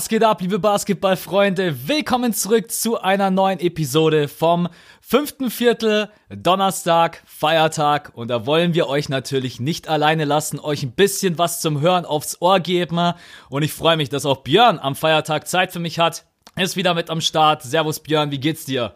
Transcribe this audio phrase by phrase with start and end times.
[0.00, 1.86] Was geht ab, liebe Basketballfreunde?
[1.86, 4.66] Willkommen zurück zu einer neuen Episode vom
[5.02, 8.10] fünften Viertel, Donnerstag, Feiertag.
[8.14, 12.06] Und da wollen wir euch natürlich nicht alleine lassen, euch ein bisschen was zum Hören
[12.06, 13.12] aufs Ohr geben.
[13.50, 16.24] Und ich freue mich, dass auch Björn am Feiertag Zeit für mich hat.
[16.56, 17.62] Ist wieder mit am Start.
[17.62, 18.94] Servus Björn, wie geht's dir?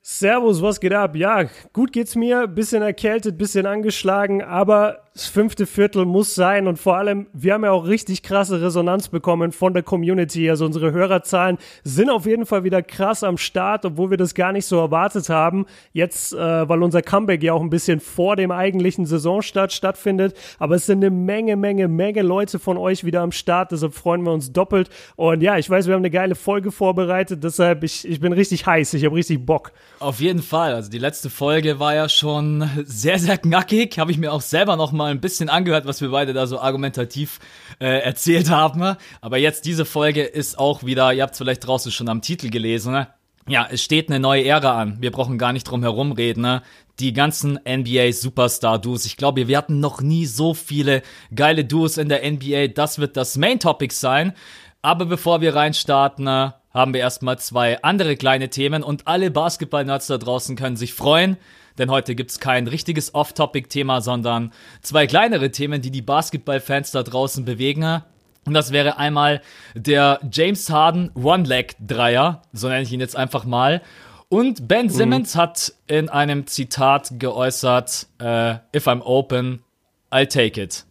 [0.00, 1.14] Servus, was geht ab?
[1.14, 1.44] Ja,
[1.74, 6.96] gut geht's mir, bisschen erkältet, bisschen angeschlagen, aber das fünfte Viertel muss sein und vor
[6.96, 10.50] allem, wir haben ja auch richtig krasse Resonanz bekommen von der Community.
[10.50, 14.50] Also unsere Hörerzahlen sind auf jeden Fall wieder krass am Start, obwohl wir das gar
[14.50, 15.66] nicht so erwartet haben.
[15.92, 20.36] Jetzt, äh, weil unser Comeback ja auch ein bisschen vor dem eigentlichen Saisonstart stattfindet.
[20.58, 23.70] Aber es sind eine Menge, Menge, Menge Leute von euch wieder am Start.
[23.70, 24.90] Deshalb freuen wir uns doppelt.
[25.14, 27.44] Und ja, ich weiß, wir haben eine geile Folge vorbereitet.
[27.44, 28.94] Deshalb, ich, ich bin richtig heiß.
[28.94, 29.70] Ich habe richtig Bock.
[30.00, 30.74] Auf jeden Fall.
[30.74, 33.96] Also die letzte Folge war ja schon sehr, sehr knackig.
[34.00, 36.58] Habe ich mir auch selber noch mal ein bisschen angehört, was wir beide da so
[36.58, 37.38] argumentativ
[37.78, 38.96] äh, erzählt haben.
[39.20, 42.50] Aber jetzt diese Folge ist auch wieder, ihr habt es vielleicht draußen schon am Titel
[42.50, 43.08] gelesen, ne?
[43.46, 44.96] Ja, es steht eine neue Ära an.
[45.02, 46.62] Wir brauchen gar nicht drum herum reden, ne?
[46.98, 49.04] Die ganzen NBA Superstar Duos.
[49.04, 51.02] Ich glaube, wir hatten noch nie so viele
[51.34, 52.68] geile Duos in der NBA.
[52.68, 54.32] Das wird das Main Topic sein.
[54.80, 60.06] Aber bevor wir reinstarten, ne, haben wir erstmal zwei andere kleine Themen und alle Basketball-Nerds
[60.06, 61.36] da draußen können sich freuen
[61.78, 67.44] denn heute gibt's kein richtiges Off-Topic-Thema, sondern zwei kleinere Themen, die die Basketball-Fans da draußen
[67.44, 68.02] bewegen.
[68.46, 69.40] Und das wäre einmal
[69.74, 73.82] der James Harden One-Leg-Dreier, so nenne ich ihn jetzt einfach mal.
[74.28, 74.90] Und Ben mhm.
[74.90, 75.38] Simmons mhm.
[75.38, 79.62] hat in einem Zitat geäußert, äh, if I'm open,
[80.10, 80.84] I'll take it.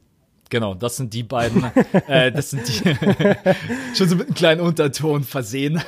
[0.49, 1.63] Genau, das sind die beiden,
[2.07, 2.73] äh, das sind die,
[3.95, 5.81] schon so mit einem kleinen Unterton versehen.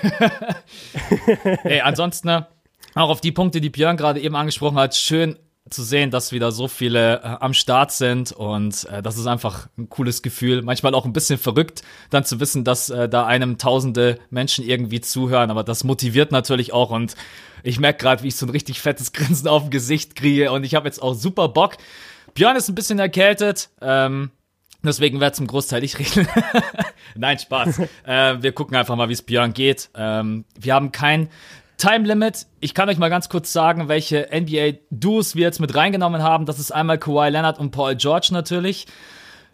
[1.63, 2.47] Ey, ansonsten, ne,
[3.03, 5.38] auch auf die Punkte, die Björn gerade eben angesprochen hat, schön
[5.69, 9.67] zu sehen, dass wieder so viele äh, am Start sind und äh, das ist einfach
[9.78, 10.61] ein cooles Gefühl.
[10.61, 15.01] Manchmal auch ein bisschen verrückt, dann zu wissen, dass äh, da einem tausende Menschen irgendwie
[15.01, 17.16] zuhören, aber das motiviert natürlich auch und
[17.63, 20.63] ich merke gerade, wie ich so ein richtig fettes Grinsen auf dem Gesicht kriege und
[20.63, 21.77] ich habe jetzt auch super Bock.
[22.35, 24.29] Björn ist ein bisschen erkältet, ähm,
[24.83, 26.27] deswegen werde zum Großteil ich reden.
[27.16, 27.79] Nein, Spaß.
[28.06, 29.89] äh, wir gucken einfach mal, wie es Björn geht.
[29.95, 31.29] Ähm, wir haben kein
[31.78, 32.47] Time Limit.
[32.59, 36.46] Ich kann euch mal ganz kurz sagen, welche NBA-Duos wir jetzt mit reingenommen haben.
[36.46, 38.88] Das ist einmal Kawhi Leonard und Paul George natürlich.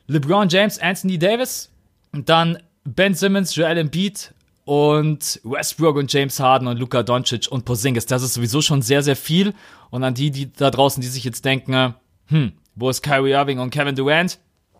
[0.07, 1.69] LeBron James, Anthony Davis.
[2.11, 4.33] Und dann Ben Simmons, Joel Embiid
[4.65, 8.05] und Westbrook und James Harden und Luka Doncic und Porzingis.
[8.05, 9.53] Das ist sowieso schon sehr, sehr viel.
[9.89, 11.95] Und an die, die da draußen, die sich jetzt denken,
[12.27, 14.39] hm, wo ist Kyrie Irving und Kevin Durant?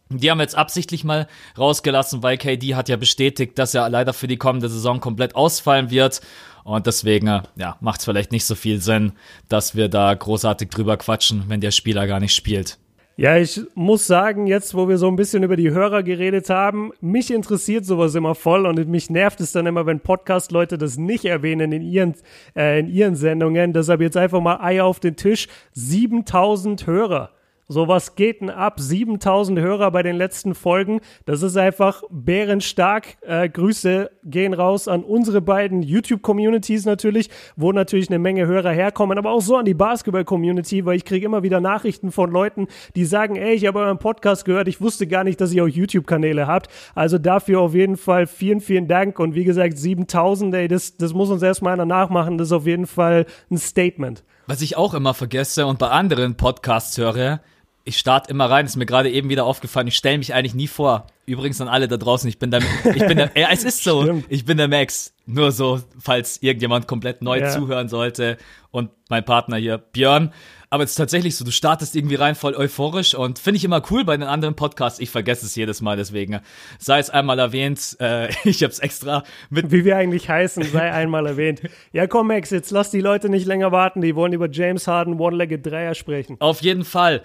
[0.09, 1.27] Die haben wir jetzt absichtlich mal
[1.57, 5.89] rausgelassen, weil KD hat ja bestätigt, dass er leider für die kommende Saison komplett ausfallen
[5.89, 6.21] wird.
[6.63, 9.13] Und deswegen, äh, ja, macht es vielleicht nicht so viel Sinn,
[9.49, 12.77] dass wir da großartig drüber quatschen, wenn der Spieler gar nicht spielt.
[13.17, 16.91] Ja, ich muss sagen, jetzt, wo wir so ein bisschen über die Hörer geredet haben,
[17.01, 21.25] mich interessiert sowas immer voll und mich nervt es dann immer, wenn Podcast-Leute das nicht
[21.25, 22.15] erwähnen in ihren,
[22.55, 23.73] äh, in ihren Sendungen.
[23.73, 25.49] Deshalb jetzt einfach mal Eier auf den Tisch.
[25.73, 27.31] 7000 Hörer.
[27.71, 28.81] So was geht denn ab?
[28.81, 30.99] 7000 Hörer bei den letzten Folgen.
[31.23, 33.15] Das ist einfach bärenstark.
[33.21, 39.17] Äh, Grüße gehen raus an unsere beiden YouTube-Communities natürlich, wo natürlich eine Menge Hörer herkommen,
[39.17, 42.67] aber auch so an die Basketball-Community, weil ich kriege immer wieder Nachrichten von Leuten,
[42.97, 45.69] die sagen, ey, ich habe euren Podcast gehört, ich wusste gar nicht, dass ihr auch
[45.69, 46.67] YouTube-Kanäle habt.
[46.93, 49.17] Also dafür auf jeden Fall vielen, vielen Dank.
[49.17, 52.37] Und wie gesagt, 7000, ey, das, das muss uns erstmal einer nachmachen.
[52.37, 54.25] Das ist auf jeden Fall ein Statement.
[54.45, 57.39] Was ich auch immer vergesse und bei anderen Podcasts höre,
[57.83, 60.67] ich starte immer rein, ist mir gerade eben wieder aufgefallen, ich stelle mich eigentlich nie
[60.67, 61.07] vor.
[61.25, 62.61] Übrigens an alle da draußen, ich bin der,
[62.93, 64.25] ich bin der, ja, es ist so, Stimmt.
[64.29, 65.13] ich bin der Max.
[65.25, 67.49] Nur so, falls irgendjemand komplett neu ja.
[67.49, 68.37] zuhören sollte
[68.71, 70.33] und mein Partner hier, Björn.
[70.73, 73.81] Aber es ist tatsächlich so, du startest irgendwie rein voll euphorisch und finde ich immer
[73.91, 74.99] cool bei den anderen Podcasts.
[74.99, 76.39] Ich vergesse es jedes Mal, deswegen
[76.79, 77.97] sei es einmal erwähnt.
[77.99, 79.71] Äh, ich habe es extra mit.
[79.71, 81.61] Wie wir eigentlich heißen, sei einmal erwähnt.
[81.91, 84.01] Ja, komm, Max, jetzt lass die Leute nicht länger warten.
[84.01, 86.37] Die wollen über James Harden One-Legged Dreier sprechen.
[86.39, 87.21] Auf jeden Fall.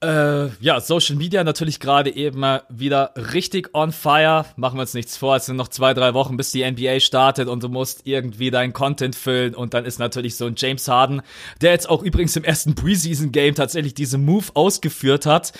[0.00, 4.44] Äh, ja, Social Media natürlich gerade eben wieder richtig on fire.
[4.54, 7.48] Machen wir uns nichts vor, es sind noch zwei, drei Wochen, bis die NBA startet
[7.48, 11.20] und du musst irgendwie deinen Content füllen und dann ist natürlich so ein James Harden,
[11.60, 15.52] der jetzt auch übrigens im ersten Preseason-Game tatsächlich diesen Move ausgeführt hat.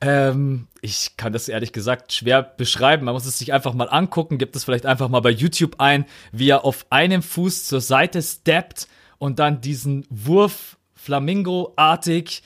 [0.00, 3.04] Ähm, ich kann das ehrlich gesagt schwer beschreiben.
[3.04, 6.06] Man muss es sich einfach mal angucken, gibt es vielleicht einfach mal bei YouTube ein,
[6.32, 12.42] wie er auf einem Fuß zur Seite steppt und dann diesen Wurf Flamingo-artig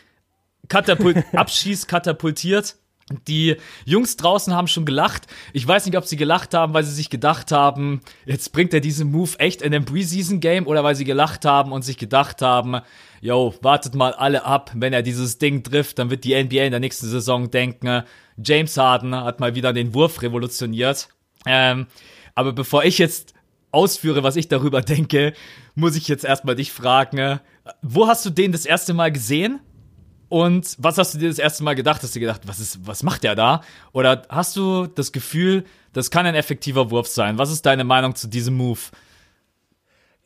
[0.69, 2.77] Katapult abschießt, katapultiert.
[3.29, 5.29] Die Jungs draußen haben schon gelacht.
[5.53, 8.81] Ich weiß nicht, ob sie gelacht haben, weil sie sich gedacht haben, jetzt bringt er
[8.81, 12.81] diesen Move echt in einem Preseason-Game oder weil sie gelacht haben und sich gedacht haben,
[13.21, 16.73] yo, wartet mal alle ab, wenn er dieses Ding trifft, dann wird die NBA in
[16.73, 18.03] der nächsten Saison denken,
[18.43, 21.09] James Harden hat mal wieder den Wurf revolutioniert.
[21.47, 21.87] Ähm,
[22.35, 23.35] aber bevor ich jetzt
[23.71, 25.33] ausführe, was ich darüber denke,
[25.77, 27.41] muss ich jetzt erstmal dich fragen,
[27.83, 29.61] wo hast du den das erste Mal gesehen?
[30.28, 32.02] Und was hast du dir das erste Mal gedacht?
[32.02, 33.62] Hast du gedacht, was ist, was macht der da?
[33.93, 37.38] Oder hast du das Gefühl, das kann ein effektiver Wurf sein?
[37.38, 38.81] Was ist deine Meinung zu diesem Move?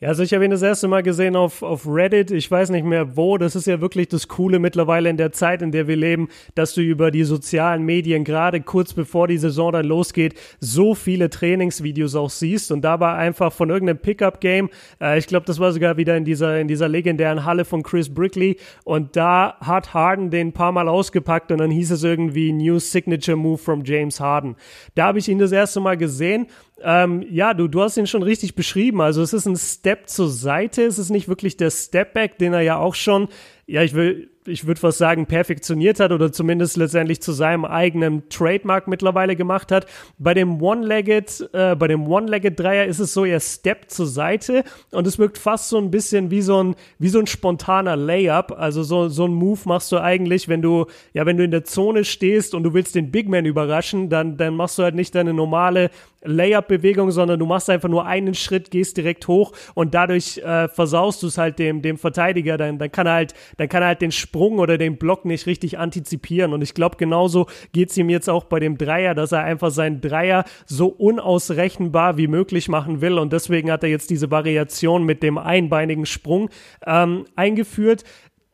[0.01, 2.31] Ja, also ich habe ihn das erste Mal gesehen auf, auf Reddit.
[2.31, 3.37] Ich weiß nicht mehr wo.
[3.37, 6.73] Das ist ja wirklich das Coole mittlerweile in der Zeit, in der wir leben, dass
[6.73, 12.15] du über die sozialen Medien gerade kurz bevor die Saison dann losgeht, so viele Trainingsvideos
[12.15, 14.71] auch siehst und dabei einfach von irgendeinem Pickup-Game.
[14.99, 18.11] Äh, ich glaube, das war sogar wieder in dieser, in dieser legendären Halle von Chris
[18.11, 22.51] Brickley und da hat Harden den ein paar Mal ausgepackt und dann hieß es irgendwie
[22.53, 24.55] New Signature Move from James Harden.
[24.95, 26.47] Da habe ich ihn das erste Mal gesehen
[26.83, 29.01] ähm, ja, du, du hast ihn schon richtig beschrieben.
[29.01, 30.83] Also es ist ein Step zur Seite.
[30.83, 33.27] Es ist nicht wirklich der Stepback, den er ja auch schon,
[33.67, 38.27] ja, ich will, ich würde fast sagen, perfektioniert hat oder zumindest letztendlich zu seinem eigenen
[38.29, 39.85] Trademark mittlerweile gemacht hat.
[40.17, 45.05] Bei dem One-Legged, äh, bei dem One-Legged-Dreier ist es so, er steppt zur Seite und
[45.05, 48.51] es wirkt fast so ein bisschen wie so ein, wie so ein spontaner Layup.
[48.57, 51.63] Also so, so ein Move machst du eigentlich, wenn du, ja, wenn du in der
[51.63, 55.13] Zone stehst und du willst den Big Man überraschen, dann, dann machst du halt nicht
[55.13, 55.91] deine normale
[56.23, 61.23] Layup-Bewegung, sondern du machst einfach nur einen Schritt, gehst direkt hoch und dadurch äh, versaust
[61.23, 62.57] du es halt dem, dem Verteidiger.
[62.57, 65.45] Dann, dann kann er halt, dann kann er halt den Sprung oder den Block nicht
[65.45, 66.53] richtig antizipieren.
[66.53, 69.99] Und ich glaube, genauso geht's ihm jetzt auch bei dem Dreier, dass er einfach seinen
[69.99, 73.19] Dreier so unausrechenbar wie möglich machen will.
[73.19, 76.49] Und deswegen hat er jetzt diese Variation mit dem einbeinigen Sprung
[76.85, 78.05] ähm, eingeführt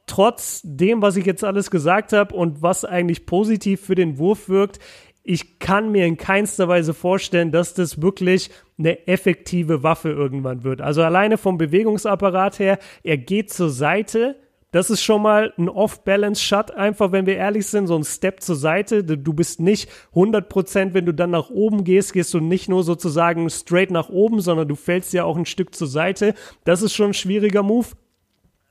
[0.09, 4.47] trotz dem, was ich jetzt alles gesagt habe und was eigentlich positiv für den Wurf
[4.47, 4.79] wirkt,
[5.21, 8.49] ich kann mir in keinster Weise vorstellen, dass das wirklich
[8.79, 10.79] eine effektive Waffe irgendwann wird.
[10.79, 14.37] Also alleine vom Bewegungsapparat her, er geht zur Seite.
[14.71, 18.57] Das ist schon mal ein Off-Balance-Shot, einfach wenn wir ehrlich sind, so ein Step zur
[18.57, 19.03] Seite.
[19.03, 23.49] Du bist nicht 100%, wenn du dann nach oben gehst, gehst du nicht nur sozusagen
[23.49, 26.33] straight nach oben, sondern du fällst ja auch ein Stück zur Seite.
[26.65, 27.87] Das ist schon ein schwieriger Move.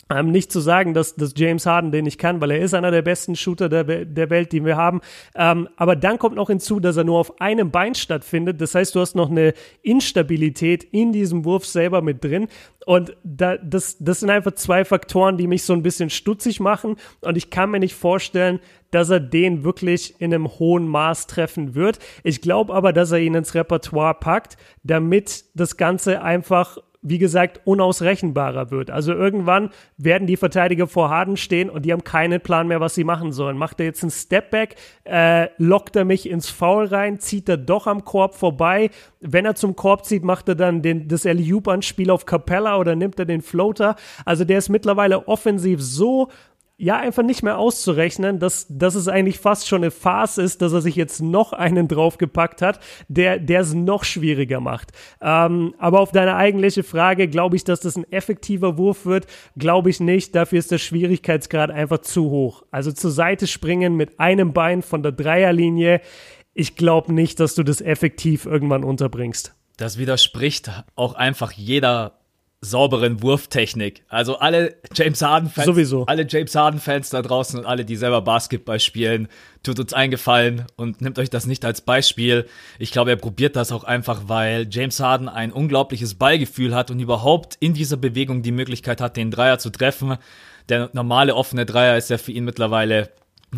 [0.09, 2.93] Ähm, nicht zu sagen, dass, dass James Harden den nicht kann, weil er ist einer
[2.93, 5.01] der besten Shooter der, der Welt, die wir haben.
[5.35, 8.61] Ähm, aber dann kommt noch hinzu, dass er nur auf einem Bein stattfindet.
[8.61, 12.47] Das heißt, du hast noch eine Instabilität in diesem Wurf selber mit drin.
[12.87, 16.95] Und da, das, das sind einfach zwei Faktoren, die mich so ein bisschen stutzig machen.
[17.21, 18.61] Und ich kann mir nicht vorstellen,
[18.93, 21.99] dass er den wirklich in einem hohen Maß treffen wird.
[22.23, 27.61] Ich glaube aber, dass er ihn ins Repertoire packt, damit das Ganze einfach wie gesagt,
[27.65, 28.91] unausrechenbarer wird.
[28.91, 32.97] Also irgendwann werden die Verteidiger vor Harden stehen und die haben keinen Plan mehr, was
[32.97, 33.57] sie machen sollen.
[33.57, 34.75] Macht er jetzt einen Stepback,
[35.05, 38.91] äh, lockt er mich ins Foul rein, zieht er doch am Korb vorbei.
[39.21, 43.21] Wenn er zum Korb zieht, macht er dann den, das Alley-Oop-Anspiel auf Capella oder nimmt
[43.21, 43.95] er den Floater.
[44.25, 46.29] Also der ist mittlerweile offensiv so
[46.79, 50.73] ja einfach nicht mehr auszurechnen, dass, dass es eigentlich fast schon eine Farce ist, dass
[50.73, 54.93] er sich jetzt noch einen draufgepackt hat, der der es noch schwieriger macht.
[55.23, 59.27] Ähm, aber auf deine eigentliche Frage, glaube ich, dass das ein effektiver Wurf wird,
[59.57, 60.35] glaube ich nicht.
[60.35, 62.65] Dafür ist der Schwierigkeitsgrad einfach zu hoch.
[62.71, 66.01] Also zur Seite springen mit einem Bein von der Dreierlinie,
[66.53, 69.55] ich glaube nicht, dass du das effektiv irgendwann unterbringst.
[69.77, 72.16] Das widerspricht auch einfach jeder
[72.71, 74.05] sauberen Wurftechnik.
[74.09, 76.05] Also alle James Harden Fans, Sowieso.
[76.07, 79.29] alle James Harden Fans da draußen und alle, die selber Basketball spielen,
[79.63, 82.47] tut uns eingefallen und nimmt euch das nicht als Beispiel.
[82.79, 87.01] Ich glaube, er probiert das auch einfach, weil James Harden ein unglaubliches Ballgefühl hat und
[87.01, 90.17] überhaupt in dieser Bewegung die Möglichkeit hat, den Dreier zu treffen.
[90.69, 93.11] Der normale offene Dreier ist ja für ihn mittlerweile,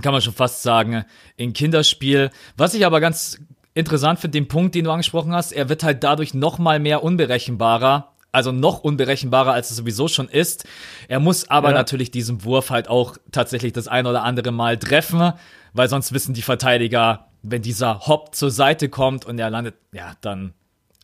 [0.03, 1.05] kann man schon fast sagen,
[1.37, 2.31] in Kinderspiel.
[2.57, 3.39] Was ich aber ganz
[3.75, 7.03] interessant finde, den Punkt, den du angesprochen hast, er wird halt dadurch noch mal mehr
[7.03, 10.65] unberechenbarer also noch unberechenbarer, als es sowieso schon ist.
[11.09, 11.75] Er muss aber ja.
[11.75, 15.33] natürlich diesen Wurf halt auch tatsächlich das ein oder andere Mal treffen,
[15.73, 20.13] weil sonst wissen die Verteidiger, wenn dieser Hop zur Seite kommt und er landet, ja,
[20.21, 20.53] dann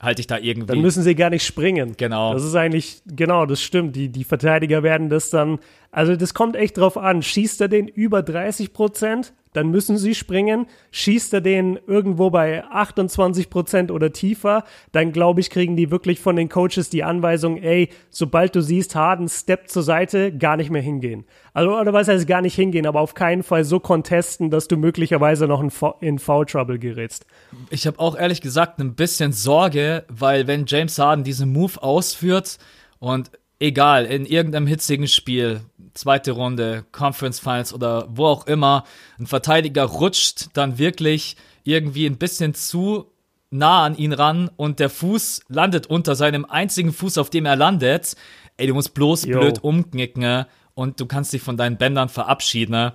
[0.00, 0.66] halte ich da irgendwie.
[0.66, 1.94] Dann müssen sie gar nicht springen.
[1.96, 2.34] Genau.
[2.34, 3.96] Das ist eigentlich, genau, das stimmt.
[3.96, 5.58] Die, die Verteidiger werden das dann,
[5.94, 7.22] also das kommt echt drauf an.
[7.22, 10.66] Schießt er den über 30 Prozent, dann müssen sie springen.
[10.90, 16.18] Schießt er den irgendwo bei 28 Prozent oder tiefer, dann glaube ich, kriegen die wirklich
[16.18, 20.70] von den Coaches die Anweisung, ey, sobald du siehst, Harden Step zur Seite, gar nicht
[20.70, 21.26] mehr hingehen.
[21.52, 24.76] Also, oder was heißt gar nicht hingehen, aber auf keinen Fall so contesten, dass du
[24.76, 25.70] möglicherweise noch in,
[26.00, 27.24] in Foul Trouble gerätst.
[27.70, 32.58] Ich habe auch ehrlich gesagt ein bisschen Sorge, weil wenn James Harden diesen Move ausführt
[32.98, 35.60] und egal, in irgendeinem hitzigen Spiel,
[35.94, 38.84] zweite Runde, Conference Finals oder wo auch immer,
[39.18, 43.10] ein Verteidiger rutscht dann wirklich irgendwie ein bisschen zu
[43.50, 47.56] nah an ihn ran und der Fuß landet unter seinem einzigen Fuß, auf dem er
[47.56, 48.16] landet.
[48.56, 49.38] Ey, du musst bloß Yo.
[49.38, 52.92] blöd umknicken und du kannst dich von deinen Bändern verabschieden.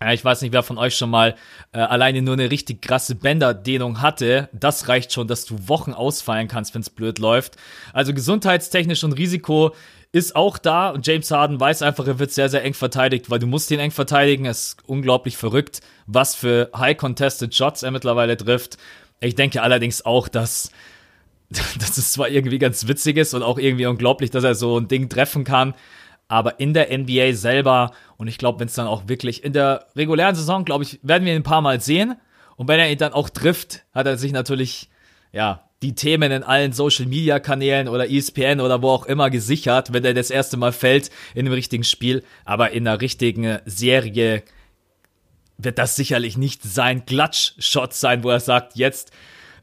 [0.00, 1.36] Ja, ich weiß nicht, wer von euch schon mal
[1.72, 4.48] äh, alleine nur eine richtig krasse Bänderdehnung hatte.
[4.52, 7.56] Das reicht schon, dass du Wochen ausfallen kannst, wenn es blöd läuft.
[7.92, 9.74] Also gesundheitstechnisch und Risiko
[10.12, 13.38] ist auch da und James Harden weiß einfach, er wird sehr, sehr eng verteidigt, weil
[13.38, 14.44] du musst ihn eng verteidigen.
[14.44, 18.76] Es ist unglaublich verrückt, was für high-contested Shots er mittlerweile trifft.
[19.20, 20.70] Ich denke allerdings auch, dass,
[21.50, 24.86] dass es zwar irgendwie ganz witzig ist und auch irgendwie unglaublich, dass er so ein
[24.86, 25.74] Ding treffen kann,
[26.28, 29.86] aber in der NBA selber und ich glaube, wenn es dann auch wirklich in der
[29.96, 32.16] regulären Saison, glaube ich, werden wir ihn ein paar Mal sehen
[32.56, 34.90] und wenn er ihn dann auch trifft, hat er sich natürlich,
[35.32, 39.92] ja, die Themen in allen Social Media Kanälen oder ESPN oder wo auch immer gesichert,
[39.92, 42.22] wenn er das erste Mal fällt in dem richtigen Spiel.
[42.44, 44.42] Aber in der richtigen Serie
[45.58, 49.12] wird das sicherlich nicht sein Klatsch-Shot sein, wo er sagt, jetzt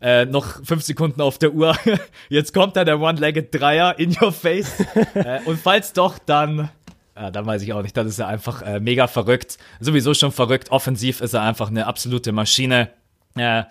[0.01, 1.75] äh, noch fünf Sekunden auf der Uhr,
[2.29, 4.79] jetzt kommt da der One-Legged Dreier in your face.
[5.13, 6.69] äh, und falls doch, dann
[7.15, 7.97] ja, dann weiß ich auch nicht.
[7.97, 9.57] Dann ist er einfach äh, mega verrückt.
[9.81, 10.71] Sowieso schon verrückt.
[10.71, 12.91] Offensiv ist er einfach eine absolute Maschine.
[13.35, 13.63] Äh,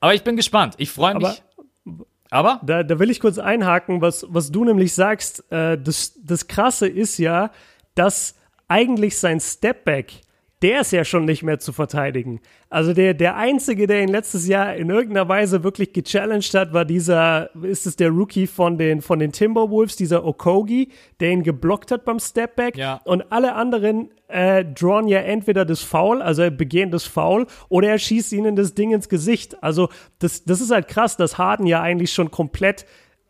[0.00, 0.76] aber ich bin gespannt.
[0.78, 1.26] Ich freue mich.
[1.26, 1.36] Aber
[2.62, 5.50] da, da will ich kurz einhaken, was, was du nämlich sagst.
[5.50, 7.50] Äh, das, das Krasse ist ja,
[7.94, 8.34] dass
[8.68, 10.20] eigentlich sein Stepback
[10.62, 12.40] der ist ja schon nicht mehr zu verteidigen.
[12.70, 16.86] Also der, der Einzige, der ihn letztes Jahr in irgendeiner Weise wirklich gechallenged hat, war
[16.86, 21.90] dieser, ist es der Rookie von den, von den Timberwolves, dieser Okogi, der ihn geblockt
[21.90, 22.76] hat beim Stepback.
[22.76, 23.00] Ja.
[23.04, 27.98] Und alle anderen äh, drawn ja entweder das Foul, also begehen das Foul, oder er
[27.98, 29.62] schießt ihnen das Ding ins Gesicht.
[29.62, 32.86] Also das, das ist halt krass, dass Harden ja eigentlich schon komplett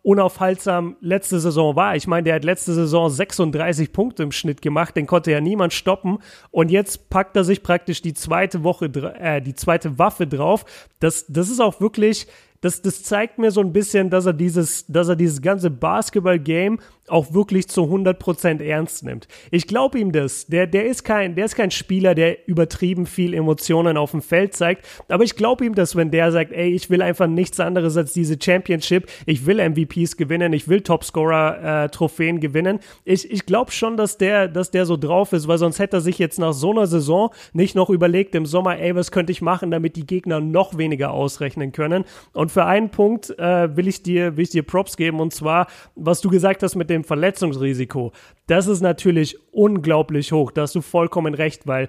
[0.07, 1.97] unaufhaltsam letzte Saison war.
[1.97, 5.73] Ich meine, der hat letzte Saison 36 Punkte im Schnitt gemacht, den konnte ja niemand
[5.73, 6.19] stoppen.
[6.53, 8.87] Und jetzt packt er sich praktisch die zweite Woche,
[9.19, 10.65] äh, die zweite Waffe drauf.
[11.01, 12.29] Das, das ist auch wirklich,
[12.61, 16.79] das, das zeigt mir so ein bisschen, dass er dieses, dass er dieses ganze Basketball-Game
[17.09, 19.29] auch wirklich zu 100% ernst nimmt.
[19.51, 20.47] Ich glaube ihm das.
[20.47, 24.55] Der, der, ist kein, der ist kein Spieler, der übertrieben viel Emotionen auf dem Feld
[24.55, 24.87] zeigt.
[25.09, 28.13] Aber ich glaube ihm das, wenn der sagt, ey, ich will einfach nichts anderes als
[28.13, 29.09] diese Championship.
[29.27, 30.53] Ich will MVPs gewinnen.
[30.53, 32.81] Ich will Topscorer-Trophäen äh, gewinnen.
[33.05, 36.01] Ich, ich glaube schon, dass der, dass der so drauf ist, weil sonst hätte er
[36.01, 39.43] sich jetzt nach so einer Saison nicht noch überlegt im Sommer, ey, was könnte ich
[39.43, 42.05] machen, damit die Gegner noch weniger ausrechnen können.
[42.33, 45.21] Und für einen Punkt äh, will ich dir, will ich dir Props geben.
[45.21, 48.13] Und zwar, was du gesagt hast mit dem dem Verletzungsrisiko,
[48.47, 50.51] das ist natürlich unglaublich hoch.
[50.51, 51.89] Da hast du vollkommen recht, weil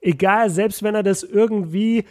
[0.00, 2.04] egal, selbst wenn er das irgendwie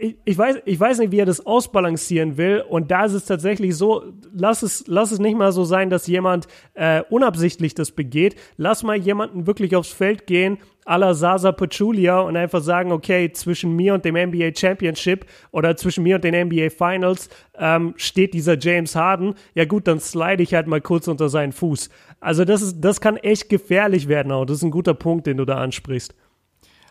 [0.00, 2.64] ich, ich, weiß, ich weiß nicht, wie er das ausbalancieren will.
[2.68, 6.06] Und da ist es tatsächlich so, lass es, lass es nicht mal so sein, dass
[6.06, 8.36] jemand äh, unabsichtlich das begeht.
[8.56, 13.32] Lass mal jemanden wirklich aufs Feld gehen, à la Sasa Pachulia und einfach sagen, okay,
[13.32, 17.28] zwischen mir und dem NBA Championship oder zwischen mir und den NBA Finals
[17.58, 19.34] ähm, steht dieser James Harden.
[19.54, 21.90] Ja gut, dann slide ich halt mal kurz unter seinen Fuß.
[22.20, 24.44] Also das ist, das kann echt gefährlich werden auch.
[24.44, 26.14] Das ist ein guter Punkt, den du da ansprichst.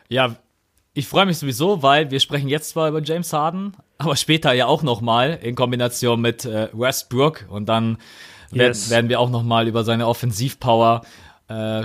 [0.10, 0.38] Ja,
[0.98, 4.66] ich freue mich sowieso, weil wir sprechen jetzt zwar über James Harden, aber später ja
[4.66, 8.00] auch noch mal in Kombination mit äh, Westbrook und dann
[8.52, 8.90] yes.
[8.90, 11.04] werden wir auch noch mal über seine Offensivpower
[11.50, 11.84] äh,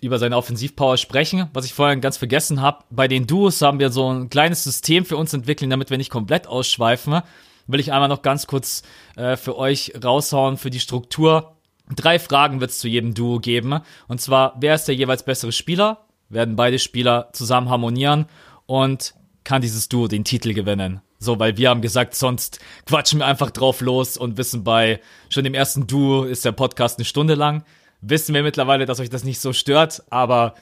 [0.00, 1.48] über seine Offensivpower sprechen.
[1.52, 5.04] Was ich vorhin ganz vergessen habe, bei den Duos haben wir so ein kleines System
[5.04, 7.22] für uns entwickelt, damit wir nicht komplett ausschweifen.
[7.66, 8.82] Will ich einmal noch ganz kurz
[9.16, 11.56] äh, für euch raushauen für die Struktur.
[11.96, 13.80] Drei Fragen wird es zu jedem Duo geben.
[14.06, 16.04] Und zwar, wer ist der jeweils bessere Spieler?
[16.34, 18.26] Werden beide Spieler zusammen harmonieren
[18.66, 19.14] und
[19.44, 21.00] kann dieses Duo den Titel gewinnen.
[21.18, 25.00] So, weil wir haben gesagt, sonst quatschen wir einfach drauf los und wissen bei
[25.30, 27.64] schon dem ersten Duo ist der Podcast eine Stunde lang.
[28.00, 30.54] Wissen wir mittlerweile, dass euch das nicht so stört, aber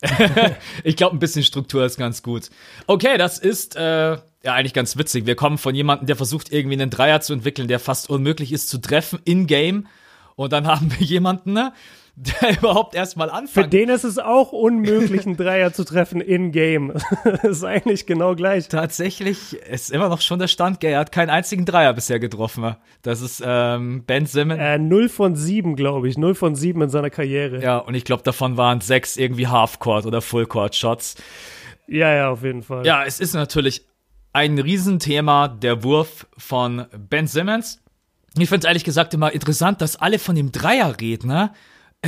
[0.84, 2.50] ich glaube, ein bisschen Struktur ist ganz gut.
[2.86, 5.26] Okay, das ist äh, ja eigentlich ganz witzig.
[5.26, 8.68] Wir kommen von jemandem, der versucht, irgendwie einen Dreier zu entwickeln, der fast unmöglich ist
[8.68, 9.86] zu treffen in-game.
[10.34, 11.72] Und dann haben wir jemanden, ne,
[12.16, 13.66] der überhaupt erstmal anfängt.
[13.66, 16.94] Für den ist es auch unmöglich, einen Dreier zu treffen in-game.
[17.42, 18.68] ist eigentlich genau gleich.
[18.68, 22.76] Tatsächlich ist immer noch schon der Stand, er hat keinen einzigen Dreier bisher getroffen.
[23.02, 24.60] Das ist ähm, Ben Simmons.
[24.60, 26.16] Äh, 0 von 7, glaube ich.
[26.16, 27.62] 0 von 7 in seiner Karriere.
[27.62, 31.16] Ja, und ich glaube, davon waren sechs irgendwie Halfcourt oder Fullcourt-Shots.
[31.86, 32.86] Ja, ja, auf jeden Fall.
[32.86, 33.84] Ja, es ist natürlich
[34.32, 37.82] ein Riesenthema, der Wurf von Ben Simmons.
[38.38, 41.52] Ich finde es ehrlich gesagt immer interessant, dass alle von dem Dreier reden, ne?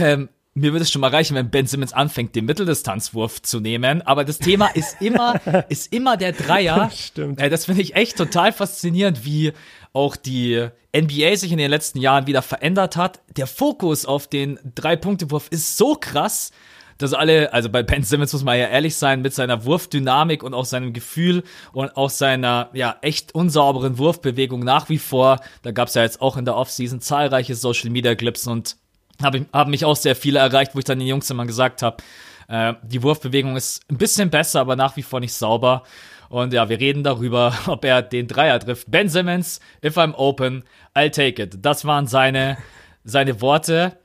[0.01, 4.03] Ähm, mir würde es schon mal reichen, wenn Ben Simmons anfängt, den Mitteldistanzwurf zu nehmen.
[4.03, 6.91] Aber das Thema ist immer, ist immer der Dreier.
[6.91, 7.41] Stimmt.
[7.41, 9.53] Äh, das finde ich echt total faszinierend, wie
[9.93, 13.21] auch die NBA sich in den letzten Jahren wieder verändert hat.
[13.37, 16.51] Der Fokus auf den Drei-Punkte-Wurf ist so krass,
[16.99, 20.53] dass alle, also bei Ben Simmons muss man ja ehrlich sein, mit seiner Wurfdynamik und
[20.55, 25.41] auch seinem Gefühl und auch seiner, ja, echt unsauberen Wurfbewegung nach wie vor.
[25.63, 28.77] Da gab es ja jetzt auch in der Offseason zahlreiche Social-Media-Clips und
[29.23, 32.03] habe hab mich auch sehr viele erreicht, wo ich dann den Jungs immer gesagt habe,
[32.49, 35.85] Äh, die Wurfbewegung ist ein bisschen besser, aber nach wie vor nicht sauber.
[36.31, 38.91] Und ja, wir reden darüber, ob er den Dreier trifft.
[38.91, 41.59] Ben Simmons, if I'm open, I'll take it.
[41.63, 42.59] Das waren seine,
[43.05, 43.99] seine Worte.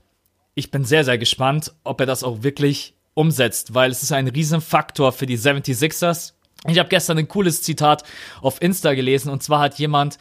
[0.55, 4.27] Ich bin sehr, sehr gespannt, ob er das auch wirklich umsetzt, weil es ist ein
[4.27, 6.33] Riesenfaktor für die 76ers.
[6.67, 8.03] Ich habe gestern ein cooles Zitat
[8.41, 10.17] auf Insta gelesen und zwar hat jemand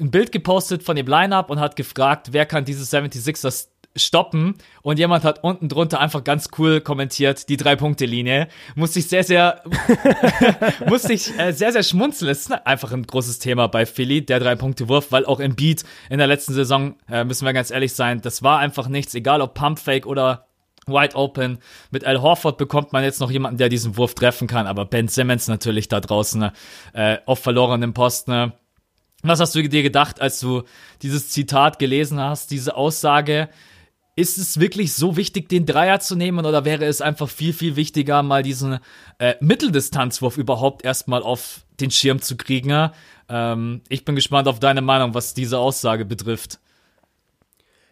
[0.00, 4.98] ein Bild gepostet von dem Lineup und hat gefragt, wer kann diese 76ers stoppen und
[4.98, 8.48] jemand hat unten drunter einfach ganz cool kommentiert, die Drei-Punkte-Linie.
[8.74, 9.62] Musste ich sehr, sehr,
[10.86, 12.30] musste ich äh, sehr, sehr schmunzeln.
[12.30, 16.18] Es ist einfach ein großes Thema bei Philly, der Drei-Punkte-Wurf, weil auch im Beat in
[16.18, 19.54] der letzten Saison, äh, müssen wir ganz ehrlich sein, das war einfach nichts, egal ob
[19.54, 20.46] Pumpfake oder
[20.86, 21.58] Wide Open.
[21.90, 25.08] Mit Al Horford bekommt man jetzt noch jemanden, der diesen Wurf treffen kann, aber Ben
[25.08, 26.50] Simmons natürlich da draußen
[26.92, 28.52] äh, auf verlorenem Posten.
[29.22, 30.62] Was hast du dir gedacht, als du
[31.02, 33.48] dieses Zitat gelesen hast, diese Aussage?
[34.16, 37.76] Ist es wirklich so wichtig, den Dreier zu nehmen oder wäre es einfach viel, viel
[37.76, 38.78] wichtiger, mal diesen
[39.18, 42.90] äh, Mitteldistanzwurf überhaupt erstmal auf den Schirm zu kriegen?
[43.28, 46.58] Ähm, ich bin gespannt auf deine Meinung, was diese Aussage betrifft.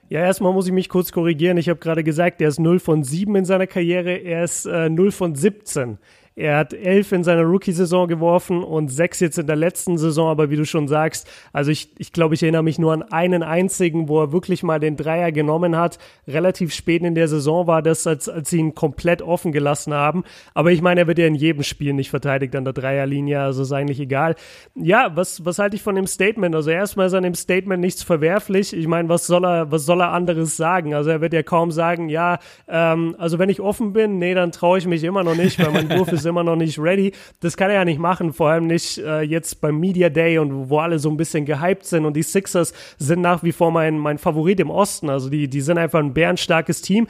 [0.09, 1.59] Ja, erstmal muss ich mich kurz korrigieren.
[1.59, 4.89] Ich habe gerade gesagt, er ist 0 von 7 in seiner Karriere, er ist äh,
[4.89, 5.99] 0 von 17
[6.37, 10.29] er hat elf in seiner Rookie-Saison geworfen und sechs jetzt in der letzten Saison.
[10.29, 13.45] Aber wie du schon sagst, also ich, ich glaube, ich erinnere mich nur an einen
[13.45, 15.99] einzigen, wo er wirklich mal den Dreier genommen hat.
[16.27, 20.25] Relativ spät in der Saison war das, als, als sie ihn komplett offen gelassen haben.
[20.55, 23.63] Aber ich meine, er wird ja in jedem Spiel nicht verteidigt an der Dreierlinie, also
[23.63, 24.35] ist eigentlich egal.
[24.75, 26.57] Ja, was, was halte ich von dem Statement?
[26.57, 28.73] Also erstmal ist an dem Statement nichts verwerflich.
[28.73, 30.95] Ich meine, was soll er, was soll er anderes sagen?
[30.95, 34.51] Also er wird ja kaum sagen, ja, ähm, also wenn ich offen bin, nee, dann
[34.51, 37.13] traue ich mich immer noch nicht, weil mein Wurf ist ist immer noch nicht ready.
[37.41, 40.71] Das kann er ja nicht machen, vor allem nicht äh, jetzt beim Media Day und
[40.71, 42.05] wo alle so ein bisschen gehypt sind.
[42.05, 45.11] Und die Sixers sind nach wie vor mein, mein Favorit im Osten.
[45.11, 47.07] Also die, die sind einfach ein bärenstarkes Team.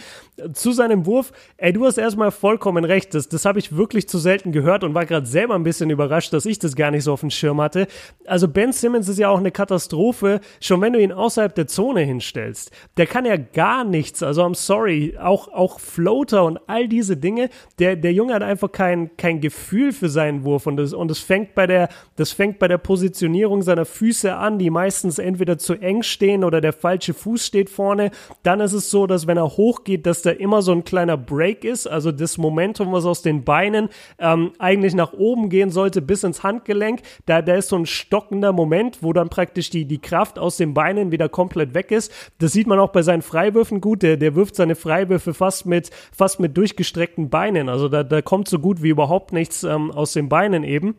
[0.53, 3.15] Zu seinem Wurf, ey, du hast erstmal vollkommen recht.
[3.15, 6.33] Das, das habe ich wirklich zu selten gehört und war gerade selber ein bisschen überrascht,
[6.33, 7.87] dass ich das gar nicht so auf dem Schirm hatte.
[8.27, 12.01] Also Ben Simmons ist ja auch eine Katastrophe, schon wenn du ihn außerhalb der Zone
[12.01, 12.71] hinstellst.
[12.97, 14.23] Der kann ja gar nichts.
[14.23, 17.51] Also I'm sorry, auch, auch Floater und all diese Dinge.
[17.79, 18.73] Der, der Junge hat einfach
[19.17, 22.69] kein, Gefühl für seinen Wurf und das, und das fängt bei der, das fängt bei
[22.69, 27.45] der Positionierung seiner Füße an, die meistens entweder zu eng stehen oder der falsche Fuß
[27.45, 28.11] steht vorne.
[28.43, 31.65] Dann ist es so, dass wenn er hochgeht, dass da immer so ein kleiner Break
[31.65, 33.89] ist, also das Momentum, was aus den Beinen
[34.19, 37.01] ähm, eigentlich nach oben gehen sollte, bis ins Handgelenk.
[37.27, 40.75] Da, da ist so ein stockender Moment, wo dann praktisch die, die Kraft aus den
[40.75, 42.13] Beinen wieder komplett weg ist.
[42.39, 44.03] Das sieht man auch bei seinen Freiwürfen gut.
[44.03, 47.69] Der, der wirft seine Freiwürfe fast mit, fast mit durchgestreckten Beinen.
[47.69, 50.97] Also da, da kommt so gut wie überhaupt nichts ähm, aus den Beinen eben.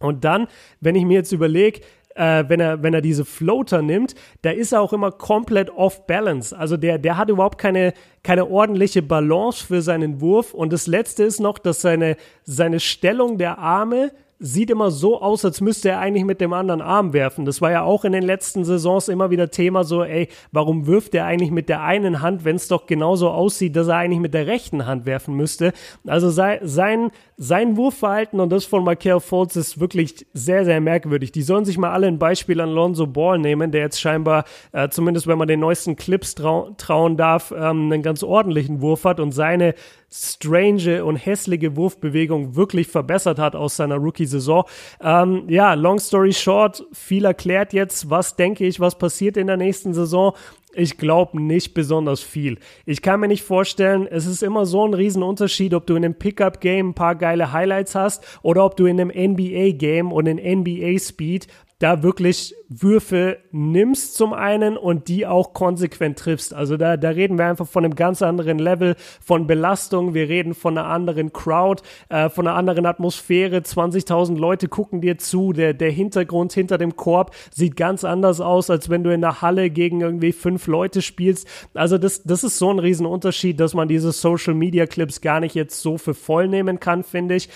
[0.00, 0.48] Und dann,
[0.80, 1.80] wenn ich mir jetzt überlege,
[2.14, 6.06] äh, wenn er, wenn er diese Floater nimmt, da ist er auch immer komplett off
[6.06, 6.56] balance.
[6.56, 10.54] Also der, der hat überhaupt keine, keine ordentliche Balance für seinen Wurf.
[10.54, 15.44] Und das letzte ist noch, dass seine, seine Stellung der Arme sieht immer so aus,
[15.44, 17.44] als müsste er eigentlich mit dem anderen Arm werfen.
[17.44, 21.14] Das war ja auch in den letzten Saisons immer wieder Thema so, ey, warum wirft
[21.14, 24.34] er eigentlich mit der einen Hand, wenn es doch genauso aussieht, dass er eigentlich mit
[24.34, 25.72] der rechten Hand werfen müsste.
[26.06, 31.30] Also sei, sein, sein Wurfverhalten und das von Michael Fultz ist wirklich sehr, sehr merkwürdig.
[31.30, 34.88] Die sollen sich mal alle ein Beispiel an Lonzo Ball nehmen, der jetzt scheinbar, äh,
[34.88, 39.20] zumindest wenn man den neuesten Clips trau trauen darf, ähm, einen ganz ordentlichen Wurf hat
[39.20, 39.74] und seine
[40.12, 44.64] strange und hässliche Wurfbewegung wirklich verbessert hat aus seiner Rookie-Saison.
[45.00, 49.56] Ähm, ja, long story short, viel erklärt jetzt, was denke ich, was passiert in der
[49.56, 50.34] nächsten Saison.
[50.74, 52.58] Ich glaube nicht besonders viel.
[52.86, 56.14] Ich kann mir nicht vorstellen, es ist immer so ein Riesenunterschied, ob du in einem
[56.14, 61.46] Pickup-Game ein paar geile Highlights hast oder ob du in einem NBA-Game und in NBA-Speed
[61.82, 66.54] da wirklich Würfe nimmst zum einen und die auch konsequent triffst.
[66.54, 70.14] Also da, da reden wir einfach von einem ganz anderen Level von Belastung.
[70.14, 73.58] Wir reden von einer anderen Crowd, äh, von einer anderen Atmosphäre.
[73.58, 75.52] 20.000 Leute gucken dir zu.
[75.52, 79.42] Der, der Hintergrund hinter dem Korb sieht ganz anders aus, als wenn du in der
[79.42, 81.48] Halle gegen irgendwie fünf Leute spielst.
[81.74, 85.56] Also das, das ist so ein Riesenunterschied, dass man diese Social Media Clips gar nicht
[85.56, 87.48] jetzt so für voll nehmen kann, finde ich.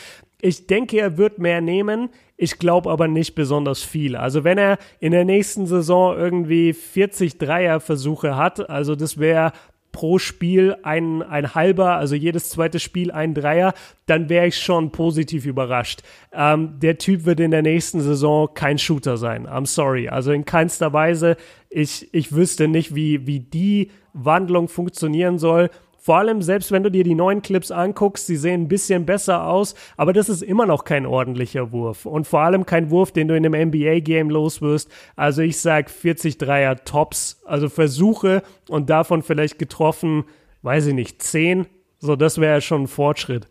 [0.47, 2.09] Ich denke, er wird mehr nehmen.
[2.37, 4.15] Ich glaube aber nicht besonders viel.
[4.15, 9.53] Also wenn er in der nächsten Saison irgendwie 40 Dreierversuche hat, also das wäre
[9.91, 14.93] pro Spiel ein, ein halber, also jedes zweite Spiel ein Dreier, dann wäre ich schon
[14.93, 16.03] positiv überrascht.
[16.33, 19.49] Ähm, der Typ wird in der nächsten Saison kein Shooter sein.
[19.49, 20.09] I'm sorry.
[20.09, 21.37] Also in keinster Weise.
[21.71, 25.71] Ich, ich wüsste nicht, wie, wie die Wandlung funktionieren soll.
[26.07, 29.45] Vor allem, selbst wenn du dir die neuen Clips anguckst, sie sehen ein bisschen besser
[29.49, 32.07] aus, aber das ist immer noch kein ordentlicher Wurf.
[32.07, 34.88] Und vor allem kein Wurf, den du in einem NBA-Game loswirst.
[35.16, 40.23] Also ich sag 40 Dreier Tops, also Versuche und davon vielleicht getroffen,
[40.62, 41.66] weiß ich nicht, 10
[41.99, 43.49] So, das wäre schon ein Fortschritt.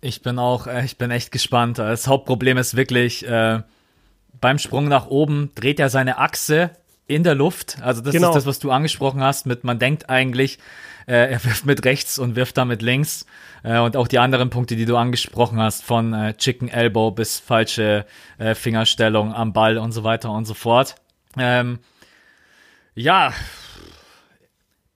[0.00, 1.78] Ich bin auch, äh, ich bin echt gespannt.
[1.78, 3.60] Das Hauptproblem ist wirklich, äh,
[4.40, 6.70] beim Sprung nach oben dreht er seine Achse
[7.06, 7.76] in der Luft.
[7.82, 8.30] Also das genau.
[8.30, 10.58] ist das, was du angesprochen hast, mit man denkt eigentlich,
[11.06, 13.26] äh, er wirft mit rechts und wirft dann mit links.
[13.62, 17.38] Äh, und auch die anderen Punkte, die du angesprochen hast, von äh, Chicken Elbow bis
[17.38, 18.06] falsche
[18.38, 20.96] äh, Fingerstellung am Ball und so weiter und so fort.
[21.38, 21.78] Ähm,
[22.94, 23.32] ja,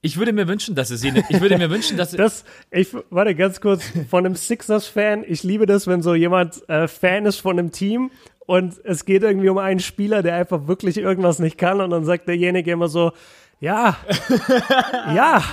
[0.01, 1.11] ich würde mir wünschen, dass es sie.
[1.29, 2.45] Ich würde mir wünschen, dass das.
[2.71, 5.25] Ich warte ganz kurz von einem Sixers-Fan.
[5.27, 8.11] Ich liebe das, wenn so jemand äh, Fan ist von einem Team
[8.45, 12.05] und es geht irgendwie um einen Spieler, der einfach wirklich irgendwas nicht kann und dann
[12.05, 13.11] sagt derjenige immer so,
[13.59, 13.97] ja,
[15.15, 15.43] ja.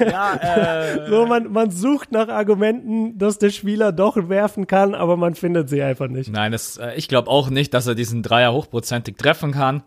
[0.00, 5.16] ja äh, so, man, man sucht nach Argumenten, dass der Spieler doch werfen kann, aber
[5.16, 6.30] man findet sie einfach nicht.
[6.30, 9.82] Nein, das, äh, ich glaube auch nicht, dass er diesen Dreier hochprozentig treffen kann.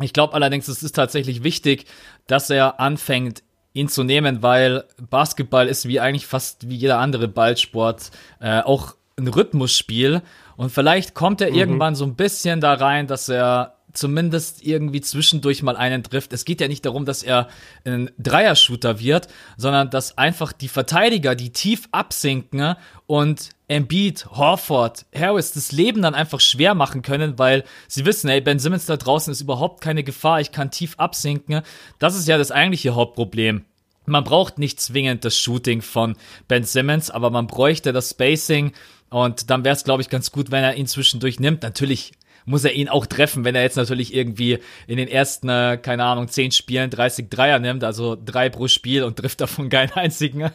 [0.00, 1.86] Ich glaube allerdings, es ist tatsächlich wichtig,
[2.26, 3.42] dass er anfängt,
[3.72, 8.96] ihn zu nehmen, weil Basketball ist wie eigentlich fast wie jeder andere Ballsport äh, auch
[9.18, 10.22] ein Rhythmusspiel.
[10.56, 11.56] Und vielleicht kommt er mhm.
[11.56, 16.32] irgendwann so ein bisschen da rein, dass er zumindest irgendwie zwischendurch mal einen trifft.
[16.32, 17.48] Es geht ja nicht darum, dass er
[17.84, 25.52] ein Dreier-Shooter wird, sondern dass einfach die Verteidiger, die tief absinken und Embiid, Horford, Harris
[25.52, 29.32] das Leben dann einfach schwer machen können, weil sie wissen, hey, Ben Simmons da draußen
[29.32, 31.62] ist überhaupt keine Gefahr, ich kann tief absinken.
[31.98, 33.64] Das ist ja das eigentliche Hauptproblem.
[34.08, 38.72] Man braucht nicht zwingend das Shooting von Ben Simmons, aber man bräuchte das Spacing
[39.10, 41.62] und dann wäre es, glaube ich, ganz gut, wenn er ihn zwischendurch nimmt.
[41.62, 42.12] Natürlich
[42.46, 43.44] muss er ihn auch treffen.
[43.44, 47.58] Wenn er jetzt natürlich irgendwie in den ersten, äh, keine Ahnung, zehn Spielen 30 Dreier
[47.58, 50.50] nimmt, also drei pro Spiel und trifft davon keinen einzigen,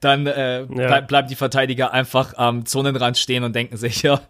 [0.00, 0.66] dann äh, ja.
[0.66, 4.20] bleib, bleiben die Verteidiger einfach am Zonenrand stehen und denken sich, ja,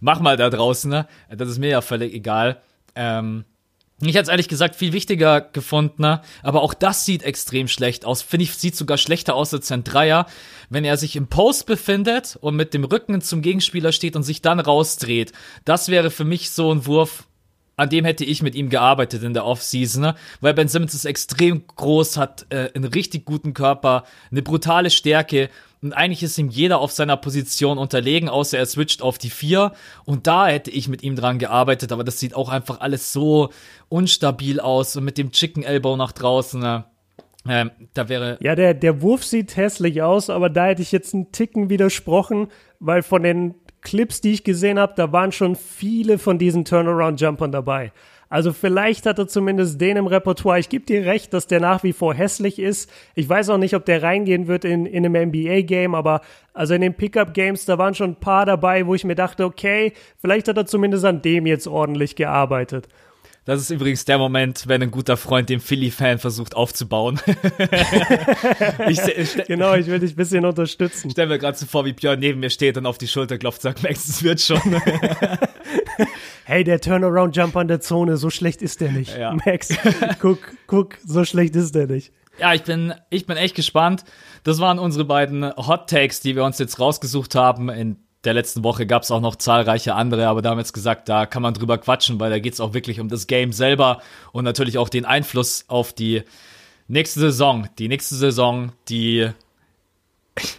[0.00, 1.08] mach mal da draußen, ne?
[1.28, 2.60] Das ist mir ja völlig egal.
[2.94, 3.44] Ähm,
[4.02, 8.20] ich hätte es ehrlich gesagt viel wichtiger gefunden, aber auch das sieht extrem schlecht aus.
[8.20, 10.26] Finde ich, sieht sogar schlechter aus als ein Dreier,
[10.68, 14.42] wenn er sich im Post befindet und mit dem Rücken zum Gegenspieler steht und sich
[14.42, 15.32] dann rausdreht.
[15.64, 17.26] Das wäre für mich so ein Wurf,
[17.76, 20.14] an dem hätte ich mit ihm gearbeitet in der Offseason, ne?
[20.40, 25.48] weil Ben Simmons ist extrem groß, hat äh, einen richtig guten Körper, eine brutale Stärke
[25.86, 29.70] und eigentlich ist ihm jeder auf seiner Position unterlegen, außer er switcht auf die vier.
[30.04, 33.50] Und da hätte ich mit ihm dran gearbeitet, aber das sieht auch einfach alles so
[33.88, 34.96] unstabil aus.
[34.96, 36.86] Und mit dem Chicken Elbow nach draußen, ne?
[37.48, 38.36] ähm, da wäre.
[38.40, 42.48] Ja, der, der Wurf sieht hässlich aus, aber da hätte ich jetzt einen Ticken widersprochen,
[42.80, 47.52] weil von den Clips, die ich gesehen habe, da waren schon viele von diesen Turnaround-Jumpern
[47.52, 47.92] dabei.
[48.28, 50.58] Also vielleicht hat er zumindest den im Repertoire.
[50.58, 52.90] Ich gebe dir recht, dass der nach wie vor hässlich ist.
[53.14, 56.80] Ich weiß auch nicht, ob der reingehen wird in, in einem NBA-Game, aber also in
[56.80, 60.56] den Pickup-Games, da waren schon ein paar dabei, wo ich mir dachte, okay, vielleicht hat
[60.56, 62.88] er zumindest an dem jetzt ordentlich gearbeitet.
[63.46, 67.20] Das ist übrigens der Moment, wenn ein guter Freund den Philly-Fan versucht aufzubauen.
[68.88, 71.12] ich, ich, genau, ich will dich ein bisschen unterstützen.
[71.12, 73.62] Stell mir gerade so vor, wie Björn neben mir steht und auf die Schulter klopft
[73.62, 74.60] sagt, Max, es wird schon.
[76.46, 79.18] hey, der Turnaround-Jump an der Zone, so schlecht ist der nicht.
[79.18, 79.36] Ja.
[79.44, 79.74] Max,
[80.20, 82.12] guck, guck, so schlecht ist der nicht.
[82.38, 84.04] Ja, ich bin, ich bin echt gespannt.
[84.44, 88.64] Das waren unsere beiden Hot Takes, die wir uns jetzt rausgesucht haben in der letzten
[88.64, 91.42] Woche gab es auch noch zahlreiche andere, aber da haben wir jetzt gesagt, da kann
[91.42, 94.78] man drüber quatschen, weil da geht es auch wirklich um das Game selber und natürlich
[94.78, 96.22] auch den Einfluss auf die
[96.88, 97.68] nächste Saison.
[97.78, 99.30] Die nächste Saison, die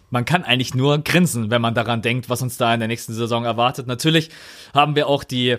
[0.10, 3.14] man kann eigentlich nur grinsen, wenn man daran denkt, was uns da in der nächsten
[3.14, 3.86] Saison erwartet.
[3.86, 4.30] Natürlich
[4.74, 5.58] haben wir auch die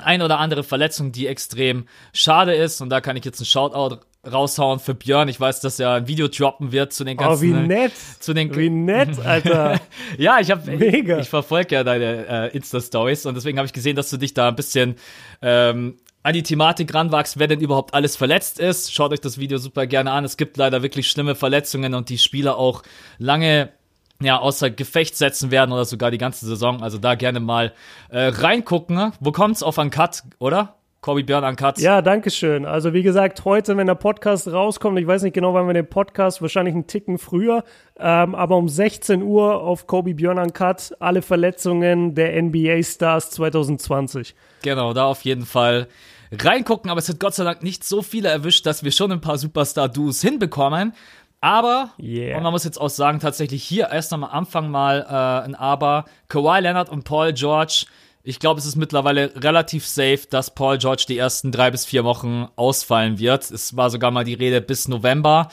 [0.00, 2.80] ein oder andere Verletzung, die extrem schade ist.
[2.80, 5.28] Und da kann ich jetzt einen Shoutout raushauen für Björn.
[5.28, 7.38] Ich weiß, dass er ein Video droppen wird zu den ganzen.
[7.38, 7.92] Oh, wie nett.
[8.20, 9.80] Zu den, wie nett, Alter.
[10.18, 11.16] ja, ich habe Mega.
[11.16, 14.34] Ich, ich verfolge ja deine äh, Insta-Stories und deswegen habe ich gesehen, dass du dich
[14.34, 14.96] da ein bisschen
[15.40, 18.92] ähm, an die Thematik ranwachst, wer denn überhaupt alles verletzt ist.
[18.92, 20.24] Schaut euch das Video super gerne an.
[20.24, 22.82] Es gibt leider wirklich schlimme Verletzungen und die Spieler auch
[23.18, 23.72] lange
[24.20, 26.82] ja, außer Gefecht setzen werden oder sogar die ganze Saison.
[26.82, 27.72] Also da gerne mal
[28.10, 29.12] äh, reingucken.
[29.20, 30.76] Wo kommt's auf einen Cut, oder?
[31.00, 31.80] Corby Björn an Katz.
[31.80, 32.66] Ja, danke schön.
[32.66, 35.88] Also wie gesagt, heute, wenn der Podcast rauskommt, ich weiß nicht genau, wann wir den
[35.88, 37.64] Podcast, wahrscheinlich einen Ticken früher,
[37.98, 43.30] ähm, aber um 16 Uhr auf Kobe Björn an Cut, alle Verletzungen der NBA Stars
[43.30, 44.34] 2020.
[44.62, 45.88] Genau, da auf jeden Fall
[46.32, 49.20] reingucken, aber es hat Gott sei Dank nicht so viele erwischt, dass wir schon ein
[49.20, 50.92] paar Superstar-Duos hinbekommen.
[51.40, 52.36] Aber, yeah.
[52.36, 56.04] und man muss jetzt auch sagen, tatsächlich hier erst am Anfang mal äh, ein Aber.
[56.28, 57.86] Kawhi Leonard und Paul George
[58.22, 62.04] ich glaube, es ist mittlerweile relativ safe, dass Paul George die ersten drei bis vier
[62.04, 63.50] Wochen ausfallen wird.
[63.50, 65.48] Es war sogar mal die Rede bis November.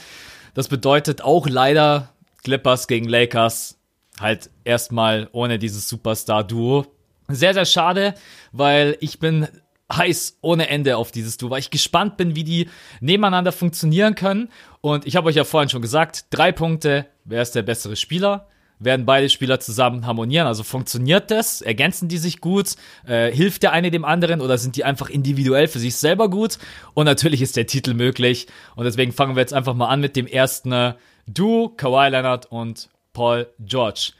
[0.53, 2.09] Das bedeutet auch leider
[2.43, 3.77] Clippers gegen Lakers
[4.19, 6.85] halt erstmal ohne dieses Superstar-Duo.
[7.29, 8.15] Sehr, sehr schade,
[8.51, 9.47] weil ich bin
[9.91, 12.69] heiß ohne Ende auf dieses Duo, weil ich gespannt bin, wie die
[12.99, 14.49] nebeneinander funktionieren können.
[14.81, 18.47] Und ich habe euch ja vorhin schon gesagt, drei Punkte, wer ist der bessere Spieler?
[18.79, 20.45] Werden beide Spieler zusammen harmonieren?
[20.45, 21.61] Also funktioniert das?
[21.61, 22.75] Ergänzen die sich gut?
[23.07, 26.59] Äh, hilft der eine dem anderen oder sind die einfach individuell für sich selber gut?
[26.93, 28.47] Und natürlich ist der Titel möglich.
[28.75, 30.93] Und deswegen fangen wir jetzt einfach mal an mit dem ersten äh,
[31.25, 34.11] Duo, Kawhi Leonard und Paul George.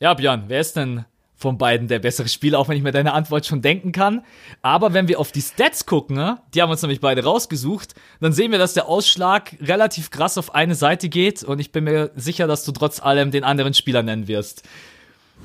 [0.00, 1.04] Ja, Björn, wer ist denn
[1.40, 4.22] von beiden der bessere Spieler, auch wenn ich mir deine Antwort schon denken kann.
[4.60, 8.34] Aber wenn wir auf die Stats gucken, ne, die haben uns nämlich beide rausgesucht, dann
[8.34, 12.10] sehen wir, dass der Ausschlag relativ krass auf eine Seite geht und ich bin mir
[12.14, 14.68] sicher, dass du trotz allem den anderen Spieler nennen wirst.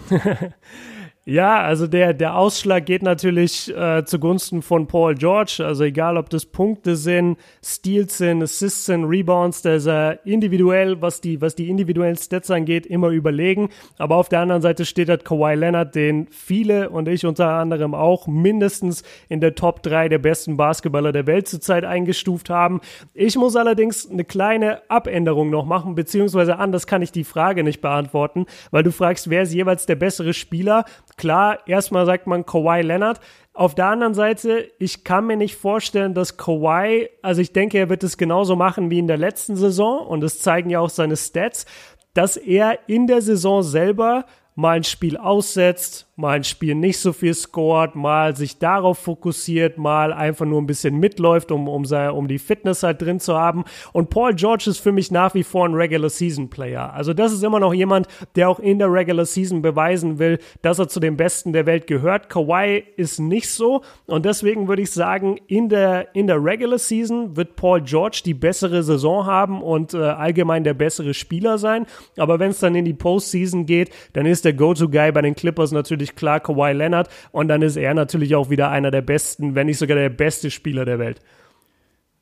[1.27, 5.63] Ja, also der, der Ausschlag geht natürlich äh, zugunsten von Paul George.
[5.65, 11.01] Also egal, ob das Punkte sind, Steals sind, Assists sind, Rebounds, der ist er individuell,
[11.01, 13.69] was die, was die individuellen Stats angeht, immer überlegen.
[13.97, 17.95] Aber auf der anderen Seite steht halt Kawhi Leonard, den viele und ich unter anderem
[17.95, 22.81] auch mindestens in der Top 3 der besten Basketballer der Welt zurzeit eingestuft haben.
[23.15, 27.81] Ich muss allerdings eine kleine Abänderung noch machen, beziehungsweise anders kann ich die Frage nicht
[27.81, 30.85] beantworten, weil du fragst, wer ist jeweils der bessere Spieler?
[31.17, 33.21] Klar, erstmal sagt man Kawhi Leonard.
[33.53, 37.89] Auf der anderen Seite, ich kann mir nicht vorstellen, dass Kawhi, also ich denke, er
[37.89, 41.15] wird es genauso machen wie in der letzten Saison und das zeigen ja auch seine
[41.15, 41.65] Stats,
[42.13, 44.25] dass er in der Saison selber
[44.55, 49.77] mal ein Spiel aussetzt, mal ein Spiel nicht so viel scored, mal sich darauf fokussiert,
[49.77, 53.35] mal einfach nur ein bisschen mitläuft, um, um, sei, um die Fitness halt drin zu
[53.35, 53.65] haben.
[53.91, 56.93] Und Paul George ist für mich nach wie vor ein Regular Season Player.
[56.93, 60.79] Also das ist immer noch jemand, der auch in der Regular Season beweisen will, dass
[60.79, 62.29] er zu den Besten der Welt gehört.
[62.29, 67.35] Kawhi ist nicht so und deswegen würde ich sagen, in der, in der Regular Season
[67.35, 71.85] wird Paul George die bessere Saison haben und äh, allgemein der bessere Spieler sein.
[72.15, 75.71] Aber wenn es dann in die Postseason geht, dann ist der Go-To-Guy bei den Clippers
[75.71, 79.67] natürlich klar Kawhi Leonard und dann ist er natürlich auch wieder einer der besten, wenn
[79.67, 81.19] nicht sogar der beste Spieler der Welt.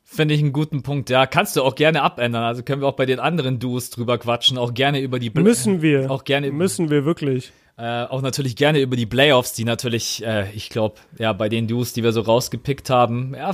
[0.03, 1.09] Finde ich einen guten Punkt.
[1.09, 2.43] Ja, kannst du auch gerne abändern.
[2.43, 4.57] Also können wir auch bei den anderen Duos drüber quatschen.
[4.57, 5.29] Auch gerne über die.
[5.29, 6.11] Bl müssen wir.
[6.11, 6.51] Auch gerne.
[6.51, 7.51] Müssen wir wirklich.
[7.77, 11.67] Äh, auch natürlich gerne über die Playoffs, die natürlich, äh, ich glaube, ja, bei den
[11.67, 13.53] Duos, die wir so rausgepickt haben, ja,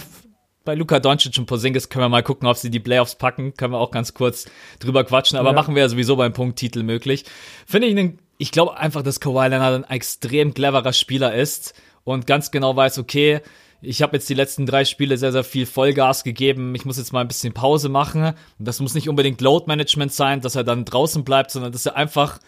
[0.65, 3.53] bei Luka Doncic und Porzingis können wir mal gucken, ob sie die Playoffs packen.
[3.53, 4.45] Können wir auch ganz kurz
[4.79, 5.37] drüber quatschen.
[5.37, 5.55] Aber ja.
[5.55, 7.23] machen wir ja sowieso beim Punkt Titel möglich.
[7.65, 11.73] Finde ich einen ich glaube einfach, dass Kawhi Leonard ein extrem cleverer Spieler ist
[12.05, 13.41] und ganz genau weiß, okay,
[13.81, 16.73] ich habe jetzt die letzten drei Spiele sehr, sehr viel Vollgas gegeben.
[16.73, 18.33] Ich muss jetzt mal ein bisschen Pause machen.
[18.57, 21.97] Das muss nicht unbedingt Load Management sein, dass er dann draußen bleibt, sondern dass er
[21.97, 22.39] einfach,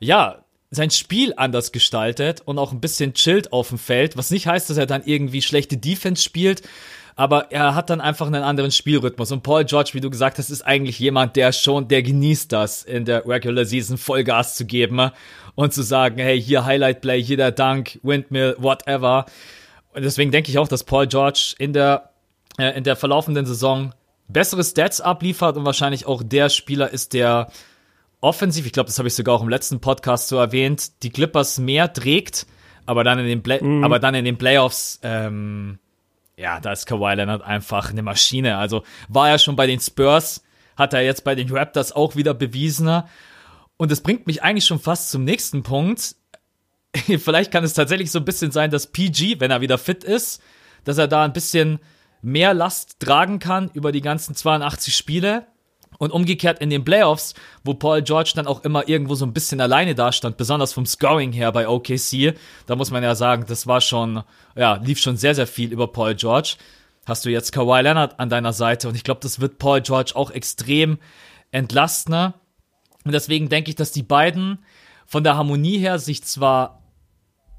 [0.00, 4.46] ja, sein Spiel anders gestaltet und auch ein bisschen chillt auf dem Feld, was nicht
[4.46, 6.62] heißt, dass er dann irgendwie schlechte Defense spielt,
[7.16, 9.32] aber er hat dann einfach einen anderen Spielrhythmus.
[9.32, 12.82] Und Paul George, wie du gesagt hast, ist eigentlich jemand, der schon, der genießt das,
[12.82, 15.10] in der Regular Season Vollgas zu geben
[15.54, 19.26] und zu sagen, hey, hier Highlight Play, hier der Dunk, Windmill, whatever.
[19.94, 22.10] Und deswegen denke ich auch, dass Paul George in der,
[22.58, 23.92] äh, in der verlaufenden Saison
[24.28, 27.48] bessere Stats abliefert und wahrscheinlich auch der Spieler ist, der
[28.20, 31.58] offensiv, ich glaube, das habe ich sogar auch im letzten Podcast so erwähnt, die Clippers
[31.58, 32.46] mehr trägt,
[32.86, 33.84] aber dann in den, Play mm.
[33.84, 35.78] aber dann in den Playoffs ähm,
[36.36, 38.56] ja, da ist Kawhi Leonard einfach eine Maschine.
[38.56, 40.42] Also war er schon bei den Spurs,
[40.76, 43.02] hat er jetzt bei den Raptors auch wieder bewiesen.
[43.76, 46.16] Und das bringt mich eigentlich schon fast zum nächsten Punkt.
[46.94, 50.42] Vielleicht kann es tatsächlich so ein bisschen sein, dass PG, wenn er wieder fit ist,
[50.84, 51.78] dass er da ein bisschen
[52.22, 55.46] mehr Last tragen kann über die ganzen 82 Spiele.
[56.02, 59.60] Und umgekehrt in den Playoffs, wo Paul George dann auch immer irgendwo so ein bisschen
[59.60, 62.34] alleine dastand, besonders vom Scoring her bei OKC,
[62.66, 64.24] da muss man ja sagen, das war schon,
[64.56, 66.56] ja, lief schon sehr, sehr viel über Paul George.
[67.06, 70.10] Hast du jetzt Kawhi Leonard an deiner Seite und ich glaube, das wird Paul George
[70.16, 70.98] auch extrem
[71.52, 72.34] entlasten.
[73.04, 74.58] Und deswegen denke ich, dass die beiden
[75.06, 76.82] von der Harmonie her sich zwar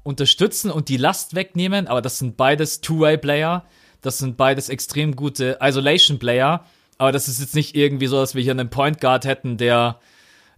[0.02, 3.64] unterstützen und die Last wegnehmen, aber das sind beides Two-Way-Player.
[4.02, 6.62] Das sind beides extrem gute Isolation-Player.
[6.98, 9.98] Aber das ist jetzt nicht irgendwie so, dass wir hier einen Point Guard hätten, der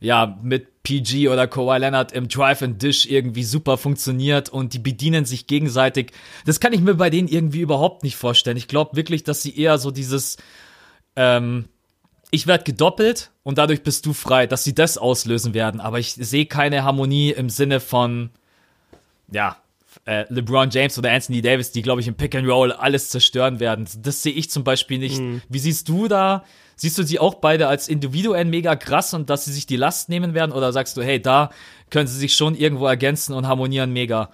[0.00, 4.78] ja mit PG oder Kawhi Leonard im Drive and Dish irgendwie super funktioniert und die
[4.78, 6.12] bedienen sich gegenseitig.
[6.44, 8.56] Das kann ich mir bei denen irgendwie überhaupt nicht vorstellen.
[8.56, 10.36] Ich glaube wirklich, dass sie eher so dieses
[11.16, 11.66] ähm,
[12.30, 15.80] ich werde gedoppelt und dadurch bist du frei, dass sie das auslösen werden.
[15.80, 18.30] Aber ich sehe keine Harmonie im Sinne von
[19.30, 19.56] ja,
[20.04, 23.60] äh, LeBron James oder Anthony Davis, die, glaube ich, im Pick and Roll alles zerstören
[23.60, 23.88] werden.
[23.98, 25.20] Das sehe ich zum Beispiel nicht.
[25.20, 25.42] Mhm.
[25.48, 26.44] Wie siehst du da?
[26.76, 30.08] Siehst du sie auch beide als individuell mega krass und dass sie sich die Last
[30.08, 30.52] nehmen werden?
[30.52, 31.50] Oder sagst du, hey, da
[31.90, 34.30] können sie sich schon irgendwo ergänzen und harmonieren mega?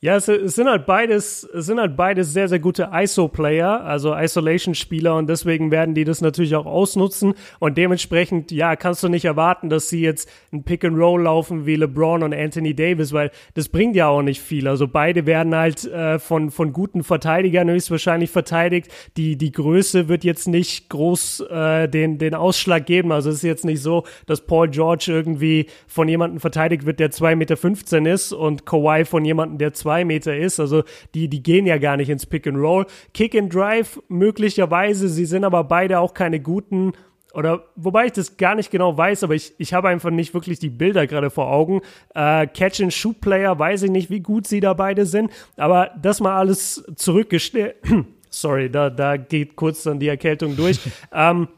[0.00, 4.14] Ja, es, es, sind halt beides, es sind halt beides sehr, sehr gute ISO-Player, also
[4.14, 9.24] Isolation-Spieler und deswegen werden die das natürlich auch ausnutzen und dementsprechend, ja, kannst du nicht
[9.24, 13.32] erwarten, dass sie jetzt ein Pick and Roll laufen wie LeBron und Anthony Davis, weil
[13.54, 14.68] das bringt ja auch nicht viel.
[14.68, 18.92] Also beide werden halt äh, von, von guten Verteidigern höchstwahrscheinlich verteidigt.
[19.16, 23.10] Die, die Größe wird jetzt nicht groß äh, den, den Ausschlag geben.
[23.10, 27.10] Also es ist jetzt nicht so, dass Paul George irgendwie von jemandem verteidigt wird, der
[27.10, 27.34] 2,15
[28.00, 30.60] Meter ist und Kawhi von jemandem, der 2 zwei Meter ist.
[30.60, 30.82] Also
[31.14, 32.84] die, die gehen ja gar nicht ins Pick and Roll.
[33.14, 36.92] Kick and Drive möglicherweise, sie sind aber beide auch keine guten
[37.32, 40.58] oder wobei ich das gar nicht genau weiß, aber ich, ich habe einfach nicht wirklich
[40.58, 41.80] die Bilder gerade vor Augen.
[42.14, 45.90] Äh, Catch and Shoot Player, weiß ich nicht, wie gut sie da beide sind, aber
[46.00, 47.76] das mal alles zurückgestellt.
[48.30, 50.80] Sorry, da, da geht kurz dann die Erkältung durch.
[51.14, 51.48] ähm,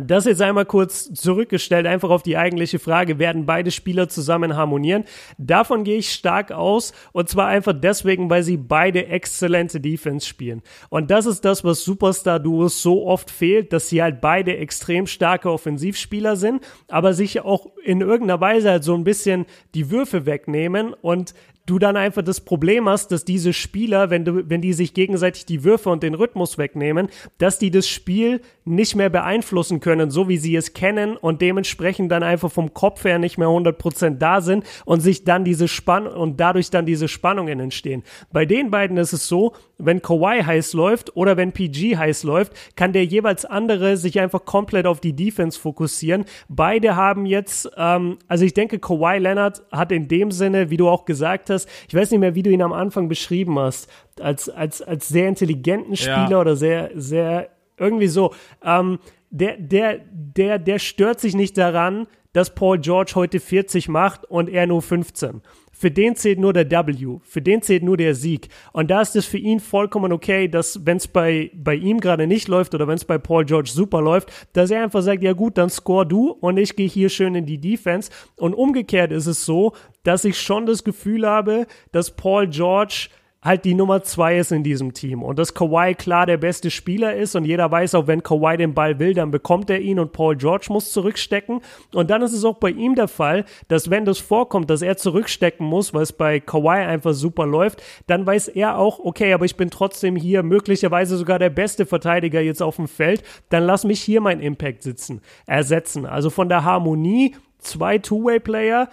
[0.00, 5.04] das jetzt einmal kurz zurückgestellt, einfach auf die eigentliche Frage, werden beide Spieler zusammen harmonieren?
[5.38, 10.62] Davon gehe ich stark aus und zwar einfach deswegen, weil sie beide exzellente Defense spielen.
[10.88, 15.50] Und das ist das, was Superstar-Duos so oft fehlt, dass sie halt beide extrem starke
[15.50, 20.94] Offensivspieler sind, aber sich auch in irgendeiner Weise halt so ein bisschen die Würfe wegnehmen
[20.94, 21.34] und
[21.66, 25.46] du dann einfach das Problem hast, dass diese Spieler, wenn du, wenn die sich gegenseitig
[25.46, 30.28] die Würfe und den Rhythmus wegnehmen, dass die das Spiel nicht mehr beeinflussen können, so
[30.28, 34.40] wie sie es kennen und dementsprechend dann einfach vom Kopf her nicht mehr 100% da
[34.40, 38.02] sind und sich dann diese Spannung und dadurch dann diese Spannungen entstehen.
[38.32, 42.52] Bei den beiden ist es so, wenn Kawhi heiß läuft oder wenn PG heiß läuft,
[42.76, 46.24] kann der jeweils andere sich einfach komplett auf die Defense fokussieren.
[46.48, 50.88] Beide haben jetzt, ähm, also ich denke, Kawhi Leonard hat in dem Sinne, wie du
[50.88, 51.55] auch gesagt hast,
[51.88, 53.88] ich weiß nicht mehr, wie du ihn am Anfang beschrieben hast,
[54.20, 56.40] als, als, als sehr intelligenten Spieler ja.
[56.40, 58.98] oder sehr, sehr, irgendwie so, ähm,
[59.30, 64.48] der, der, der, der stört sich nicht daran, dass Paul George heute 40 macht und
[64.48, 65.40] er nur 15.
[65.78, 68.48] Für den zählt nur der W, für den zählt nur der Sieg.
[68.72, 72.26] Und da ist es für ihn vollkommen okay, dass wenn es bei, bei ihm gerade
[72.26, 75.34] nicht läuft oder wenn es bei Paul George super läuft, dass er einfach sagt, ja
[75.34, 78.10] gut, dann score du und ich gehe hier schön in die Defense.
[78.36, 83.08] Und umgekehrt ist es so, dass ich schon das Gefühl habe, dass Paul George
[83.46, 85.22] halt die Nummer zwei ist in diesem Team.
[85.22, 88.74] Und dass Kawhi klar der beste Spieler ist und jeder weiß auch, wenn Kawhi den
[88.74, 91.60] Ball will, dann bekommt er ihn und Paul George muss zurückstecken.
[91.94, 94.96] Und dann ist es auch bei ihm der Fall, dass wenn das vorkommt, dass er
[94.96, 99.44] zurückstecken muss, weil es bei Kawhi einfach super läuft, dann weiß er auch, okay, aber
[99.44, 103.84] ich bin trotzdem hier möglicherweise sogar der beste Verteidiger jetzt auf dem Feld, dann lass
[103.84, 106.04] mich hier meinen Impact sitzen, ersetzen.
[106.06, 108.88] Also von der Harmonie zwei Two-Way-Player,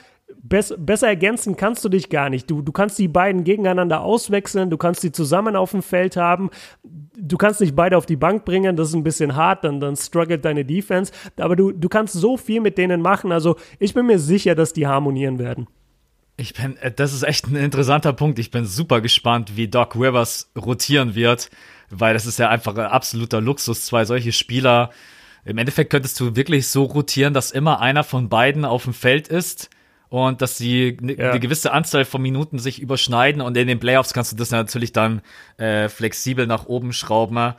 [0.45, 2.51] Bess besser ergänzen kannst du dich gar nicht.
[2.51, 6.49] Du, du kannst die beiden gegeneinander auswechseln, du kannst sie zusammen auf dem Feld haben.
[7.17, 9.95] Du kannst nicht beide auf die Bank bringen, das ist ein bisschen hart, dann, dann
[9.95, 11.13] struggelt deine Defense.
[11.37, 13.31] Aber du, du kannst so viel mit denen machen.
[13.31, 15.67] Also ich bin mir sicher, dass die harmonieren werden.
[16.35, 18.37] Ich bin, äh, das ist echt ein interessanter Punkt.
[18.37, 21.51] Ich bin super gespannt, wie Doc Rivers rotieren wird,
[21.89, 24.89] weil das ist ja einfach ein absoluter Luxus, zwei solche Spieler.
[25.45, 29.29] Im Endeffekt könntest du wirklich so rotieren, dass immer einer von beiden auf dem Feld
[29.29, 29.69] ist
[30.13, 31.37] und dass sie eine ja.
[31.37, 35.23] gewisse Anzahl von Minuten sich überschneiden und in den Playoffs kannst du das natürlich dann
[35.57, 37.55] äh, flexibel nach oben schrauben.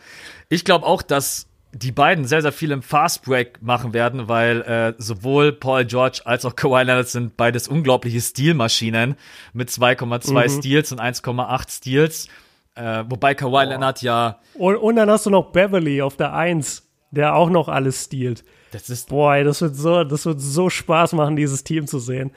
[0.51, 4.61] Ich glaube auch, dass die beiden sehr, sehr viel im Fast Break machen werden, weil
[4.63, 9.17] äh, sowohl Paul George als auch Kawhi Leonard sind beides unglaubliche Stilmaschinen
[9.53, 10.61] mit 2,2 mhm.
[10.61, 12.29] Steals und 1,8 Steals.
[12.77, 13.69] Äh, wobei Kawhi oh.
[13.69, 14.39] Leonard ja.
[14.55, 18.45] Und, und dann hast du noch Beverly auf der 1, der auch noch alles stiehlt.
[18.75, 22.33] Das ist Boah, das wird so, das wird so Spaß machen, dieses Team zu sehen.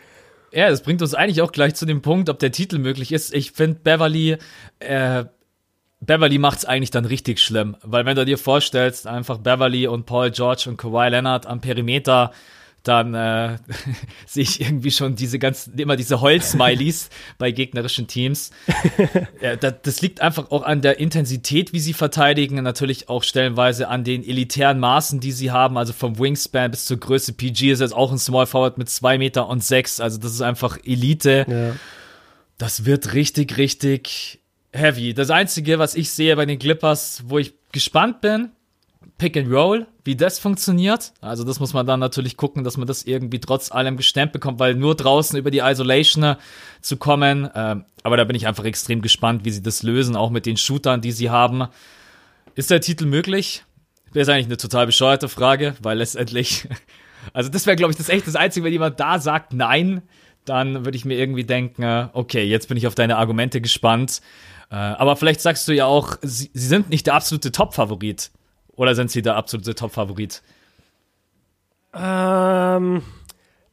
[0.54, 3.34] Ja, das bringt uns eigentlich auch gleich zu dem Punkt, ob der Titel möglich ist.
[3.34, 4.38] Ich finde Beverly,
[4.80, 5.26] äh,
[6.00, 10.30] Beverly macht's eigentlich dann richtig schlimm, weil wenn du dir vorstellst, einfach Beverly und Paul
[10.30, 12.32] George und Kawhi Leonard am Perimeter
[12.88, 13.58] dann äh,
[14.26, 18.52] sehe ich irgendwie schon diese ganzen, immer diese Heul-Smileys bei gegnerischen Teams.
[19.42, 23.88] ja, das, das, liegt einfach auch an der Intensität, wie sie verteidigen, natürlich auch stellenweise
[23.88, 27.34] an den elitären Maßen, die sie haben, also vom Wingspan bis zur Größe.
[27.34, 30.42] PG ist jetzt auch ein Small Forward mit zwei Meter und sechs, also das ist
[30.42, 31.46] einfach Elite.
[31.48, 31.76] Ja.
[32.58, 34.40] Das wird richtig, richtig
[34.72, 35.14] heavy.
[35.14, 38.52] Das Einzige, was ich sehe bei den Clippers, wo ich gespannt bin,
[39.18, 41.12] Pick and Roll, wie das funktioniert.
[41.22, 44.60] Also das muss man dann natürlich gucken, dass man das irgendwie trotz allem gestemmt bekommt,
[44.60, 46.36] weil nur draußen über die Isolation äh,
[46.82, 47.50] zu kommen.
[47.56, 50.58] Ähm, aber da bin ich einfach extrem gespannt, wie sie das lösen, auch mit den
[50.58, 51.68] Shootern, die sie haben.
[52.56, 53.64] Ist der Titel möglich?
[54.14, 56.68] Das ist eigentlich eine total bescheuerte Frage, weil letztendlich,
[57.34, 60.04] also das wäre, glaube ich, das echt das Einzige, wenn jemand da sagt nein,
[60.46, 64.22] dann würde ich mir irgendwie denken, äh, okay, jetzt bin ich auf deine Argumente gespannt.
[64.70, 68.32] Äh, aber vielleicht sagst du ja auch, sie, sie sind nicht der absolute Top-Favorit.
[68.78, 70.42] Oder sind sie der absolute Top-Favorit?
[71.94, 73.02] Ähm,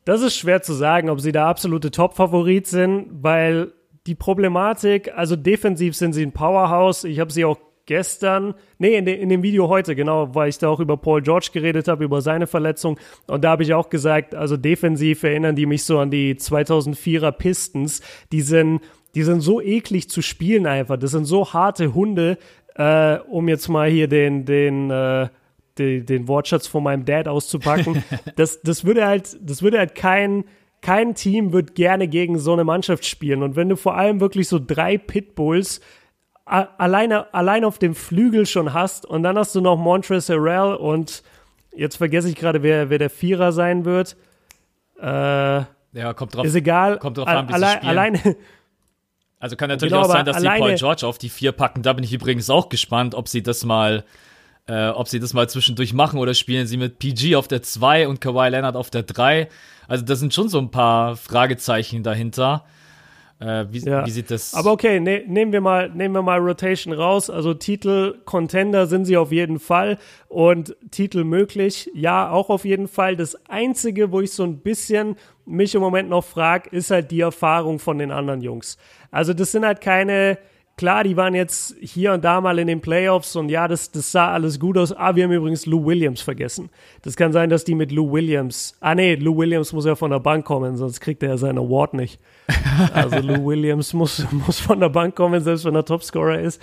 [0.05, 3.73] das ist schwer zu sagen, ob sie der absolute Top-Favorit sind, weil
[4.07, 7.05] die Problematik, also defensiv sind sie ein Powerhouse.
[7.05, 10.59] Ich habe sie auch gestern, nee, in, de, in, dem Video heute, genau, weil ich
[10.59, 12.99] da auch über Paul George geredet habe, über seine Verletzung.
[13.27, 17.33] Und da habe ich auch gesagt, also defensiv erinnern die mich so an die 2004er
[17.33, 18.01] Pistons.
[18.33, 18.81] Die sind,
[19.15, 20.97] die sind so eklig zu spielen einfach.
[20.97, 22.39] Das sind so harte Hunde,
[22.75, 25.29] äh, um jetzt mal hier den, den, äh,
[25.79, 28.03] den, den Wortschatz von meinem Dad auszupacken.
[28.37, 30.45] das, das würde halt, das würde halt kein,
[30.81, 33.43] kein Team wird gerne gegen so eine Mannschaft spielen.
[33.43, 35.81] Und wenn du vor allem wirklich so drei Pitbulls
[36.45, 41.23] alleine, allein auf dem Flügel schon hast und dann hast du noch Montrezl Harrell und
[41.75, 44.17] jetzt vergesse ich gerade, wer, wer der Vierer sein wird.
[45.01, 46.45] Äh, ja, kommt drauf.
[46.45, 46.99] Ist egal.
[46.99, 48.37] Kommt drauf an, wie alle, sie Alleine.
[49.45, 51.83] Also kann natürlich genau, auch sein, dass sie Paul George auf die vier packen.
[51.83, 54.03] Da bin ich übrigens auch gespannt, ob sie das mal,
[54.67, 58.09] äh, ob sie das mal zwischendurch machen oder spielen sie mit PG auf der 2
[58.09, 59.51] und Kawhi Leonard auf der 3.
[59.87, 62.65] Also da sind schon so ein paar Fragezeichen dahinter.
[63.45, 64.07] Äh, wie, ja.
[64.07, 64.55] wie, sieht das?
[64.55, 67.29] Aber okay, ne, nehmen wir mal, nehmen wir mal Rotation raus.
[67.29, 72.89] Also Titel Contender sind sie auf jeden Fall und Titel möglich, ja, auch auf jeden
[72.89, 73.17] Fall.
[73.17, 77.21] Das einzige, wo ich so ein bisschen mich im Moment noch frage, ist halt die
[77.21, 78.79] Erfahrung von den anderen Jungs.
[79.11, 80.39] Also das sind halt keine
[80.77, 84.11] klar, die waren jetzt hier und da mal in den Playoffs und ja, das, das
[84.13, 84.93] sah alles gut aus.
[84.93, 86.71] Ah, wir haben übrigens Lou Williams vergessen.
[87.03, 88.77] Das kann sein, dass die mit Lou Williams.
[88.81, 91.59] Ah, nee, Lou Williams muss ja von der Bank kommen, sonst kriegt er ja seinen
[91.59, 92.21] Award nicht.
[92.93, 96.61] Also Lou Williams muss, muss von der Bank kommen, selbst wenn er Topscorer ist.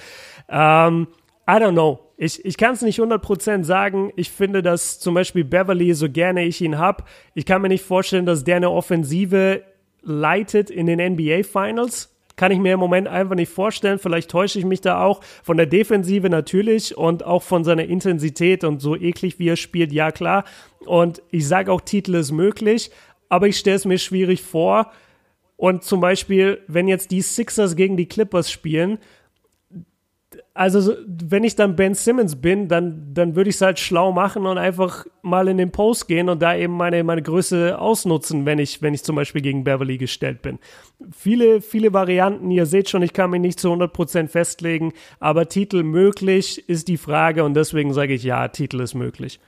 [0.49, 1.07] Ähm,
[1.47, 1.99] I don't know.
[2.17, 4.11] Ich, ich kann es nicht 100% sagen.
[4.15, 7.03] Ich finde, dass zum Beispiel Beverly, so gerne ich ihn habe,
[7.33, 9.63] ich kann mir nicht vorstellen, dass der eine Offensive
[10.03, 13.99] leitet in den NBA Finals kann ich mir im Moment einfach nicht vorstellen.
[13.99, 15.21] Vielleicht täusche ich mich da auch.
[15.43, 19.91] Von der Defensive natürlich und auch von seiner Intensität und so eklig, wie er spielt,
[19.91, 20.45] ja klar.
[20.87, 22.89] Und ich sage auch, Titel ist möglich,
[23.29, 24.91] aber ich stelle es mir schwierig vor.
[25.55, 28.97] Und zum Beispiel, wenn jetzt die Sixers gegen die Clippers spielen
[30.53, 34.45] also wenn ich dann Ben Simmons bin, dann, dann würde ich es halt schlau machen
[34.45, 38.59] und einfach mal in den Post gehen und da eben meine, meine Größe ausnutzen, wenn
[38.59, 40.59] ich, wenn ich zum Beispiel gegen Beverly gestellt bin.
[41.11, 45.83] Viele, viele Varianten, ihr seht schon, ich kann mich nicht zu 100% festlegen, aber Titel
[45.83, 49.39] möglich ist die Frage und deswegen sage ich ja, Titel ist möglich.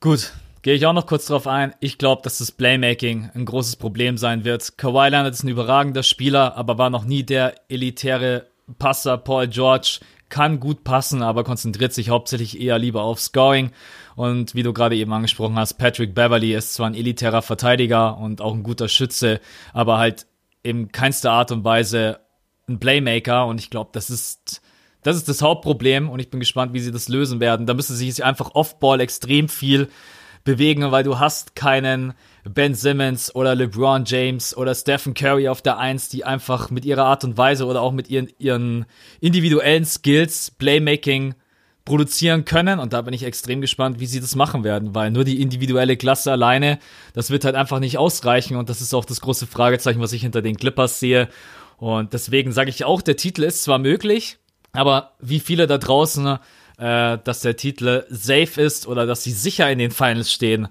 [0.00, 1.74] Gut, gehe ich auch noch kurz drauf ein.
[1.80, 4.76] Ich glaube, dass das Playmaking ein großes Problem sein wird.
[4.76, 8.46] Kawhi Leonard ist ein überragender Spieler, aber war noch nie der elitäre
[8.78, 13.70] Passer Paul George kann gut passen, aber konzentriert sich hauptsächlich eher lieber auf Scoring.
[14.16, 18.40] Und wie du gerade eben angesprochen hast, Patrick Beverly ist zwar ein elitärer Verteidiger und
[18.40, 19.40] auch ein guter Schütze,
[19.72, 20.26] aber halt
[20.62, 22.20] in keinster Art und Weise
[22.68, 23.46] ein Playmaker.
[23.46, 24.62] Und ich glaube, das ist,
[25.02, 26.08] das ist das Hauptproblem.
[26.08, 27.66] Und ich bin gespannt, wie sie das lösen werden.
[27.66, 29.88] Da müssen sie sich einfach Off-Ball extrem viel
[30.44, 32.12] bewegen, weil du hast keinen
[32.44, 37.04] Ben Simmons oder LeBron James oder Stephen Curry auf der Eins, die einfach mit ihrer
[37.04, 38.84] Art und Weise oder auch mit ihren, ihren
[39.20, 41.34] individuellen Skills Playmaking
[41.86, 42.78] produzieren können.
[42.78, 45.96] Und da bin ich extrem gespannt, wie sie das machen werden, weil nur die individuelle
[45.96, 46.78] Klasse alleine,
[47.14, 48.56] das wird halt einfach nicht ausreichen.
[48.56, 51.28] Und das ist auch das große Fragezeichen, was ich hinter den Clippers sehe.
[51.78, 54.38] Und deswegen sage ich auch, der Titel ist zwar möglich,
[54.72, 56.38] aber wie viele da draußen,
[56.78, 60.68] äh, dass der Titel safe ist oder dass sie sicher in den Finals stehen,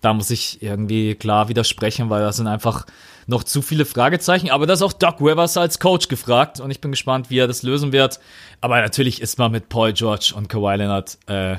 [0.00, 2.86] da muss ich irgendwie klar widersprechen, weil da sind einfach
[3.26, 4.50] noch zu viele Fragezeichen.
[4.50, 7.48] Aber da ist auch Doc Rivers als Coach gefragt und ich bin gespannt, wie er
[7.48, 8.20] das lösen wird.
[8.60, 11.56] Aber natürlich ist man mit Paul George und Kawhi Leonard äh,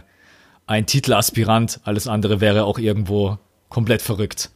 [0.65, 1.81] ein Titelaspirant.
[1.83, 3.37] Alles andere wäre auch irgendwo
[3.69, 4.51] komplett verrückt.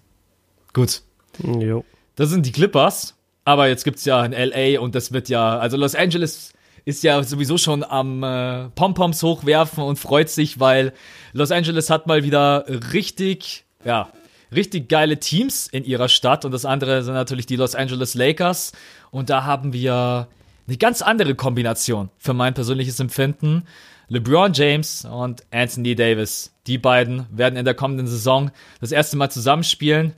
[0.74, 1.02] Gut.
[1.44, 1.84] Jo.
[2.16, 3.16] Das sind die Clippers.
[3.44, 6.54] Aber jetzt gibt's ja in LA und das wird ja, also Los Angeles
[6.86, 10.94] ist ja sowieso schon am äh, Pompoms hochwerfen und freut sich, weil
[11.34, 14.10] Los Angeles hat mal wieder richtig ja,
[14.54, 18.74] richtig geile Teams in ihrer Stadt und das andere sind natürlich die Los Angeles Lakers
[19.10, 20.28] und da haben wir
[20.68, 23.64] eine ganz andere Kombination für mein persönliches Empfinden.
[24.10, 26.54] LeBron James und Anthony Davis.
[26.68, 28.52] Die beiden werden in der kommenden Saison
[28.82, 30.14] das erste Mal zusammenspielen.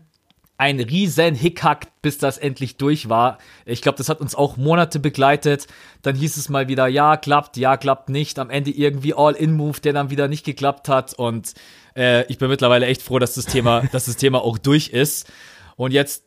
[0.63, 3.37] Ein riesen Hickhack, bis das endlich durch war.
[3.65, 5.67] Ich glaube, das hat uns auch Monate begleitet.
[6.03, 8.39] Dann hieß es mal wieder, ja, klappt, ja, klappt nicht.
[8.39, 11.15] Am Ende irgendwie All-In-Move, der dann wieder nicht geklappt hat.
[11.15, 11.53] Und
[11.97, 15.29] äh, ich bin mittlerweile echt froh, dass das Thema, dass das Thema auch durch ist.
[15.75, 16.23] Und jetzt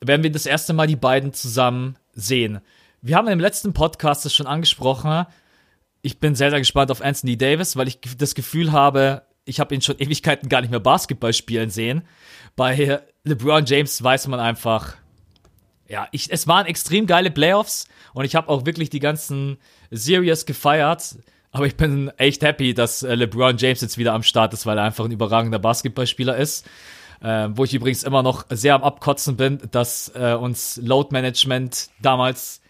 [0.00, 2.62] werden wir das erste Mal die beiden zusammen sehen.
[3.02, 5.26] Wir haben im letzten Podcast das schon angesprochen.
[6.00, 9.74] Ich bin sehr, sehr gespannt auf Anthony Davis, weil ich das Gefühl habe, ich habe
[9.74, 12.04] ihn schon Ewigkeiten gar nicht mehr Basketball spielen sehen.
[12.56, 14.94] Bei LeBron James weiß man einfach,
[15.88, 19.58] ja, ich, es waren extrem geile Playoffs und ich habe auch wirklich die ganzen
[19.90, 21.16] Series gefeiert.
[21.50, 24.76] Aber ich bin echt happy, dass äh, LeBron James jetzt wieder am Start ist, weil
[24.76, 26.66] er einfach ein überragender Basketballspieler ist.
[27.22, 31.88] Äh, wo ich übrigens immer noch sehr am Abkotzen bin, dass äh, uns Load Management
[32.02, 32.60] damals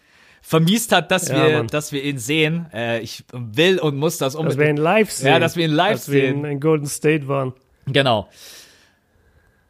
[0.41, 2.67] vermiest hat, dass ja, wir, dass wir ihn sehen.
[2.71, 4.59] Äh, ich will und muss das unbedingt.
[4.59, 5.27] Dass wir ihn live sehen.
[5.27, 6.35] Ja, dass wir ihn live dass sehen.
[6.35, 7.53] Dass wir in Golden State waren.
[7.87, 8.29] Genau.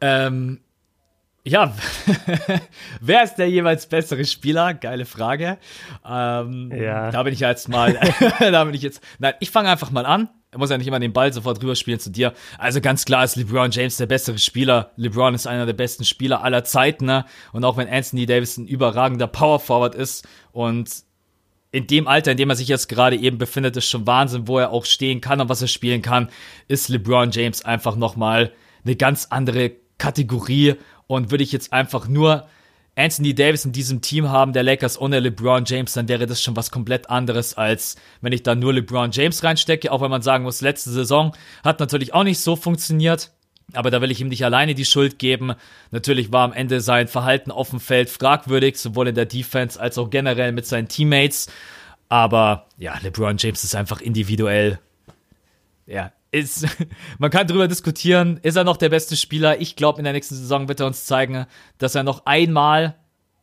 [0.00, 0.60] Ähm,
[1.46, 1.72] ja,
[3.00, 4.74] wer ist der jeweils bessere Spieler?
[4.74, 5.58] Geile Frage.
[6.04, 7.12] Ähm, ja.
[7.12, 7.96] Da bin ich jetzt mal,
[8.40, 10.28] da bin ich jetzt, nein, ich fange einfach mal an.
[10.50, 12.32] Er muss ja nicht immer den Ball sofort rüberspielen zu dir.
[12.58, 14.90] Also ganz klar ist LeBron James der bessere Spieler.
[14.96, 17.04] LeBron ist einer der besten Spieler aller Zeiten.
[17.04, 17.24] Ne?
[17.52, 20.90] Und auch wenn Anthony Davis ein überragender Power Forward ist und
[21.70, 24.58] in dem Alter, in dem er sich jetzt gerade eben befindet, ist schon Wahnsinn, wo
[24.58, 26.28] er auch stehen kann und was er spielen kann,
[26.66, 28.52] ist LeBron James einfach nochmal
[28.84, 30.74] eine ganz andere Kategorie
[31.06, 32.46] und würde ich jetzt einfach nur
[32.96, 36.56] Anthony Davis in diesem Team haben, der Lakers ohne LeBron James, dann wäre das schon
[36.56, 39.92] was komplett anderes, als wenn ich da nur LeBron James reinstecke.
[39.92, 43.32] Auch wenn man sagen muss, letzte Saison hat natürlich auch nicht so funktioniert.
[43.74, 45.54] Aber da will ich ihm nicht alleine die Schuld geben.
[45.90, 49.98] Natürlich war am Ende sein Verhalten auf dem Feld fragwürdig, sowohl in der Defense als
[49.98, 51.48] auch generell mit seinen Teammates.
[52.08, 54.78] Aber ja, LeBron James ist einfach individuell
[55.86, 56.66] ja, ist,
[57.18, 59.60] man kann darüber diskutieren, ist er noch der beste Spieler?
[59.60, 61.46] Ich glaube, in der nächsten Saison wird er uns zeigen,
[61.78, 62.96] dass er noch einmal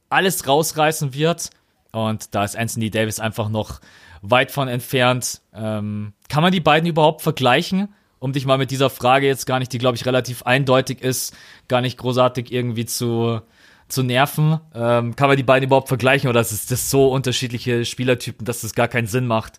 [0.10, 1.50] alles rausreißen wird.
[1.92, 3.80] Und da ist Anthony Davis einfach noch
[4.22, 5.42] weit von entfernt.
[5.54, 7.94] Ähm, kann man die beiden überhaupt vergleichen?
[8.20, 11.36] Um dich mal mit dieser Frage jetzt gar nicht, die glaube ich relativ eindeutig ist,
[11.68, 13.42] gar nicht großartig irgendwie zu,
[13.90, 14.60] zu nerven.
[14.74, 18.76] Ähm, kann man die beiden überhaupt vergleichen oder ist das so unterschiedliche Spielertypen, dass das
[18.76, 19.58] gar keinen Sinn macht?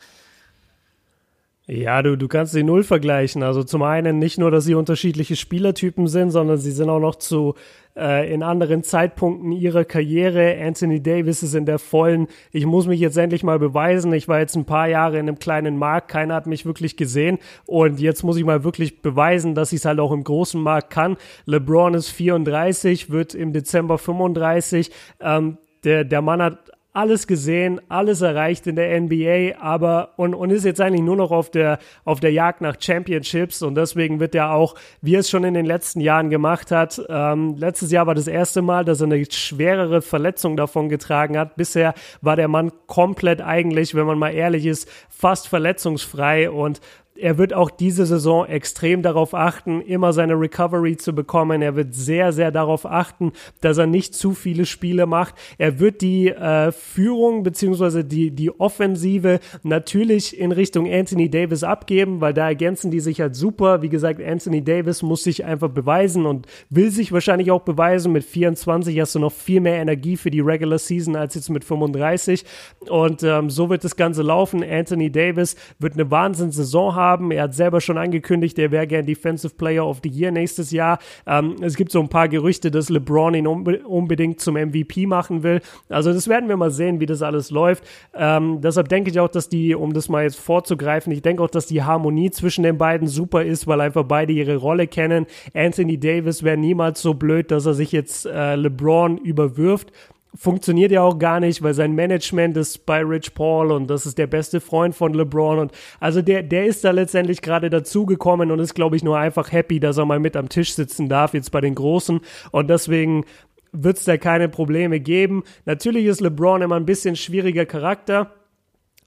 [1.66, 3.42] Ja, du, du kannst sie null vergleichen.
[3.42, 7.14] Also zum einen nicht nur, dass sie unterschiedliche Spielertypen sind, sondern sie sind auch noch
[7.14, 7.54] zu
[7.96, 10.58] äh, in anderen Zeitpunkten ihrer Karriere.
[10.60, 14.12] Anthony Davis ist in der vollen, ich muss mich jetzt endlich mal beweisen.
[14.12, 17.38] Ich war jetzt ein paar Jahre in einem kleinen Markt, keiner hat mich wirklich gesehen
[17.64, 20.90] und jetzt muss ich mal wirklich beweisen, dass ich es halt auch im großen Markt
[20.90, 21.16] kann.
[21.46, 24.90] LeBron ist 34, wird im Dezember 35.
[25.20, 30.50] Ähm, der, der Mann hat alles gesehen, alles erreicht in der NBA, aber und, und
[30.50, 34.34] ist jetzt eigentlich nur noch auf der, auf der Jagd nach Championships und deswegen wird
[34.36, 38.06] er auch, wie er es schon in den letzten Jahren gemacht hat, ähm, letztes Jahr
[38.06, 41.56] war das erste Mal, dass er eine schwerere Verletzung davon getragen hat.
[41.56, 46.80] Bisher war der Mann komplett eigentlich, wenn man mal ehrlich ist, fast verletzungsfrei und
[47.16, 51.62] er wird auch diese Saison extrem darauf achten, immer seine Recovery zu bekommen.
[51.62, 55.36] Er wird sehr, sehr darauf achten, dass er nicht zu viele Spiele macht.
[55.56, 62.20] Er wird die äh, Führung beziehungsweise die, die Offensive natürlich in Richtung Anthony Davis abgeben,
[62.20, 63.80] weil da ergänzen die sich halt super.
[63.80, 68.10] Wie gesagt, Anthony Davis muss sich einfach beweisen und will sich wahrscheinlich auch beweisen.
[68.10, 71.64] Mit 24 hast du noch viel mehr Energie für die Regular Season als jetzt mit
[71.64, 72.44] 35.
[72.88, 74.64] Und ähm, so wird das Ganze laufen.
[74.64, 77.30] Anthony Davis wird eine Wahnsinnssaison haben haben.
[77.30, 80.98] Er hat selber schon angekündigt, er wäre gern Defensive Player of the Year nächstes Jahr.
[81.26, 85.42] Ähm, es gibt so ein paar Gerüchte, dass LeBron ihn unbe unbedingt zum MVP machen
[85.42, 85.60] will.
[85.88, 87.84] Also das werden wir mal sehen, wie das alles läuft.
[88.14, 91.50] Ähm, deshalb denke ich auch, dass die, um das mal jetzt vorzugreifen, ich denke auch,
[91.50, 95.26] dass die Harmonie zwischen den beiden super ist, weil einfach beide ihre Rolle kennen.
[95.54, 99.92] Anthony Davis wäre niemals so blöd, dass er sich jetzt äh, LeBron überwirft
[100.34, 104.18] funktioniert ja auch gar nicht, weil sein Management ist bei Rich Paul und das ist
[104.18, 108.58] der beste Freund von LeBron und also der, der ist da letztendlich gerade dazugekommen und
[108.58, 111.52] ist, glaube ich, nur einfach happy, dass er mal mit am Tisch sitzen darf, jetzt
[111.52, 112.20] bei den Großen
[112.50, 113.24] und deswegen
[113.72, 115.42] wird es da keine Probleme geben.
[115.64, 118.32] Natürlich ist LeBron immer ein bisschen schwieriger Charakter.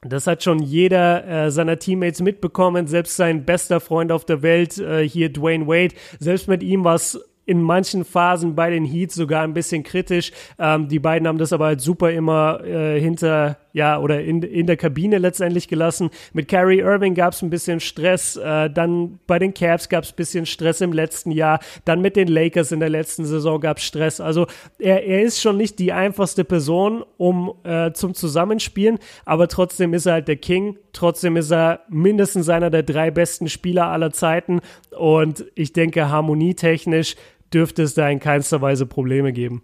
[0.01, 4.77] Das hat schon jeder äh, seiner Teammates mitbekommen, selbst sein bester Freund auf der Welt,
[4.77, 9.15] äh, hier Dwayne Wade, selbst mit ihm war es in manchen Phasen bei den Heats
[9.15, 10.31] sogar ein bisschen kritisch.
[10.59, 14.65] Ähm, die beiden haben das aber halt super immer äh, hinter ja, oder in, in
[14.65, 16.09] der Kabine letztendlich gelassen.
[16.33, 20.13] Mit Kyrie Irving gab es ein bisschen Stress, äh, dann bei den Cavs gab es
[20.13, 23.77] ein bisschen Stress im letzten Jahr, dann mit den Lakers in der letzten Saison gab
[23.77, 24.19] es Stress.
[24.19, 24.47] Also
[24.79, 30.07] er, er ist schon nicht die einfachste Person um äh, zum Zusammenspielen, aber trotzdem ist
[30.07, 34.59] er halt der King, trotzdem ist er mindestens einer der drei besten Spieler aller Zeiten
[34.97, 37.15] und ich denke harmonietechnisch
[37.53, 39.63] dürfte es da in keinster Weise Probleme geben.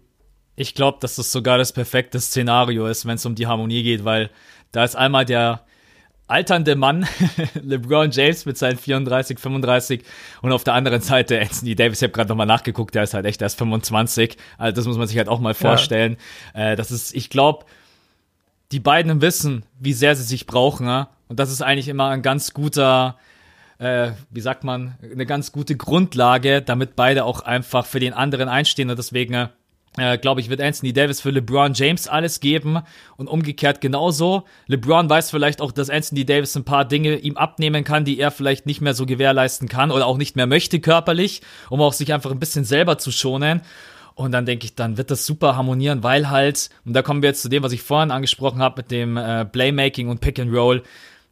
[0.56, 4.04] Ich glaube, dass das sogar das perfekte Szenario ist, wenn es um die Harmonie geht,
[4.04, 4.30] weil
[4.72, 5.64] da ist einmal der
[6.26, 7.06] alternde Mann,
[7.62, 10.02] LeBron James mit seinen 34, 35
[10.42, 13.26] und auf der anderen Seite Anthony Davis, ich habe gerade nochmal nachgeguckt, der ist halt
[13.26, 16.16] echt erst 25, also das muss man sich halt auch mal vorstellen.
[16.54, 16.72] Ja.
[16.72, 17.66] Äh, das ist, ich glaube,
[18.72, 21.10] die beiden wissen, wie sehr sie sich brauchen ja?
[21.28, 23.18] und das ist eigentlich immer ein ganz guter,
[23.84, 28.48] äh, wie sagt man, eine ganz gute Grundlage, damit beide auch einfach für den anderen
[28.48, 29.50] einstehen und deswegen
[29.96, 32.80] äh, glaube ich, wird Anthony Davis für LeBron James alles geben
[33.16, 34.42] und umgekehrt genauso.
[34.66, 38.32] LeBron weiß vielleicht auch, dass Anthony Davis ein paar Dinge ihm abnehmen kann, die er
[38.32, 42.12] vielleicht nicht mehr so gewährleisten kann oder auch nicht mehr möchte körperlich, um auch sich
[42.12, 43.60] einfach ein bisschen selber zu schonen.
[44.16, 47.30] Und dann denke ich, dann wird das super harmonieren, weil halt, und da kommen wir
[47.30, 50.52] jetzt zu dem, was ich vorhin angesprochen habe mit dem äh, Playmaking und Pick and
[50.52, 50.82] Roll.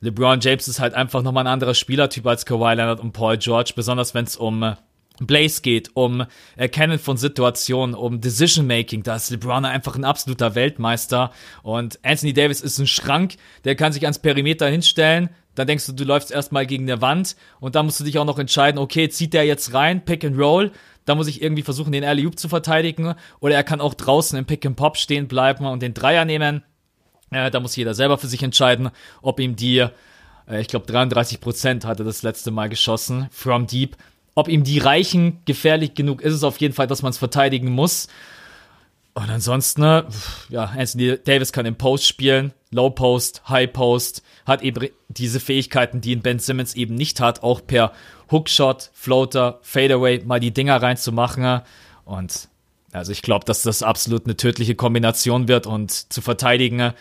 [0.03, 3.73] LeBron James ist halt einfach nochmal ein anderer Spielertyp als Kawhi Leonard und Paul George,
[3.77, 4.75] besonders wenn es um äh,
[5.21, 6.25] Blaze geht, um
[6.57, 9.05] Erkennen von Situationen, um Decision Making.
[9.05, 11.31] Da ist LeBron einfach ein absoluter Weltmeister.
[11.63, 15.31] Und Anthony Davis ist ein Schrank, der kann sich ans Perimeter hinstellen.
[15.55, 18.25] Dann denkst du, du läufst erstmal gegen eine Wand und dann musst du dich auch
[18.25, 20.73] noch entscheiden, okay, zieht der jetzt rein, Pick and Roll.
[21.05, 23.15] Da muss ich irgendwie versuchen, den alley zu verteidigen.
[23.39, 26.65] Oder er kann auch draußen im Pick and Pop stehen bleiben und den Dreier nehmen.
[27.33, 31.41] Äh, da muss jeder selber für sich entscheiden, ob ihm die, äh, ich glaube 33
[31.41, 33.97] Prozent hatte das letzte Mal geschossen, from deep
[34.35, 37.71] ob ihm die reichen, gefährlich genug ist es auf jeden Fall, dass man es verteidigen
[37.71, 38.09] muss.
[39.15, 40.07] Und ansonsten, ne,
[40.49, 46.01] ja, Anthony Davis kann im Post spielen, Low Post, High Post, hat eben diese Fähigkeiten,
[46.01, 47.93] die in Ben Simmons eben nicht hat, auch per
[48.31, 51.61] Hookshot, Floater, Fadeaway mal die Dinger reinzumachen.
[52.07, 52.49] Und
[52.93, 56.93] also ich glaube, dass das absolut eine tödliche Kombination wird und zu verteidigen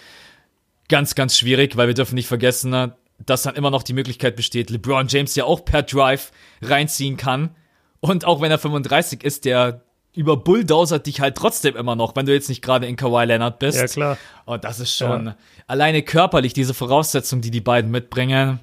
[0.90, 4.36] ganz, ganz schwierig, weil wir dürfen nicht vergessen, ne, dass dann immer noch die Möglichkeit
[4.36, 6.32] besteht, LeBron James ja auch per Drive
[6.62, 7.56] reinziehen kann.
[8.00, 9.84] Und auch wenn er 35 ist, der
[10.14, 13.60] über Bulldozert dich halt trotzdem immer noch, wenn du jetzt nicht gerade in Kawhi Leonard
[13.60, 13.80] bist.
[13.80, 14.18] Ja, klar.
[14.46, 15.38] Und das ist schon ja.
[15.68, 18.60] alleine körperlich diese Voraussetzung, die die beiden mitbringen,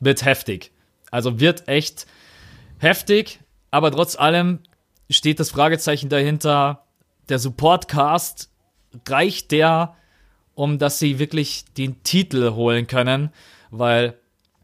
[0.00, 0.72] wird heftig.
[1.10, 2.06] Also wird echt
[2.78, 3.40] heftig,
[3.70, 4.58] aber trotz allem
[5.10, 6.84] steht das Fragezeichen dahinter,
[7.28, 8.50] der Supportcast
[9.08, 9.94] reicht der,
[10.54, 13.30] um dass sie wirklich den Titel holen können
[13.70, 14.14] weil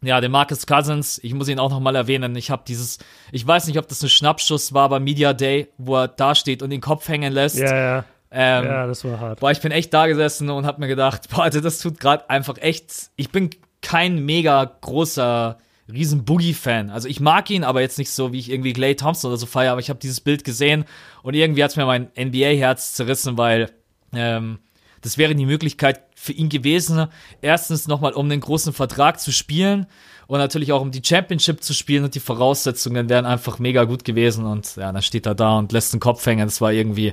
[0.05, 2.34] ja, der Marcus Cousins, ich muss ihn auch nochmal erwähnen.
[2.34, 2.99] Ich habe dieses,
[3.30, 6.62] ich weiß nicht, ob das ein Schnappschuss war beim Media Day, wo er da steht
[6.62, 7.59] und den Kopf hängen lässt.
[7.59, 8.05] Ja, ja.
[8.32, 9.40] Ähm, ja, das war hart.
[9.40, 12.59] Boah, ich bin echt da gesessen und habe mir gedacht, boah, das tut gerade einfach
[12.59, 13.11] echt.
[13.14, 15.59] Ich bin kein mega großer
[15.91, 16.91] riesen Boogie-Fan.
[16.91, 19.47] Also ich mag ihn, aber jetzt nicht so, wie ich irgendwie Clay Thompson oder so
[19.47, 20.85] feiere, aber ich habe dieses Bild gesehen
[21.22, 23.70] und irgendwie hat's mir mein NBA-Herz zerrissen, weil
[24.12, 24.59] ähm,
[25.01, 27.07] das wäre die Möglichkeit für ihn gewesen,
[27.41, 29.87] erstens nochmal um den großen Vertrag zu spielen
[30.28, 34.05] und natürlich auch um die Championship zu spielen und die Voraussetzungen wären einfach mega gut
[34.05, 36.47] gewesen und ja, dann steht er da und lässt den Kopf hängen.
[36.47, 37.12] Das war irgendwie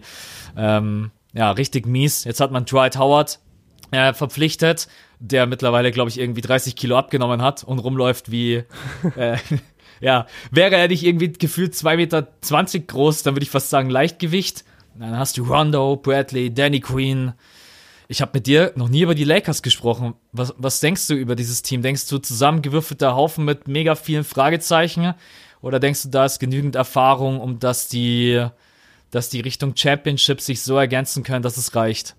[0.55, 2.24] ähm, ja richtig mies.
[2.24, 3.39] Jetzt hat man Dwight Howard
[3.91, 4.87] äh, verpflichtet,
[5.19, 8.63] der mittlerweile glaube ich irgendwie 30 Kilo abgenommen hat und rumläuft wie
[9.15, 9.37] äh,
[9.99, 12.27] ja, wäre er nicht irgendwie gefühlt 2,20 Meter
[12.79, 14.63] groß, dann würde ich fast sagen Leichtgewicht.
[14.97, 17.33] Dann hast du Rondo, Bradley, Danny Queen,
[18.11, 20.15] ich habe mit dir noch nie über die Lakers gesprochen.
[20.31, 21.83] Was, was denkst du über dieses Team?
[21.83, 25.13] Denkst du zusammengewürfelter Haufen mit mega vielen Fragezeichen?
[25.61, 28.43] Oder denkst du, da ist genügend Erfahrung, um dass die,
[29.11, 32.15] dass die Richtung Championship sich so ergänzen können, dass es reicht?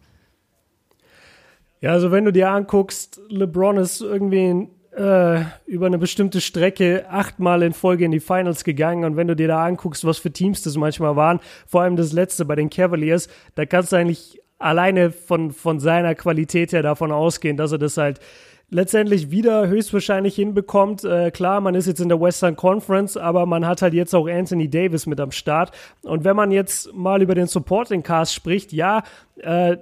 [1.81, 7.63] Ja, also wenn du dir anguckst, LeBron ist irgendwie äh, über eine bestimmte Strecke achtmal
[7.63, 9.05] in Folge in die Finals gegangen.
[9.05, 12.13] Und wenn du dir da anguckst, was für Teams das manchmal waren, vor allem das
[12.13, 17.13] letzte bei den Cavaliers, da kannst du eigentlich alleine von, von seiner Qualität her davon
[17.13, 18.21] ausgehen, dass er das halt
[18.69, 21.03] letztendlich wieder höchstwahrscheinlich hinbekommt.
[21.03, 24.29] Äh, klar, man ist jetzt in der Western Conference, aber man hat halt jetzt auch
[24.29, 25.73] Anthony Davis mit am Start.
[26.03, 29.03] Und wenn man jetzt mal über den Supporting Cast spricht, ja,
[29.39, 29.77] äh,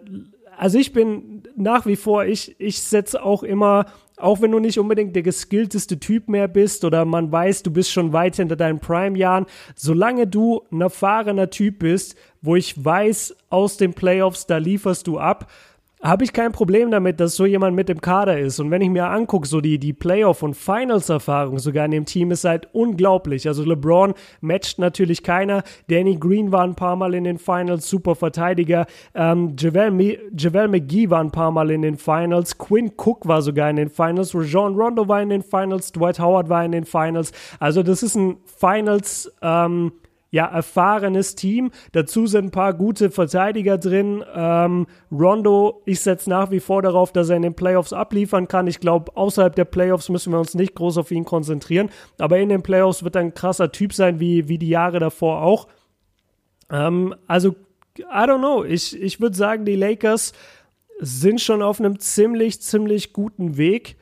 [0.59, 3.87] also ich bin nach wie vor, ich, ich setze auch immer
[4.21, 7.93] auch wenn du nicht unbedingt der geskillteste Typ mehr bist oder man weiß, du bist
[7.93, 13.77] schon weit hinter deinen Prime-Jahren, solange du ein erfahrener Typ bist, wo ich weiß, aus
[13.77, 15.51] den Playoffs, da lieferst du ab,
[16.03, 18.61] habe ich kein Problem damit, dass so jemand mit im Kader ist.
[18.61, 22.31] Und wenn ich mir angucke, so die, die Playoff- und Finals-Erfahrung sogar in dem Team
[22.31, 23.49] ist halt unglaublich.
[23.49, 25.63] Also LeBron matcht natürlich keiner.
[25.89, 28.87] Danny Green war ein paar Mal in den Finals, super Verteidiger.
[29.15, 32.59] Ähm, Javel, Javel McGee war ein paar Mal in den Finals.
[32.59, 34.35] Quinn Cook war sogar in den Finals.
[34.35, 35.93] Rajon Rondo war in den Finals.
[35.93, 37.33] Dwight Howard war in den Finals.
[37.59, 39.93] Also das ist ein Finals- ähm,
[40.31, 41.71] ja, erfahrenes Team.
[41.93, 44.23] Dazu sind ein paar gute Verteidiger drin.
[44.35, 48.67] Ähm, Rondo, ich setze nach wie vor darauf, dass er in den Playoffs abliefern kann.
[48.67, 51.91] Ich glaube, außerhalb der Playoffs müssen wir uns nicht groß auf ihn konzentrieren.
[52.19, 55.43] Aber in den Playoffs wird er ein krasser Typ sein, wie, wie die Jahre davor
[55.43, 55.69] auch.
[56.71, 57.55] Ähm, also,
[57.99, 58.65] I don't know.
[58.65, 60.33] Ich, ich würde sagen, die Lakers
[61.01, 63.97] sind schon auf einem ziemlich, ziemlich guten Weg.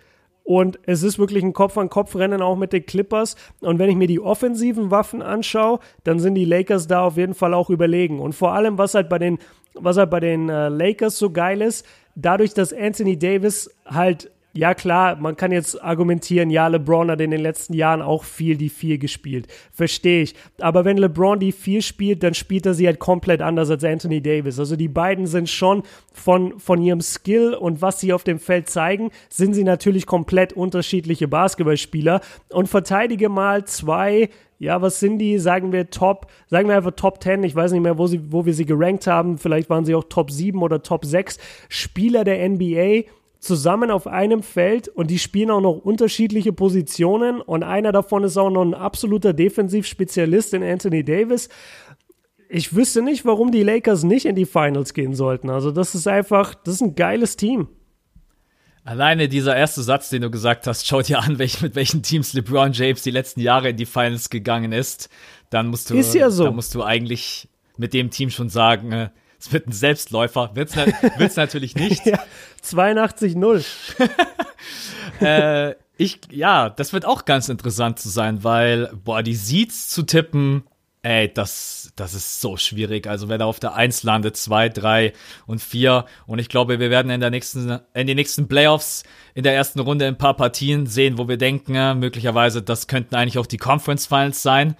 [0.47, 3.35] Und es ist wirklich ein Kopf-an-Kopf-Rennen auch mit den Clippers.
[3.59, 7.35] Und wenn ich mir die offensiven Waffen anschaue, dann sind die Lakers da auf jeden
[7.35, 8.21] Fall auch überlegen.
[8.21, 9.41] Und vor allem, was halt bei den,
[9.75, 11.85] was halt bei den äh, Lakers so geil ist,
[12.15, 17.31] dadurch, dass Anthony Davis halt ja klar, man kann jetzt argumentieren, ja, LeBron hat in
[17.31, 19.47] den letzten Jahren auch viel die vier gespielt.
[19.73, 20.35] Verstehe ich.
[20.61, 24.23] Aber wenn LeBron die vier spielt, dann spielt er sie halt komplett anders als Anthony
[24.23, 24.59] Davis.
[24.59, 25.83] Also die beiden sind schon
[26.13, 30.53] von, von ihrem Skill und was sie auf dem Feld zeigen, sind sie natürlich komplett
[30.53, 32.21] unterschiedliche Basketballspieler.
[32.51, 35.39] Und verteidige mal zwei ja, was sind die?
[35.39, 38.47] Sagen wir Top, sagen wir einfach Top 10, ich weiß nicht mehr, wo, sie, wo
[38.47, 41.39] wir sie gerankt haben, vielleicht waren sie auch Top 7 oder Top 6
[41.69, 43.03] Spieler der NBA
[43.47, 48.37] zusammen auf einem Feld und die spielen auch noch unterschiedliche Positionen und einer davon ist
[48.37, 51.49] auch noch ein absoluter Defensivspezialist in Anthony Davis.
[52.49, 55.51] Ich wüsste nicht, warum die Lakers nicht in die Finals gehen sollten.
[55.51, 57.69] Also das ist einfach, das ist ein geiles Team.
[58.85, 62.35] Alleine dieser erste Satz, den du gesagt hast, schau dir an, welch, mit welchen Teams
[62.35, 65.09] LeBron James die letzten Jahre in die Finals gegangen ist.
[65.51, 66.45] Dann musst du, ist ja so.
[66.45, 69.09] dann musst du eigentlich mit dem Team schon sagen, äh,
[69.47, 70.51] es wird ein Selbstläufer.
[70.55, 72.05] Wird's, wird's natürlich nicht.
[72.05, 72.19] ja,
[72.65, 73.65] 82-0.
[75.21, 80.03] äh, ich, ja, das wird auch ganz interessant zu sein, weil, boah, die Seeds zu
[80.03, 80.65] tippen,
[81.03, 83.07] ey, das, das ist so schwierig.
[83.07, 85.13] Also wenn er auf der 1 landet, 2, 3
[85.47, 86.05] und 4.
[86.27, 89.79] Und ich glaube, wir werden in der nächsten, in den nächsten Playoffs in der ersten
[89.79, 93.59] Runde ein paar Partien sehen, wo wir denken, äh, möglicherweise, das könnten eigentlich auch die
[93.59, 94.77] Conference Finals sein.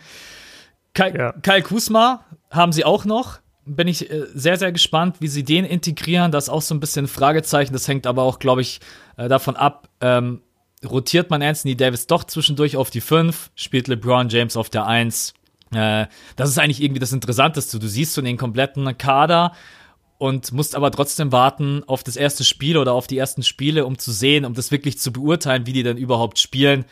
[0.93, 1.33] Kai, ja.
[1.43, 3.39] Kyle Kusma haben sie auch noch.
[3.67, 6.33] Bin ich äh, sehr, sehr gespannt, wie sie den integrieren.
[6.33, 7.73] Das ist auch so ein bisschen ein Fragezeichen.
[7.73, 8.81] Das hängt aber auch, glaube ich,
[9.17, 10.41] äh, davon ab, ähm,
[10.85, 15.35] rotiert man Anthony Davis doch zwischendurch auf die 5, spielt LeBron James auf der 1
[15.73, 16.07] äh,
[16.37, 17.79] das ist eigentlich irgendwie das Interessanteste.
[17.79, 19.53] Du siehst so den kompletten Kader
[20.19, 23.99] und musst aber trotzdem warten auf das erste Spiel oder auf die ersten Spiele, um
[23.99, 26.85] zu sehen, um das wirklich zu beurteilen, wie die dann überhaupt spielen.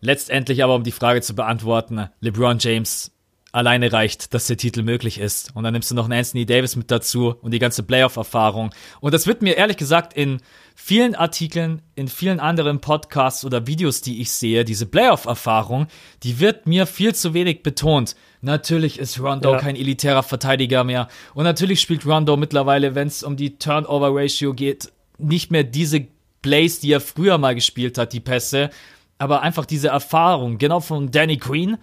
[0.00, 3.12] Letztendlich aber, um die Frage zu beantworten, LeBron James
[3.52, 5.54] alleine reicht, dass der Titel möglich ist.
[5.54, 8.72] Und dann nimmst du noch einen Anthony Davis mit dazu und die ganze Playoff-Erfahrung.
[9.00, 10.40] Und das wird mir ehrlich gesagt in
[10.74, 15.88] vielen Artikeln, in vielen anderen Podcasts oder Videos, die ich sehe, diese Playoff-Erfahrung,
[16.22, 18.14] die wird mir viel zu wenig betont.
[18.40, 19.58] Natürlich ist Rondo ja.
[19.58, 21.08] kein elitärer Verteidiger mehr.
[21.34, 26.06] Und natürlich spielt Rondo mittlerweile, wenn es um die Turnover-Ratio geht, nicht mehr diese
[26.40, 28.70] Plays, die er früher mal gespielt hat, die Pässe.
[29.18, 31.76] Aber einfach diese Erfahrung, genau von Danny Queen,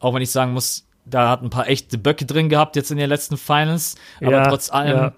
[0.00, 2.98] auch wenn ich sagen muss, da hat ein paar echte Böcke drin gehabt jetzt in
[2.98, 3.96] den letzten Finals.
[4.20, 5.12] Aber ja, trotz allem ja.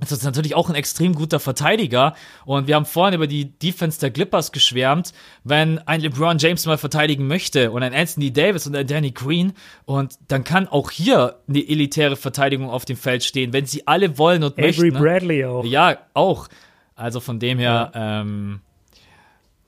[0.00, 2.14] ist das natürlich auch ein extrem guter Verteidiger.
[2.44, 5.12] Und wir haben vorhin über die Defense der Clippers geschwärmt.
[5.44, 9.52] Wenn ein LeBron James mal verteidigen möchte und ein Anthony Davis und ein Danny Green
[9.84, 14.18] und dann kann auch hier eine elitäre Verteidigung auf dem Feld stehen, wenn sie alle
[14.18, 14.80] wollen und Avery möchten.
[14.80, 15.00] Avery ne?
[15.00, 15.64] Bradley auch.
[15.64, 16.48] Ja, auch.
[16.94, 18.20] Also von dem her, ja.
[18.20, 18.60] ähm,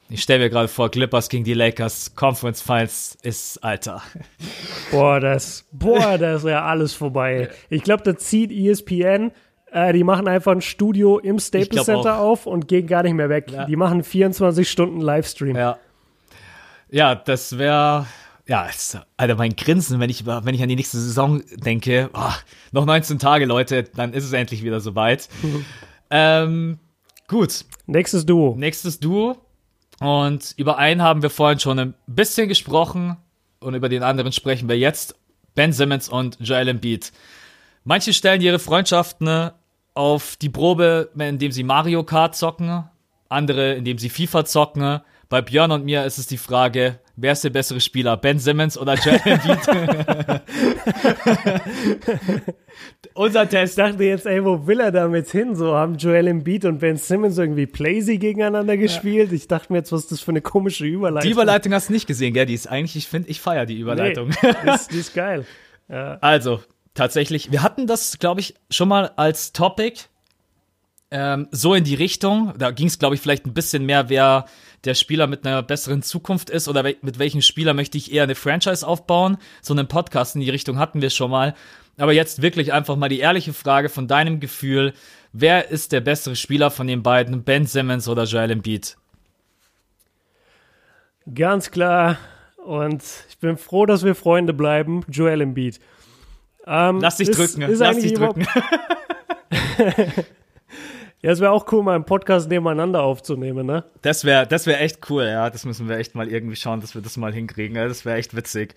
[0.08, 4.02] ich stelle mir gerade vor, Clippers gegen die Lakers, Conference Finals ist, Alter.
[4.90, 7.50] Boah, das, boah, das ist ja alles vorbei.
[7.70, 9.32] Ich glaube, da zieht ESPN,
[9.72, 12.24] äh, die machen einfach ein Studio im Staples Center auch.
[12.24, 13.50] auf und gehen gar nicht mehr weg.
[13.50, 13.64] Ja.
[13.64, 15.56] Die machen 24 Stunden Livestream.
[15.56, 15.78] Ja.
[16.90, 18.06] Ja, das wäre,
[18.46, 18.68] ja,
[19.16, 22.30] Alter, mein Grinsen, wenn ich, wenn ich an die nächste Saison denke, oh,
[22.70, 25.28] noch 19 Tage, Leute, dann ist es endlich wieder soweit.
[26.10, 26.78] ähm,
[27.26, 27.64] gut.
[27.86, 28.54] Nächstes Duo.
[28.56, 29.43] Nächstes Duo.
[30.04, 33.16] Und über einen haben wir vorhin schon ein bisschen gesprochen
[33.58, 35.14] und über den anderen sprechen wir jetzt.
[35.54, 37.10] Ben Simmons und Joel Embiid.
[37.84, 39.50] Manche stellen ihre Freundschaften
[39.94, 42.84] auf die Probe, indem sie Mario Kart zocken,
[43.30, 45.00] andere indem sie FIFA zocken.
[45.28, 48.76] Bei Björn und mir ist es die Frage, wer ist der bessere Spieler, Ben Simmons
[48.76, 49.58] oder Joel Embiid?
[53.14, 53.78] Unser Test.
[53.78, 55.54] Ich dachte jetzt, ey, wo will er damit hin?
[55.54, 59.30] So haben Joel Embiid und Ben Simmons irgendwie Playsy gegeneinander gespielt.
[59.30, 59.36] Ja.
[59.36, 61.28] Ich dachte mir jetzt, was ist das für eine komische Überleitung?
[61.28, 62.46] Die Überleitung hast du nicht gesehen, gell?
[62.46, 64.30] Die ist eigentlich, ich finde, ich feiere die Überleitung.
[64.42, 65.46] Nee, die, ist, die ist geil.
[65.88, 66.18] Ja.
[66.20, 66.60] Also,
[66.94, 70.00] tatsächlich, wir hatten das, glaube ich, schon mal als Topic
[71.14, 72.54] ähm, so in die Richtung.
[72.58, 74.46] Da ging es, glaube ich, vielleicht ein bisschen mehr, wer
[74.84, 78.24] der Spieler mit einer besseren Zukunft ist oder we mit welchem Spieler möchte ich eher
[78.24, 79.38] eine Franchise aufbauen.
[79.62, 81.54] So einen Podcast in die Richtung hatten wir schon mal.
[81.98, 84.92] Aber jetzt wirklich einfach mal die ehrliche Frage von deinem Gefühl.
[85.32, 88.96] Wer ist der bessere Spieler von den beiden, Ben Simmons oder Joel Embiid?
[91.32, 92.18] Ganz klar.
[92.56, 95.04] Und ich bin froh, dass wir Freunde bleiben.
[95.08, 95.78] Joel Embiid.
[96.66, 97.62] Ähm, Lass dich ist, drücken.
[97.62, 98.48] Ist Lass dich drücken.
[101.24, 103.84] Ja, es wäre auch cool, mal einen Podcast nebeneinander aufzunehmen, ne?
[104.02, 105.48] Das wäre das wär echt cool, ja.
[105.48, 107.78] Das müssen wir echt mal irgendwie schauen, dass wir das mal hinkriegen.
[107.78, 108.74] Ja, das wäre echt witzig.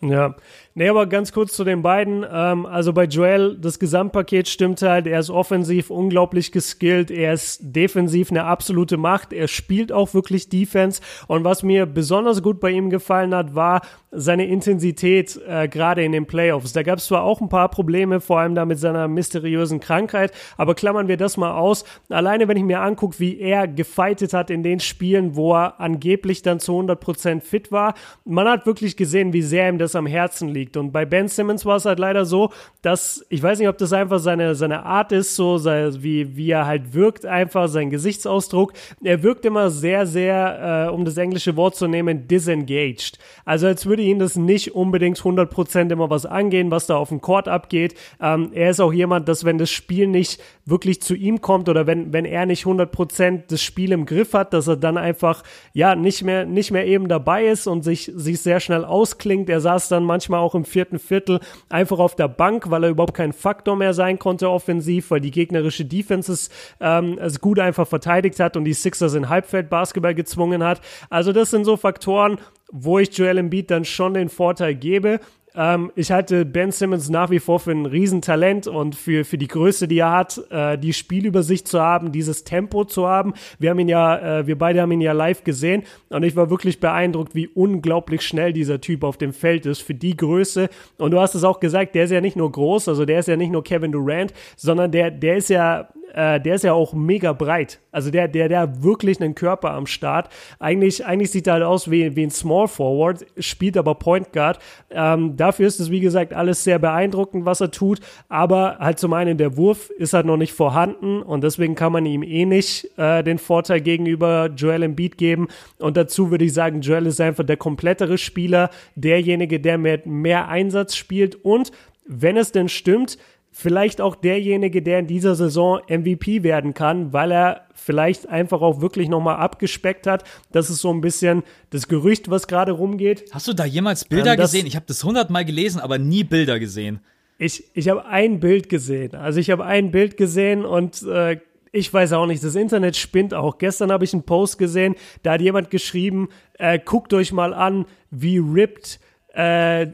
[0.00, 0.36] Ja,
[0.74, 2.24] nee, aber ganz kurz zu den beiden.
[2.30, 5.06] Ähm, also bei Joel, das Gesamtpaket stimmt halt.
[5.06, 7.10] Er ist offensiv unglaublich geskillt.
[7.10, 9.32] Er ist defensiv eine absolute Macht.
[9.32, 11.00] Er spielt auch wirklich Defense.
[11.26, 13.82] Und was mir besonders gut bei ihm gefallen hat, war
[14.14, 16.72] seine Intensität äh, gerade in den Playoffs.
[16.72, 20.32] Da gab es zwar auch ein paar Probleme, vor allem da mit seiner mysteriösen Krankheit,
[20.56, 21.84] aber klammern wir das mal aus.
[22.08, 26.42] Alleine wenn ich mir angucke, wie er gefightet hat in den Spielen, wo er angeblich
[26.42, 27.94] dann zu 100% fit war,
[28.24, 30.63] man hat wirklich gesehen, wie sehr ihm das am Herzen liegt.
[30.76, 32.50] Und bei Ben Simmons war es halt leider so,
[32.82, 36.50] dass, ich weiß nicht, ob das einfach seine, seine Art ist, so sei, wie, wie
[36.50, 38.72] er halt wirkt, einfach sein Gesichtsausdruck.
[39.02, 43.18] Er wirkt immer sehr, sehr, äh, um das englische Wort zu nehmen, disengaged.
[43.44, 47.20] Also als würde ihn das nicht unbedingt 100% immer was angehen, was da auf dem
[47.20, 47.94] Court abgeht.
[48.20, 51.86] Ähm, er ist auch jemand, dass wenn das Spiel nicht wirklich zu ihm kommt oder
[51.86, 55.42] wenn, wenn er nicht 100% das Spiel im Griff hat, dass er dann einfach,
[55.72, 59.48] ja, nicht mehr, nicht mehr eben dabei ist und sich, sich sehr schnell ausklingt.
[59.48, 63.14] Er saß dann manchmal auch im vierten Viertel einfach auf der Bank, weil er überhaupt
[63.14, 66.50] kein Faktor mehr sein konnte offensiv, weil die gegnerische Defense
[66.80, 70.80] ähm, es gut einfach verteidigt hat und die Sixers in Halbfeldbasketball gezwungen hat.
[71.10, 72.38] Also das sind so Faktoren,
[72.70, 75.20] wo ich Joel Embiid dann schon den Vorteil gebe.
[75.56, 79.46] Ähm, ich halte Ben Simmons nach wie vor für ein Riesentalent und für, für die
[79.46, 83.34] Größe, die er hat, äh, die Spielübersicht zu haben, dieses Tempo zu haben.
[83.58, 86.50] Wir haben ihn ja, äh, wir beide haben ihn ja live gesehen und ich war
[86.50, 90.68] wirklich beeindruckt, wie unglaublich schnell dieser Typ auf dem Feld ist für die Größe.
[90.98, 93.28] Und du hast es auch gesagt, der ist ja nicht nur groß, also der ist
[93.28, 96.94] ja nicht nur Kevin Durant, sondern der, der ist ja äh, der ist ja auch
[96.94, 97.80] mega breit.
[97.90, 100.28] Also der, der, der hat wirklich einen Körper am Start.
[100.58, 104.58] Eigentlich, eigentlich sieht er halt aus wie, wie ein Small Forward, spielt aber Point Guard.
[104.90, 108.00] Ähm, dafür ist es, wie gesagt, alles sehr beeindruckend, was er tut.
[108.28, 112.06] Aber halt zum einen, der Wurf ist halt noch nicht vorhanden und deswegen kann man
[112.06, 115.48] ihm eh nicht äh, den Vorteil gegenüber Joel Embiid geben.
[115.78, 120.48] Und dazu würde ich sagen, Joel ist einfach der komplettere Spieler, derjenige, der mit mehr
[120.48, 121.72] Einsatz spielt und
[122.06, 123.18] wenn es denn stimmt,
[123.56, 128.80] vielleicht auch derjenige, der in dieser Saison MVP werden kann, weil er vielleicht einfach auch
[128.80, 130.24] wirklich nochmal abgespeckt hat.
[130.50, 133.26] Das ist so ein bisschen das Gerücht, was gerade rumgeht.
[133.30, 134.66] Hast du da jemals Bilder ähm, gesehen?
[134.66, 136.98] Ich habe das hundertmal gelesen, aber nie Bilder gesehen.
[137.38, 139.14] Ich, ich habe ein Bild gesehen.
[139.14, 141.38] Also ich habe ein Bild gesehen und äh,
[141.70, 143.58] ich weiß auch nicht, das Internet spinnt auch.
[143.58, 146.28] Gestern habe ich einen Post gesehen, da hat jemand geschrieben,
[146.58, 148.98] äh, guckt euch mal an, wie ripped
[149.34, 149.86] äh,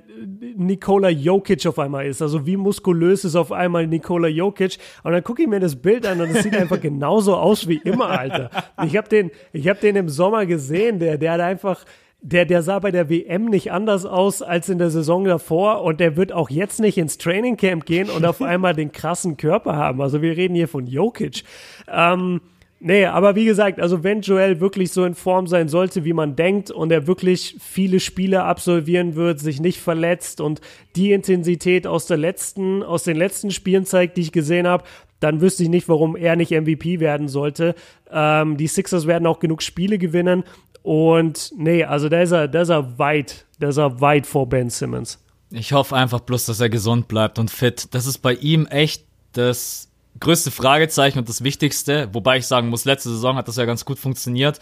[0.57, 2.21] Nikola Jokic auf einmal ist.
[2.21, 4.79] Also wie muskulös ist auf einmal Nikola Jokic.
[5.03, 7.81] Und dann gucke ich mir das Bild an und es sieht einfach genauso aus wie
[7.83, 8.51] immer, Alter.
[8.85, 11.85] Ich habe den, ich habe den im Sommer gesehen, der, der hat einfach,
[12.21, 16.01] der, der sah bei der WM nicht anders aus als in der Saison davor und
[16.01, 20.03] der wird auch jetzt nicht ins Trainingcamp gehen und auf einmal den krassen Körper haben.
[20.03, 21.45] Also wir reden hier von Jokic.
[21.89, 22.43] Ähm,
[22.83, 26.35] Nee, aber wie gesagt, also wenn Joel wirklich so in Form sein sollte, wie man
[26.35, 30.63] denkt, und er wirklich viele Spiele absolvieren wird, sich nicht verletzt und
[30.97, 34.85] die Intensität aus der letzten, aus den letzten Spielen zeigt, die ich gesehen habe,
[35.21, 37.75] dann wüsste ich nicht, warum er nicht MVP werden sollte.
[38.11, 40.45] Ähm, die Sixers werden auch genug Spiele gewinnen.
[40.83, 44.49] Und nee, also da ist er, da ist er weit, da ist er weit vor
[44.49, 45.23] Ben Simmons.
[45.51, 47.89] Ich hoffe einfach bloß, dass er gesund bleibt und fit.
[47.91, 49.90] Das ist bei ihm echt das
[50.21, 53.85] größte Fragezeichen und das Wichtigste, wobei ich sagen muss, letzte Saison hat das ja ganz
[53.85, 54.61] gut funktioniert.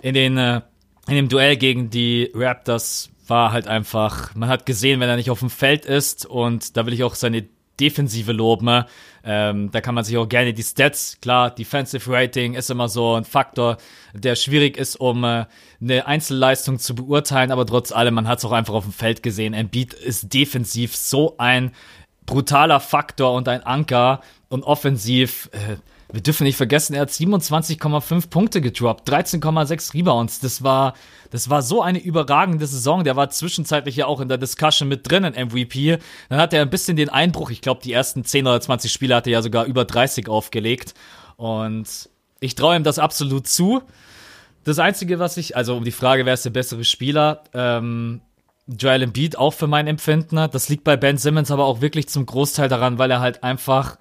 [0.00, 0.60] In den äh,
[1.08, 5.30] in dem Duell gegen die Raptors war halt einfach, man hat gesehen, wenn er nicht
[5.30, 7.46] auf dem Feld ist und da will ich auch seine
[7.80, 8.84] Defensive loben.
[9.24, 13.14] Ähm, da kann man sich auch gerne die Stats, klar, Defensive Rating ist immer so
[13.14, 13.78] ein Faktor,
[14.14, 15.46] der schwierig ist, um äh,
[15.80, 19.22] eine Einzelleistung zu beurteilen, aber trotz allem, man hat es auch einfach auf dem Feld
[19.22, 19.54] gesehen.
[19.54, 21.72] Embiid ist defensiv so ein
[22.26, 25.50] brutaler Faktor und ein Anker und offensiv.
[25.52, 25.76] Äh,
[26.10, 30.40] wir dürfen nicht vergessen, er hat 27,5 Punkte gedroppt, 13,6 Rebounds.
[30.40, 30.94] Das war,
[31.30, 33.04] das war so eine überragende Saison.
[33.04, 35.98] Der war zwischenzeitlich ja auch in der Discussion mit drin in MVP.
[36.30, 37.50] Dann hat er ein bisschen den Einbruch.
[37.50, 40.94] Ich glaube, die ersten 10 oder 20 Spiele hat er ja sogar über 30 aufgelegt.
[41.36, 42.08] Und
[42.40, 43.82] ich traue ihm das absolut zu.
[44.64, 48.22] Das Einzige, was ich, also um die Frage, wer ist der bessere Spieler, ähm,
[48.66, 50.36] Joel Embiid auch für mein Empfinden.
[50.50, 53.98] Das liegt bei Ben Simmons aber auch wirklich zum Großteil daran, weil er halt einfach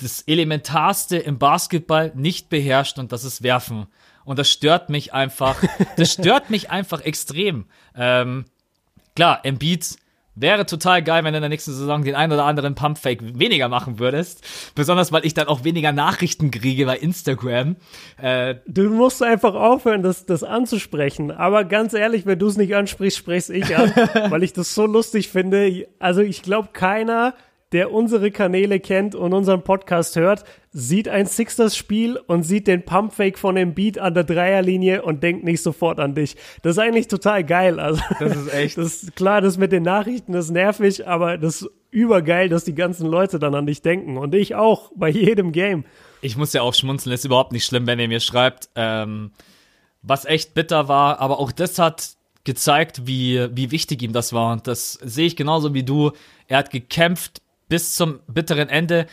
[0.00, 3.86] das Elementarste im Basketball nicht beherrscht und das ist Werfen.
[4.24, 5.56] Und das stört mich einfach.
[5.96, 7.66] Das stört mich einfach extrem.
[7.94, 8.44] Ähm,
[9.14, 9.98] klar, Embiid
[10.38, 13.70] Wäre total geil, wenn du in der nächsten Saison den ein oder anderen Pumpfake weniger
[13.70, 14.44] machen würdest.
[14.74, 17.76] Besonders, weil ich dann auch weniger Nachrichten kriege bei Instagram.
[18.20, 21.30] Äh, du musst einfach aufhören, das, das anzusprechen.
[21.30, 23.90] Aber ganz ehrlich, wenn du es nicht ansprichst, sprich's ich an,
[24.30, 25.88] weil ich das so lustig finde.
[25.98, 27.32] Also ich glaube, keiner
[27.76, 33.38] der unsere Kanäle kennt und unseren Podcast hört, sieht ein Sixers-Spiel und sieht den Pumpfake
[33.38, 36.36] von dem Beat an der Dreierlinie und denkt nicht sofort an dich.
[36.62, 37.78] Das ist eigentlich total geil.
[37.78, 38.78] Also, das ist echt.
[38.86, 42.74] Das ist klar, das mit den Nachrichten ist nervig, aber das ist übergeil, dass die
[42.74, 44.16] ganzen Leute dann an dich denken.
[44.16, 45.84] Und ich auch, bei jedem Game.
[46.22, 49.32] Ich muss ja auch schmunzeln, ist überhaupt nicht schlimm, wenn ihr mir schreibt, ähm,
[50.00, 54.54] was echt bitter war, aber auch das hat gezeigt, wie, wie wichtig ihm das war.
[54.54, 56.12] Und das sehe ich genauso wie du.
[56.48, 59.06] Er hat gekämpft bis zum bitteren Ende.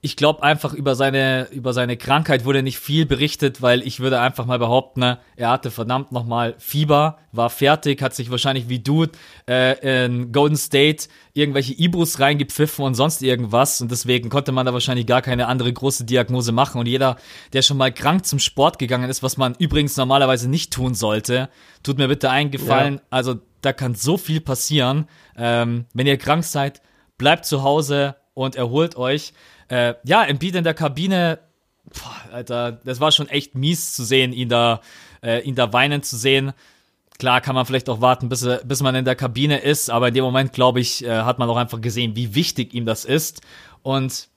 [0.00, 4.18] Ich glaube einfach über seine über seine Krankheit wurde nicht viel berichtet, weil ich würde
[4.18, 8.78] einfach mal behaupten, ne, er hatte verdammt nochmal Fieber, war fertig, hat sich wahrscheinlich wie
[8.78, 9.06] du
[9.46, 14.72] äh, in Golden State irgendwelche Ibus reingepfiffen und sonst irgendwas und deswegen konnte man da
[14.72, 17.16] wahrscheinlich gar keine andere große Diagnose machen und jeder,
[17.52, 21.50] der schon mal krank zum Sport gegangen ist, was man übrigens normalerweise nicht tun sollte,
[21.82, 23.00] tut mir bitte eingefallen, ja.
[23.10, 25.08] also da kann so viel passieren.
[25.36, 26.80] Ähm, wenn ihr krank seid,
[27.18, 29.32] bleibt zu Hause und erholt euch.
[29.68, 31.38] Äh, ja, Embiid in der Kabine,
[31.84, 34.80] boah, Alter, das war schon echt mies zu sehen, ihn da,
[35.22, 36.52] äh, ihn da weinen zu sehen.
[37.18, 40.14] Klar kann man vielleicht auch warten, bis, bis man in der Kabine ist, aber in
[40.14, 43.40] dem Moment, glaube ich, äh, hat man auch einfach gesehen, wie wichtig ihm das ist.
[43.82, 44.28] Und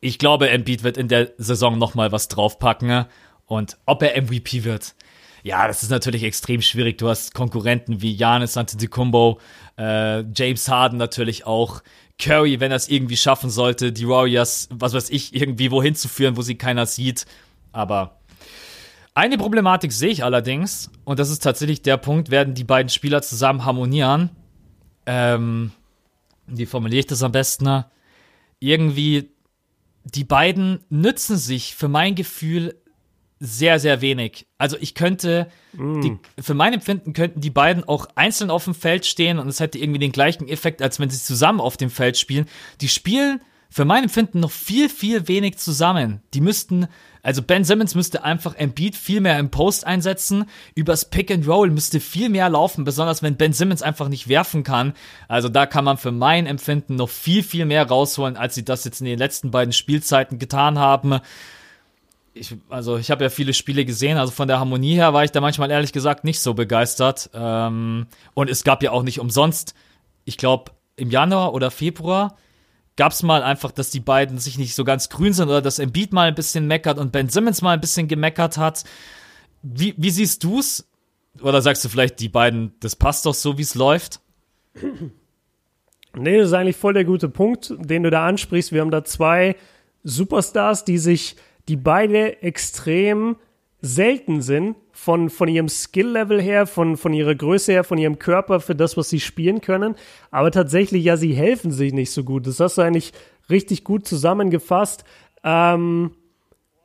[0.00, 3.06] ich glaube, Embiid wird in der Saison nochmal was draufpacken.
[3.46, 4.94] Und ob er MVP wird,
[5.42, 6.98] ja, das ist natürlich extrem schwierig.
[6.98, 9.40] Du hast Konkurrenten wie Giannis Antetokounmpo,
[9.76, 11.82] äh, James Harden natürlich auch,
[12.18, 16.08] Curry, wenn er es irgendwie schaffen sollte, die Warriors, was weiß ich, irgendwie wohin zu
[16.08, 17.26] führen, wo sie keiner sieht.
[17.72, 18.20] Aber
[19.14, 23.22] eine Problematik sehe ich allerdings, und das ist tatsächlich der Punkt, werden die beiden Spieler
[23.22, 24.30] zusammen harmonieren.
[25.04, 25.72] Ähm,
[26.46, 27.84] wie formuliere ich das am besten?
[28.60, 29.30] Irgendwie,
[30.04, 32.76] die beiden nützen sich für mein Gefühl
[33.38, 34.46] sehr, sehr wenig.
[34.58, 36.00] Also ich könnte, mm.
[36.00, 39.60] die, für mein Empfinden könnten die beiden auch einzeln auf dem Feld stehen und es
[39.60, 42.46] hätte irgendwie den gleichen Effekt, als wenn sie zusammen auf dem Feld spielen.
[42.80, 46.22] Die spielen für mein Empfinden noch viel, viel wenig zusammen.
[46.32, 46.86] Die müssten,
[47.22, 50.46] also Ben Simmons müsste einfach Embiid viel mehr im Post einsetzen.
[50.74, 54.62] Übers Pick and Roll müsste viel mehr laufen, besonders wenn Ben Simmons einfach nicht werfen
[54.62, 54.94] kann.
[55.28, 58.84] Also da kann man für mein Empfinden noch viel, viel mehr rausholen, als sie das
[58.84, 61.20] jetzt in den letzten beiden Spielzeiten getan haben
[62.36, 65.32] ich, also ich habe ja viele Spiele gesehen, also von der Harmonie her war ich
[65.32, 67.30] da manchmal ehrlich gesagt nicht so begeistert.
[67.34, 69.74] Ähm, und es gab ja auch nicht umsonst,
[70.24, 72.36] ich glaube, im Januar oder Februar
[72.96, 75.78] gab es mal einfach, dass die beiden sich nicht so ganz grün sind oder dass
[75.78, 78.84] Embiid mal ein bisschen meckert und Ben Simmons mal ein bisschen gemeckert hat.
[79.62, 80.88] Wie, wie siehst du's?
[81.42, 84.20] Oder sagst du vielleicht, die beiden, das passt doch so, wie es läuft?
[86.18, 88.72] Nee, das ist eigentlich voll der gute Punkt, den du da ansprichst.
[88.72, 89.54] Wir haben da zwei
[90.02, 91.36] Superstars, die sich
[91.68, 93.36] die beide extrem
[93.80, 98.60] selten sind von, von ihrem Skill-Level her, von, von ihrer Größe her, von ihrem Körper
[98.60, 99.94] für das, was sie spielen können.
[100.30, 102.46] Aber tatsächlich, ja, sie helfen sich nicht so gut.
[102.46, 103.12] Das hast du eigentlich
[103.50, 105.04] richtig gut zusammengefasst.
[105.44, 106.12] Ähm,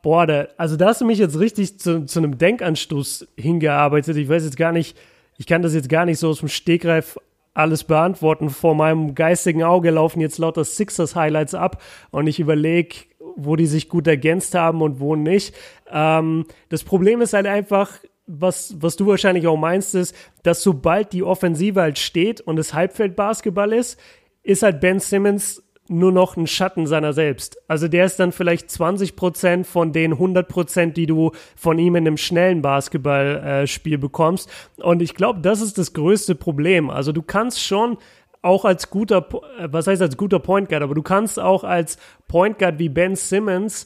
[0.03, 4.17] boah, da, also da hast du mich jetzt richtig zu, zu einem Denkanstoß hingearbeitet.
[4.17, 4.97] Ich weiß jetzt gar nicht,
[5.37, 7.17] ich kann das jetzt gar nicht so aus dem Stegreif
[7.53, 8.49] alles beantworten.
[8.49, 12.95] Vor meinem geistigen Auge laufen jetzt lauter Sixers-Highlights ab und ich überlege,
[13.35, 15.55] wo die sich gut ergänzt haben und wo nicht.
[15.91, 21.13] Ähm, das Problem ist halt einfach, was, was du wahrscheinlich auch meinst, ist, dass sobald
[21.13, 23.99] die Offensive halt steht und es Halbfeldbasketball ist,
[24.43, 27.57] ist halt Ben Simmons nur noch ein Schatten seiner selbst.
[27.67, 31.95] Also der ist dann vielleicht 20 Prozent von den 100 Prozent, die du von ihm
[31.95, 34.49] in einem schnellen Basketballspiel äh, bekommst.
[34.77, 36.89] Und ich glaube, das ist das größte Problem.
[36.89, 37.97] Also du kannst schon
[38.41, 39.27] auch als guter,
[39.59, 42.89] äh, was heißt als guter Point Guard, aber du kannst auch als Point Guard wie
[42.89, 43.85] Ben Simmons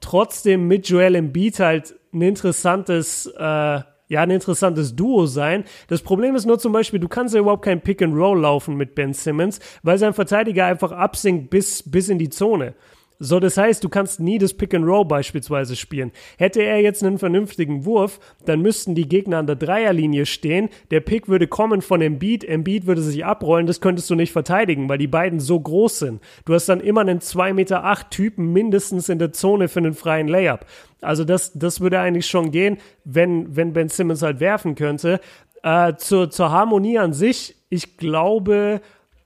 [0.00, 5.64] trotzdem mit Joel Embiid halt ein interessantes, äh, ja, ein interessantes Duo sein.
[5.86, 8.76] Das Problem ist nur zum Beispiel, du kannst ja überhaupt kein Pick and Roll laufen
[8.76, 12.74] mit Ben Simmons, weil sein Verteidiger einfach absinkt bis, bis in die Zone.
[13.22, 16.10] So, das heißt, du kannst nie das Pick and Roll beispielsweise spielen.
[16.38, 20.70] Hätte er jetzt einen vernünftigen Wurf, dann müssten die Gegner an der Dreierlinie stehen.
[20.90, 24.88] Der Pick würde kommen von Embiid, Embiid würde sich abrollen, das könntest du nicht verteidigen,
[24.88, 26.22] weil die beiden so groß sind.
[26.46, 30.26] Du hast dann immer einen 2,8 Meter Typen mindestens in der Zone für einen freien
[30.26, 30.64] Layup.
[31.02, 35.20] Also das, das würde eigentlich schon gehen, wenn, wenn Ben Simmons halt werfen könnte.
[35.62, 38.80] Äh, zur, zur Harmonie an sich, ich glaube,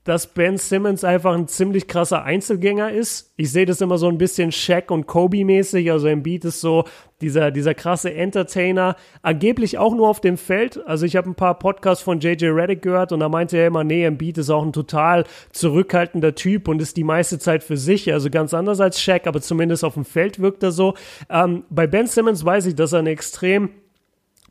[0.05, 3.33] dass Ben Simmons einfach ein ziemlich krasser Einzelgänger ist.
[3.37, 5.91] Ich sehe das immer so ein bisschen Shaq und Kobe mäßig.
[5.91, 6.85] Also Embiid ist so
[7.21, 8.95] dieser, dieser krasse Entertainer.
[9.23, 10.79] Angeblich auch nur auf dem Feld.
[10.85, 13.83] Also ich habe ein paar Podcasts von JJ Reddick gehört und da meinte er immer,
[13.83, 18.13] nee, Embiid ist auch ein total zurückhaltender Typ und ist die meiste Zeit für sich.
[18.13, 20.93] Also ganz anders als Shaq, aber zumindest auf dem Feld wirkt er so.
[21.31, 23.69] Ähm, bei Ben Simmons weiß ich, dass er eine extrem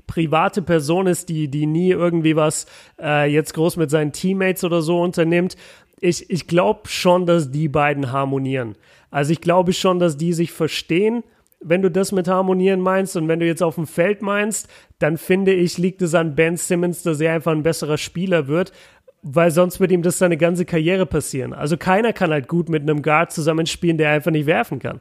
[0.07, 2.67] private Person ist, die, die nie irgendwie was
[3.01, 5.57] äh, jetzt groß mit seinen Teammates oder so unternimmt.
[6.01, 8.77] ich, ich glaube schon, dass die beiden harmonieren.
[9.11, 11.23] Also ich glaube schon, dass die sich verstehen
[11.65, 15.17] wenn du das mit harmonieren meinst und wenn du jetzt auf dem Feld meinst, dann
[15.17, 18.73] finde ich, liegt es an Ben Simmons, dass er einfach ein besserer Spieler wird,
[19.23, 21.55] weil sonst wird ihm das seine ganze Karriere passieren.
[21.55, 25.01] Also keiner kann halt gut mit einem Guard zusammenspielen, der einfach nicht werfen kann.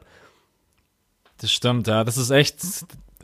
[1.38, 2.04] Das stimmt, ja.
[2.04, 2.64] Das ist echt,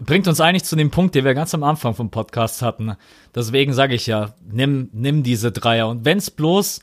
[0.05, 2.97] bringt uns eigentlich zu dem Punkt, den wir ganz am Anfang vom Podcast hatten.
[3.35, 5.89] Deswegen sage ich ja, nimm, nimm diese Dreier.
[5.89, 6.81] Und wenn es bloß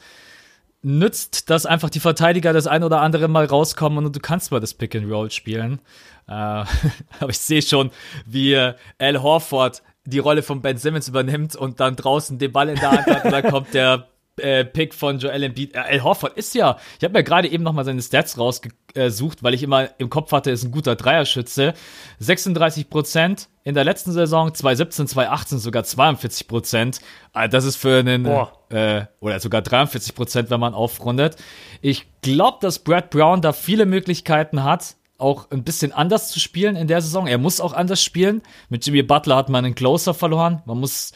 [0.81, 4.59] nützt, dass einfach die Verteidiger das ein oder andere Mal rauskommen und du kannst mal
[4.59, 5.79] das Pick and Roll spielen.
[6.27, 6.31] Äh,
[7.19, 7.91] aber ich sehe schon,
[8.25, 12.69] wie äh, Al Horford die Rolle von Ben Simmons übernimmt und dann draußen den Ball
[12.69, 14.07] in der Hand hat und dann kommt der
[14.37, 15.75] äh, Pick von Joel Embiid.
[15.75, 19.53] Äh, Al Horford ist ja, ich habe mir gerade eben nochmal seine Stats rausgesucht, weil
[19.53, 21.73] ich immer im Kopf hatte, ist ein guter Dreierschütze.
[22.19, 26.99] 36 Prozent in der letzten Saison, 2017, 2018 sogar 42 Prozent.
[27.33, 28.25] Also das ist für einen,
[28.69, 31.35] äh, oder sogar 43 Prozent, wenn man aufrundet.
[31.81, 36.75] Ich glaube, dass Brad Brown da viele Möglichkeiten hat, auch ein bisschen anders zu spielen
[36.75, 37.27] in der Saison.
[37.27, 38.41] Er muss auch anders spielen.
[38.69, 40.61] Mit Jimmy Butler hat man einen Closer verloren.
[40.65, 41.11] Man muss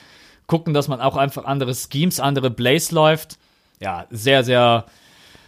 [0.52, 3.40] gucken, dass man auch einfach andere Schemes, andere Blaze läuft.
[3.80, 4.84] Ja, sehr, sehr,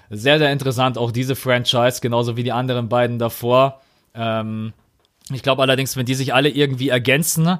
[0.10, 0.97] sehr, sehr interessant.
[0.97, 3.82] Auch diese Franchise, genauso wie die anderen beiden davor.
[4.16, 4.72] Ähm,
[5.30, 7.60] ich glaube allerdings, wenn die sich alle irgendwie ergänzen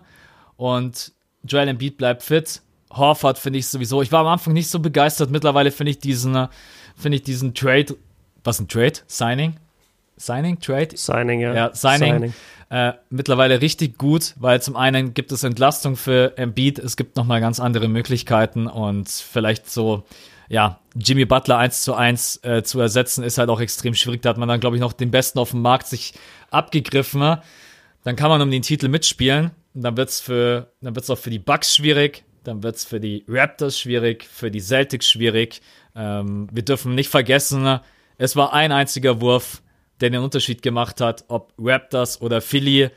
[0.56, 1.12] und
[1.44, 4.02] Joel Embiid bleibt fit, Horford finde ich sowieso.
[4.02, 5.30] Ich war am Anfang nicht so begeistert.
[5.30, 6.48] Mittlerweile finde ich diesen,
[6.96, 7.98] finde ich diesen Trade,
[8.46, 9.00] was ein Trade?
[9.08, 9.58] Signing?
[10.16, 10.96] Signing, Trade?
[10.96, 11.54] Signing, ja.
[11.54, 12.14] Ja, Signing.
[12.14, 12.34] Signing.
[12.74, 17.40] Äh, mittlerweile richtig gut, weil zum einen gibt es Entlastung für Embiid, es gibt nochmal
[17.40, 20.06] ganz andere Möglichkeiten und vielleicht so,
[20.50, 24.24] ja, Jimmy Butler 1 zu 1 äh, zu ersetzen, ist halt auch extrem schwierig.
[24.24, 26.16] Da hat man dann, glaube ich, noch den Besten auf dem Markt sich
[26.50, 27.38] abgegriffen.
[28.06, 29.52] Dann kann man um den Titel mitspielen.
[29.76, 32.24] Und dann wird's für, dann wird's auch für die Bucks schwierig.
[32.44, 35.62] Dann wird's für die Raptors schwierig, für die Celtics schwierig.
[35.96, 37.82] Ähm, wir dürfen nicht vergessen,
[38.18, 39.62] es war ein einziger Wurf
[40.04, 42.90] der den Unterschied gemacht hat, ob Raptors oder Philly.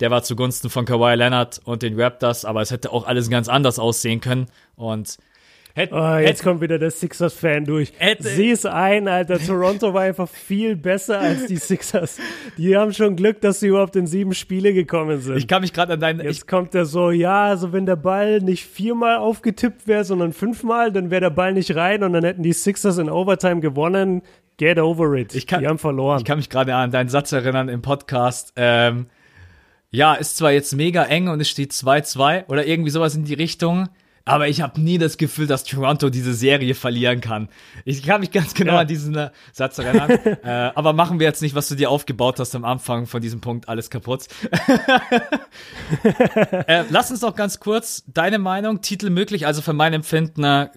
[0.00, 3.48] Der war zugunsten von Kawhi Leonard und den Raptors, aber es hätte auch alles ganz
[3.48, 4.46] anders aussehen können.
[4.76, 5.18] Und
[5.78, 7.92] Hätt, oh, jetzt hätt, kommt wieder der Sixers-Fan durch.
[8.18, 9.38] Sieh es ein, Alter.
[9.38, 12.18] Toronto war einfach viel besser als die Sixers.
[12.56, 15.36] Die haben schon Glück, dass sie überhaupt in sieben Spiele gekommen sind.
[15.36, 16.20] Ich kann mich gerade an deinen.
[16.20, 20.90] Jetzt kommt er so, ja, also wenn der Ball nicht viermal aufgetippt wäre, sondern fünfmal,
[20.90, 24.22] dann wäre der Ball nicht rein und dann hätten die Sixers in Overtime gewonnen.
[24.58, 25.34] Get over it.
[25.34, 26.18] Ich kann, die haben verloren.
[26.18, 28.52] Ich kann mich gerade an deinen Satz erinnern im Podcast.
[28.56, 29.06] Ähm,
[29.90, 33.34] ja, ist zwar jetzt mega eng und es steht 2-2 oder irgendwie sowas in die
[33.34, 33.88] Richtung,
[34.28, 37.48] aber ich habe nie das Gefühl, dass Toronto diese Serie verlieren kann.
[37.84, 38.80] Ich kann mich ganz genau ja.
[38.80, 40.10] an diesen äh, Satz erinnern.
[40.44, 43.40] äh, aber machen wir jetzt nicht, was du dir aufgebaut hast am Anfang von diesem
[43.40, 44.26] Punkt, alles kaputt.
[46.66, 50.68] äh, lass uns doch ganz kurz deine Meinung, Titel möglich, also für mein Empfinden äh,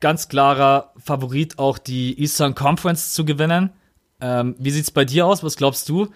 [0.00, 3.70] ganz klarer Favorit, auch die Eastern Conference zu gewinnen.
[4.20, 5.42] Ähm, wie sieht's bei dir aus?
[5.42, 6.08] Was glaubst du?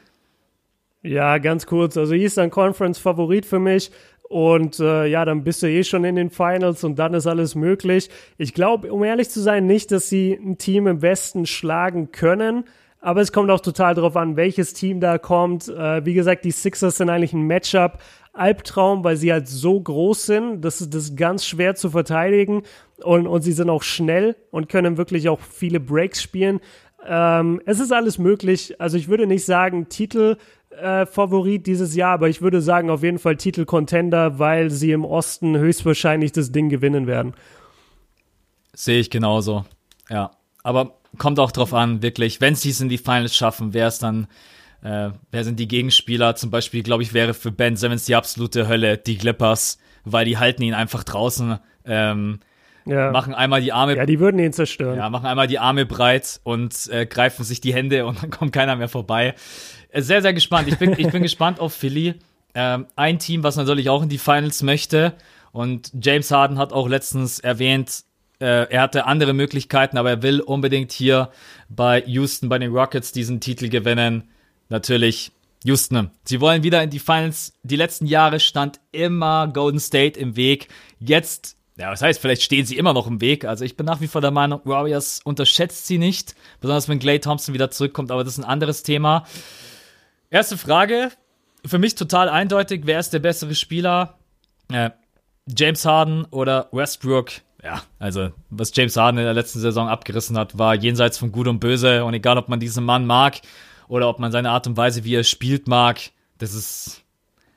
[1.03, 1.97] Ja, ganz kurz.
[1.97, 3.91] Also Eastern Conference Favorit für mich.
[4.29, 7.55] Und äh, ja, dann bist du eh schon in den Finals und dann ist alles
[7.55, 8.11] möglich.
[8.37, 12.65] Ich glaube, um ehrlich zu sein, nicht, dass sie ein Team im Westen schlagen können.
[13.01, 15.69] Aber es kommt auch total darauf an, welches Team da kommt.
[15.69, 17.99] Äh, wie gesagt, die Sixers sind eigentlich ein Matchup.
[18.35, 20.61] Albtraum, weil sie halt so groß sind.
[20.63, 22.63] Das ist, das ganz schwer zu verteidigen.
[23.03, 26.61] Und, und sie sind auch schnell und können wirklich auch viele Breaks spielen.
[27.07, 28.81] Ähm, es ist alles möglich.
[28.81, 30.37] Also ich würde nicht sagen, Titel
[30.81, 35.05] äh, Favorit dieses Jahr, aber ich würde sagen, auf jeden Fall Titel-Contender, weil sie im
[35.05, 37.35] Osten höchstwahrscheinlich das Ding gewinnen werden.
[38.73, 39.65] Sehe ich genauso.
[40.09, 40.31] Ja.
[40.63, 43.99] Aber kommt auch drauf an, wirklich, wenn sie es in die Finals schaffen, wer es
[43.99, 44.27] dann,
[44.83, 46.37] äh, wer sind die Gegenspieler?
[46.37, 50.39] Zum Beispiel, glaube ich, wäre für Ben Simmons die absolute Hölle, die Clippers, weil die
[50.39, 51.59] halten ihn einfach draußen.
[51.85, 52.41] Ähm,
[52.85, 53.11] ja.
[53.11, 53.97] machen einmal die Arme.
[53.97, 54.97] Ja, die würden ihn zerstören.
[54.97, 58.53] Ja, machen einmal die Arme breit und äh, greifen sich die Hände und dann kommt
[58.53, 59.35] keiner mehr vorbei.
[59.91, 60.69] Äh, sehr, sehr gespannt.
[60.69, 62.15] Ich bin, ich bin gespannt auf Philly.
[62.55, 65.15] Ähm, ein Team, was natürlich auch in die Finals möchte.
[65.53, 68.05] Und James Harden hat auch letztens erwähnt,
[68.41, 71.31] äh, er hatte andere Möglichkeiten, aber er will unbedingt hier
[71.69, 74.29] bei Houston, bei den Rockets diesen Titel gewinnen.
[74.69, 75.33] Natürlich
[75.65, 76.11] Houston.
[76.25, 77.53] Sie wollen wieder in die Finals.
[77.63, 80.69] Die letzten Jahre stand immer Golden State im Weg.
[81.01, 83.45] Jetzt ja, was heißt, vielleicht stehen sie immer noch im Weg.
[83.45, 87.21] Also ich bin nach wie vor der Meinung, Warriors unterschätzt sie nicht, besonders wenn Clay
[87.21, 89.25] Thompson wieder zurückkommt, aber das ist ein anderes Thema.
[90.31, 91.11] Erste Frage,
[91.65, 94.19] für mich total eindeutig, wer ist der bessere Spieler?
[94.71, 94.91] Äh,
[95.47, 97.31] James Harden oder Westbrook?
[97.65, 101.49] Ja, also was James Harden in der letzten Saison abgerissen hat, war jenseits von Gut
[101.49, 103.41] und Böse und egal, ob man diesen Mann mag
[103.89, 105.99] oder ob man seine Art und Weise, wie er spielt, mag,
[106.37, 107.03] das ist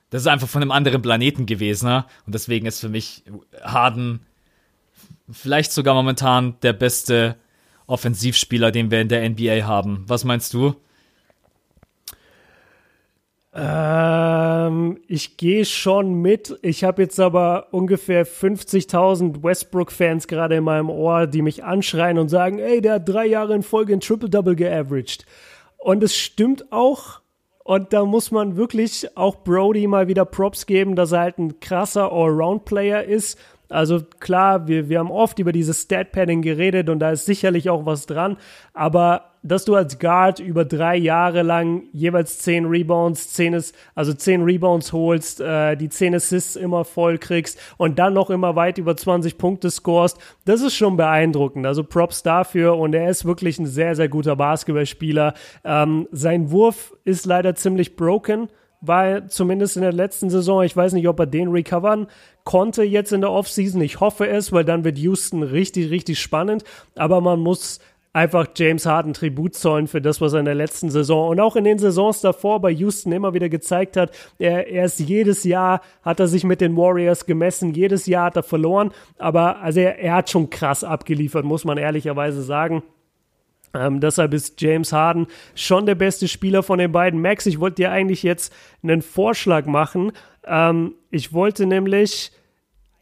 [0.10, 1.88] das ist einfach von einem anderen Planeten gewesen.
[1.88, 2.06] Ne?
[2.26, 3.23] Und deswegen ist für mich
[3.61, 4.26] Harden
[5.31, 7.38] vielleicht sogar momentan der beste
[7.88, 10.03] Offensivspieler, den wir in der NBA haben.
[10.07, 10.76] Was meinst du?
[13.53, 16.57] Ähm, ich gehe schon mit.
[16.61, 22.30] Ich habe jetzt aber ungefähr 50.000 Westbrook-Fans gerade in meinem Ohr, die mich anschreien und
[22.30, 25.26] sagen, ey, der hat drei Jahre in Folge ein Triple-Double geaveraged.
[25.78, 27.19] Und es stimmt auch.
[27.64, 31.60] Und da muss man wirklich auch Brody mal wieder Props geben, dass er halt ein
[31.60, 33.38] krasser Allround-Player ist.
[33.69, 37.86] Also klar, wir, wir haben oft über dieses Stat-Padding geredet und da ist sicherlich auch
[37.86, 38.38] was dran.
[38.73, 44.13] Aber dass du als Guard über drei Jahre lang jeweils zehn Rebounds, zehn ist, also
[44.13, 48.77] zehn Rebounds holst, äh, die zehn Assists immer voll kriegst und dann noch immer weit
[48.77, 51.65] über 20 Punkte scorest, das ist schon beeindruckend.
[51.65, 55.34] Also Props dafür und er ist wirklich ein sehr, sehr guter Basketballspieler.
[55.63, 58.49] Ähm, sein Wurf ist leider ziemlich broken
[58.81, 60.63] war zumindest in der letzten Saison.
[60.63, 62.07] Ich weiß nicht, ob er den recovern
[62.43, 63.80] konnte jetzt in der Offseason.
[63.81, 66.63] Ich hoffe es, weil dann wird Houston richtig, richtig spannend.
[66.95, 67.80] Aber man muss
[68.13, 71.55] einfach James Harden Tribut zollen für das, was er in der letzten Saison und auch
[71.55, 74.11] in den Saisons davor bei Houston immer wieder gezeigt hat.
[74.38, 78.35] Er, er ist jedes Jahr, hat er sich mit den Warriors gemessen, jedes Jahr hat
[78.35, 82.83] er verloren, aber also er, er hat schon krass abgeliefert, muss man ehrlicherweise sagen.
[83.73, 87.21] Ähm, deshalb ist James Harden schon der beste Spieler von den beiden.
[87.21, 90.11] Max, ich wollte dir eigentlich jetzt einen Vorschlag machen.
[90.45, 92.33] Ähm, ich wollte nämlich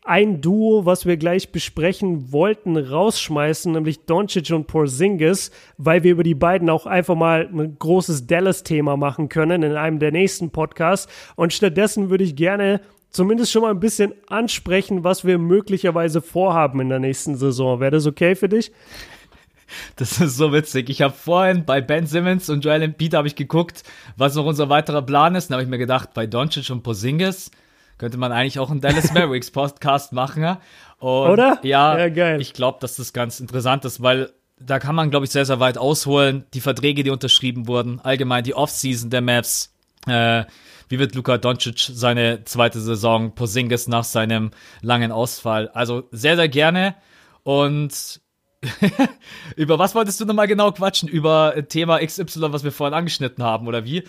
[0.05, 6.23] ein Duo, was wir gleich besprechen wollten, rausschmeißen, nämlich Doncic und Porzingis, weil wir über
[6.23, 11.11] die beiden auch einfach mal ein großes Dallas-Thema machen können in einem der nächsten Podcasts.
[11.35, 16.79] Und stattdessen würde ich gerne zumindest schon mal ein bisschen ansprechen, was wir möglicherweise vorhaben
[16.79, 17.79] in der nächsten Saison.
[17.79, 18.71] Wäre das okay für dich?
[19.97, 20.89] Das ist so witzig.
[20.89, 23.83] Ich habe vorhin bei Ben Simmons und Joel Embiid habe ich geguckt,
[24.17, 25.49] was noch unser weiterer Plan ist.
[25.49, 27.51] Dann habe ich mir gedacht, bei Doncic und Porzingis
[27.99, 30.57] könnte man eigentlich auch einen Dallas Mavericks Podcast machen.
[30.97, 31.59] Und Oder?
[31.61, 32.41] Ja, ja geil.
[32.41, 35.59] ich glaube, dass das ganz interessant ist, weil da kann man, glaube ich, sehr, sehr
[35.59, 36.45] weit ausholen.
[36.53, 39.73] Die Verträge, die unterschrieben wurden, allgemein die Offseason der Maps.
[40.07, 40.45] Äh,
[40.87, 44.51] wie wird Luka Doncic seine zweite Saison, Posingis nach seinem
[44.81, 45.69] langen Ausfall?
[45.69, 46.95] Also sehr, sehr gerne.
[47.43, 48.21] Und
[49.55, 51.07] über was wolltest du nochmal genau quatschen?
[51.07, 54.03] Über Thema XY, was wir vorhin angeschnitten haben, oder wie?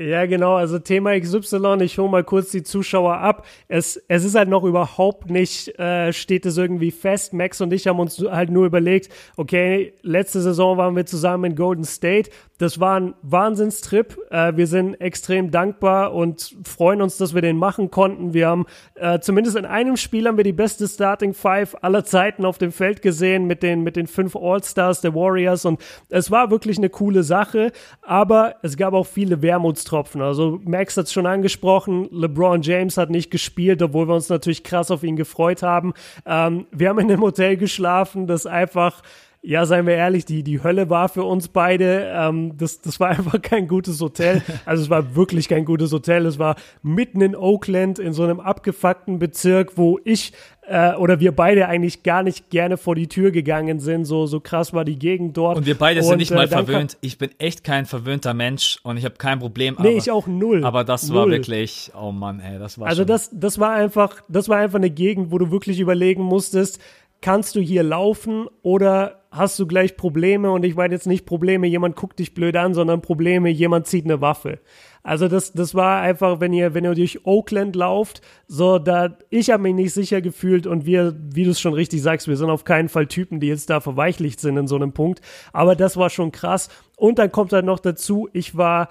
[0.00, 0.54] Ja, genau.
[0.54, 3.44] Also Thema XY, ich hole mal kurz die Zuschauer ab.
[3.68, 7.34] Es, es ist halt noch überhaupt nicht, äh, steht es irgendwie fest.
[7.34, 11.54] Max und ich haben uns halt nur überlegt, okay, letzte Saison waren wir zusammen in
[11.54, 12.30] Golden State.
[12.56, 14.18] Das war ein Wahnsinnstrip.
[14.30, 18.32] Äh, wir sind extrem dankbar und freuen uns, dass wir den machen konnten.
[18.32, 18.64] Wir haben
[18.94, 22.72] äh, zumindest in einem Spiel haben wir die beste Starting Five aller Zeiten auf dem
[22.72, 26.88] Feld gesehen mit den, mit den fünf All-Stars der Warriors und es war wirklich eine
[26.88, 29.42] coole Sache, aber es gab auch viele
[29.90, 30.22] Wermutstropfen.
[30.22, 34.62] Also Max hat es schon angesprochen, LeBron James hat nicht gespielt, obwohl wir uns natürlich
[34.62, 35.92] krass auf ihn gefreut haben.
[36.26, 39.02] Ähm, wir haben in einem Hotel geschlafen, das einfach
[39.42, 42.12] ja, seien wir ehrlich, die, die Hölle war für uns beide.
[42.14, 44.42] Ähm, das, das war einfach kein gutes Hotel.
[44.66, 46.26] Also es war wirklich kein gutes Hotel.
[46.26, 50.32] Es war mitten in Oakland in so einem abgefuckten Bezirk, wo ich
[50.66, 54.04] äh, oder wir beide eigentlich gar nicht gerne vor die Tür gegangen sind.
[54.04, 55.56] So, so krass war die Gegend dort.
[55.56, 56.98] Und wir beide sind nicht äh, mal verwöhnt.
[57.00, 59.76] Ich bin echt kein verwöhnter Mensch und ich habe kein Problem.
[59.80, 60.64] Nee, aber, ich auch null.
[60.64, 61.16] Aber das null.
[61.16, 63.08] war wirklich, oh Mann, ey, das war Also schon.
[63.08, 66.78] das, das war einfach, das war einfach eine Gegend, wo du wirklich überlegen musstest,
[67.22, 71.66] kannst du hier laufen oder hast du gleich Probleme und ich meine jetzt nicht Probleme,
[71.66, 74.58] jemand guckt dich blöd an, sondern Probleme, jemand zieht eine Waffe.
[75.02, 79.50] Also das, das war einfach, wenn ihr, wenn ihr durch Oakland lauft, so da, ich
[79.50, 82.50] habe mich nicht sicher gefühlt und wir, wie du es schon richtig sagst, wir sind
[82.50, 85.20] auf keinen Fall Typen, die jetzt da verweichlicht sind in so einem Punkt.
[85.52, 86.68] Aber das war schon krass.
[86.96, 88.88] Und dann kommt halt noch dazu, ich war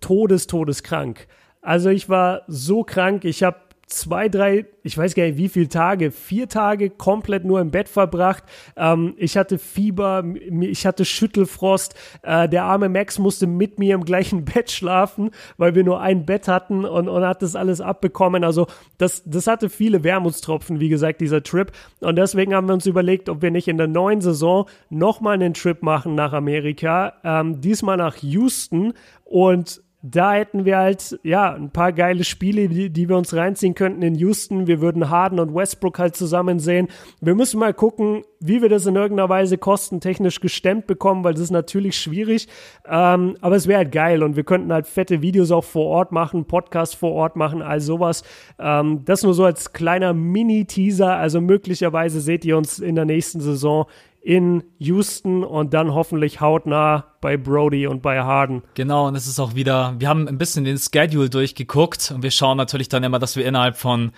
[0.00, 1.28] todes, todeskrank.
[1.60, 3.58] Also ich war so krank, ich habe
[3.92, 7.88] zwei, drei, ich weiß gar nicht wie viele Tage, vier Tage komplett nur im Bett
[7.88, 8.44] verbracht.
[8.76, 10.24] Ähm, ich hatte Fieber,
[10.60, 11.94] ich hatte Schüttelfrost.
[12.22, 16.26] Äh, der arme Max musste mit mir im gleichen Bett schlafen, weil wir nur ein
[16.26, 18.44] Bett hatten und, und hat das alles abbekommen.
[18.44, 18.66] Also
[18.98, 21.72] das, das hatte viele Wermutstropfen, wie gesagt, dieser Trip.
[22.00, 25.54] Und deswegen haben wir uns überlegt, ob wir nicht in der neuen Saison nochmal einen
[25.54, 27.14] Trip machen nach Amerika.
[27.24, 28.94] Ähm, diesmal nach Houston
[29.24, 33.76] und da hätten wir halt, ja, ein paar geile Spiele, die, die wir uns reinziehen
[33.76, 34.66] könnten in Houston.
[34.66, 36.88] Wir würden Harden und Westbrook halt zusammen sehen.
[37.20, 41.42] Wir müssen mal gucken, wie wir das in irgendeiner Weise kostentechnisch gestemmt bekommen, weil das
[41.44, 42.48] ist natürlich schwierig.
[42.84, 46.10] Ähm, aber es wäre halt geil und wir könnten halt fette Videos auch vor Ort
[46.10, 48.24] machen, Podcasts vor Ort machen, all sowas.
[48.58, 51.16] Ähm, das nur so als kleiner Mini-Teaser.
[51.16, 53.86] Also möglicherweise seht ihr uns in der nächsten Saison
[54.22, 58.62] in Houston und dann hoffentlich hautnah bei Brody und bei Harden.
[58.74, 62.30] Genau, und es ist auch wieder, wir haben ein bisschen den Schedule durchgeguckt und wir
[62.30, 64.12] schauen natürlich dann immer, dass wir innerhalb von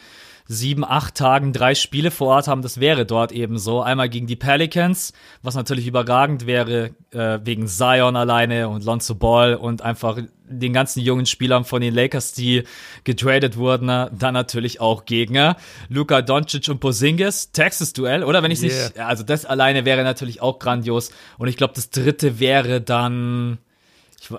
[0.47, 3.81] sieben, acht Tagen drei Spiele vor Ort haben, das wäre dort eben so.
[3.81, 9.55] Einmal gegen die Pelicans, was natürlich überragend wäre, äh, wegen Zion alleine und Lonzo Ball
[9.55, 12.65] und einfach den ganzen jungen Spielern von den Lakers, die
[13.05, 15.55] getradet wurden, dann natürlich auch gegen
[15.89, 18.85] Luka Doncic und Posingis, Texas-Duell, oder wenn ich yeah.
[18.85, 21.11] nicht, also das alleine wäre natürlich auch grandios.
[21.39, 23.59] Und ich glaube, das dritte wäre dann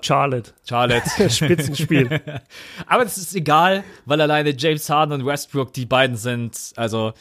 [0.02, 0.52] Charlotte.
[0.68, 1.30] Charlotte.
[1.30, 2.22] Spitzenspiel.
[2.88, 6.73] Aber das ist egal, weil alleine James Harden und Westbrook die beiden sind.
[6.76, 7.14] Also,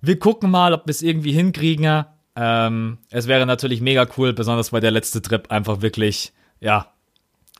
[0.00, 2.04] wir gucken mal, ob wir es irgendwie hinkriegen.
[2.36, 6.92] Ähm, es wäre natürlich mega cool, besonders weil der letzte Trip einfach wirklich, ja,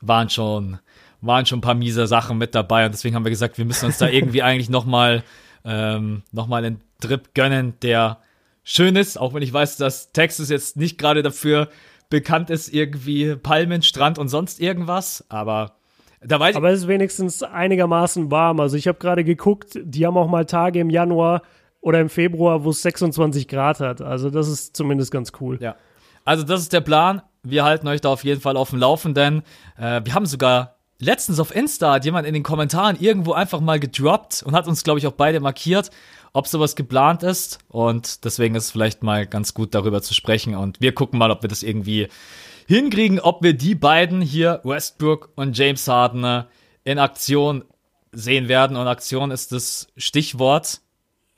[0.00, 0.78] waren schon,
[1.20, 2.86] waren schon ein paar miese Sachen mit dabei.
[2.86, 5.22] Und deswegen haben wir gesagt, wir müssen uns da irgendwie eigentlich nochmal
[5.64, 8.18] ähm, noch einen Trip gönnen, der
[8.64, 11.68] schön ist, auch wenn ich weiß, dass Texas jetzt nicht gerade dafür
[12.10, 15.78] bekannt ist, irgendwie Palmen, Strand und sonst irgendwas, aber
[16.20, 18.60] da weiß aber es ist wenigstens einigermaßen warm.
[18.60, 21.42] Also ich habe gerade geguckt, die haben auch mal Tage im Januar
[21.80, 24.00] oder im Februar, wo es 26 Grad hat.
[24.00, 25.58] Also das ist zumindest ganz cool.
[25.60, 25.76] Ja.
[26.24, 27.22] Also das ist der Plan.
[27.42, 29.42] Wir halten euch da auf jeden Fall auf dem Laufenden.
[29.76, 33.78] Äh, wir haben sogar letztens auf Insta hat jemand in den Kommentaren irgendwo einfach mal
[33.78, 35.90] gedroppt und hat uns, glaube ich, auch beide markiert
[36.32, 37.58] ob sowas geplant ist.
[37.68, 40.54] Und deswegen ist es vielleicht mal ganz gut, darüber zu sprechen.
[40.54, 42.08] Und wir gucken mal, ob wir das irgendwie
[42.66, 46.44] hinkriegen, ob wir die beiden hier, Westbrook und James Harden,
[46.84, 47.64] in Aktion
[48.12, 48.76] sehen werden.
[48.76, 50.80] Und Aktion ist das Stichwort.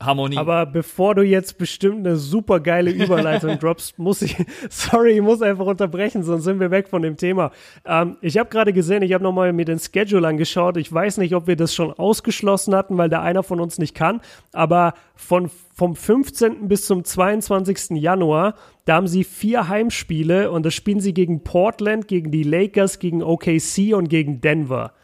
[0.00, 0.38] Harmonie.
[0.38, 4.36] Aber bevor du jetzt bestimmt eine super geile Überleitung droppst, muss ich,
[4.70, 7.50] sorry, ich muss einfach unterbrechen, sonst sind wir weg von dem Thema.
[7.84, 10.78] Ähm, ich habe gerade gesehen, ich habe nochmal mir den Schedule angeschaut.
[10.78, 13.94] Ich weiß nicht, ob wir das schon ausgeschlossen hatten, weil da einer von uns nicht
[13.94, 14.20] kann.
[14.52, 16.68] Aber von, vom 15.
[16.68, 18.00] bis zum 22.
[18.00, 18.54] Januar,
[18.86, 23.22] da haben sie vier Heimspiele und das spielen sie gegen Portland, gegen die Lakers, gegen
[23.22, 24.94] OKC und gegen Denver.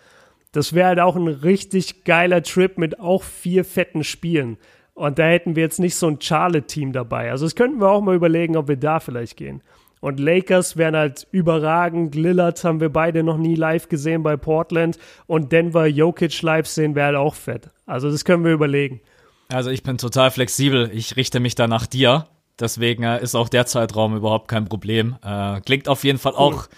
[0.53, 4.57] Das wäre halt auch ein richtig geiler Trip mit auch vier fetten Spielen.
[4.97, 7.31] Und da hätten wir jetzt nicht so ein Charlotte-Team dabei.
[7.31, 9.63] Also das könnten wir auch mal überlegen, ob wir da vielleicht gehen.
[10.01, 12.15] Und Lakers wären halt überragend.
[12.15, 14.99] Lillard haben wir beide noch nie live gesehen bei Portland.
[15.27, 17.69] Und Denver Jokic live sehen wäre halt auch fett.
[17.85, 19.03] Also das können wir überlegen.
[19.49, 20.91] Also ich bin total flexibel.
[20.95, 22.27] Ich richte mich da nach dir.
[22.59, 25.17] Deswegen äh, ist auch der Zeitraum überhaupt kein Problem.
[25.23, 26.39] Äh, klingt auf jeden Fall cool.
[26.39, 26.69] auch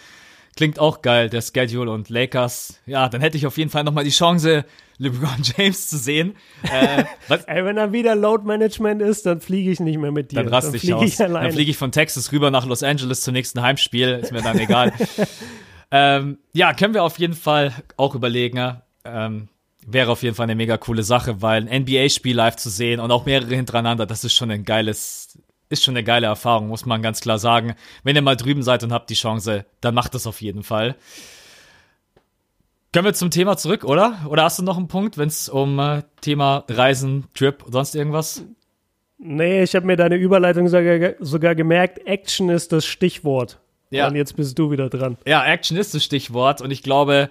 [0.59, 2.81] Klingt auch geil, der Schedule und Lakers.
[2.85, 4.65] Ja, dann hätte ich auf jeden Fall nochmal die Chance,
[4.99, 6.35] LeBron James zu sehen.
[6.65, 7.05] Äh,
[7.47, 10.35] Ey, wenn er wieder Load Management ist, dann fliege ich nicht mehr mit dir.
[10.35, 11.05] Dann raste ich aus.
[11.05, 14.19] Ich dann fliege ich von Texas rüber nach Los Angeles zum nächsten Heimspiel.
[14.21, 14.93] Ist mir dann egal.
[15.93, 18.79] ähm, ja, können wir auf jeden Fall auch überlegen.
[19.05, 19.47] Ähm,
[19.87, 23.13] wäre auf jeden Fall eine mega coole Sache, weil ein NBA-Spiel live zu sehen und
[23.13, 27.03] auch mehrere hintereinander, das ist schon ein geiles, ist schon eine geile Erfahrung, muss man
[27.03, 27.75] ganz klar sagen.
[28.03, 30.97] Wenn ihr mal drüben seid und habt die Chance, dann macht das auf jeden Fall.
[32.93, 34.27] Können wir zum Thema zurück, oder?
[34.29, 38.43] Oder hast du noch einen Punkt, wenn es um äh, Thema Reisen, Trip, sonst irgendwas?
[39.19, 42.07] Nee, ich habe mir deine Überleitung sogar, sogar gemerkt.
[42.07, 43.61] Action ist das Stichwort.
[43.91, 44.09] Ja.
[44.09, 45.19] Und jetzt bist du wieder dran.
[45.27, 47.31] Ja, Action ist das Stichwort und ich glaube,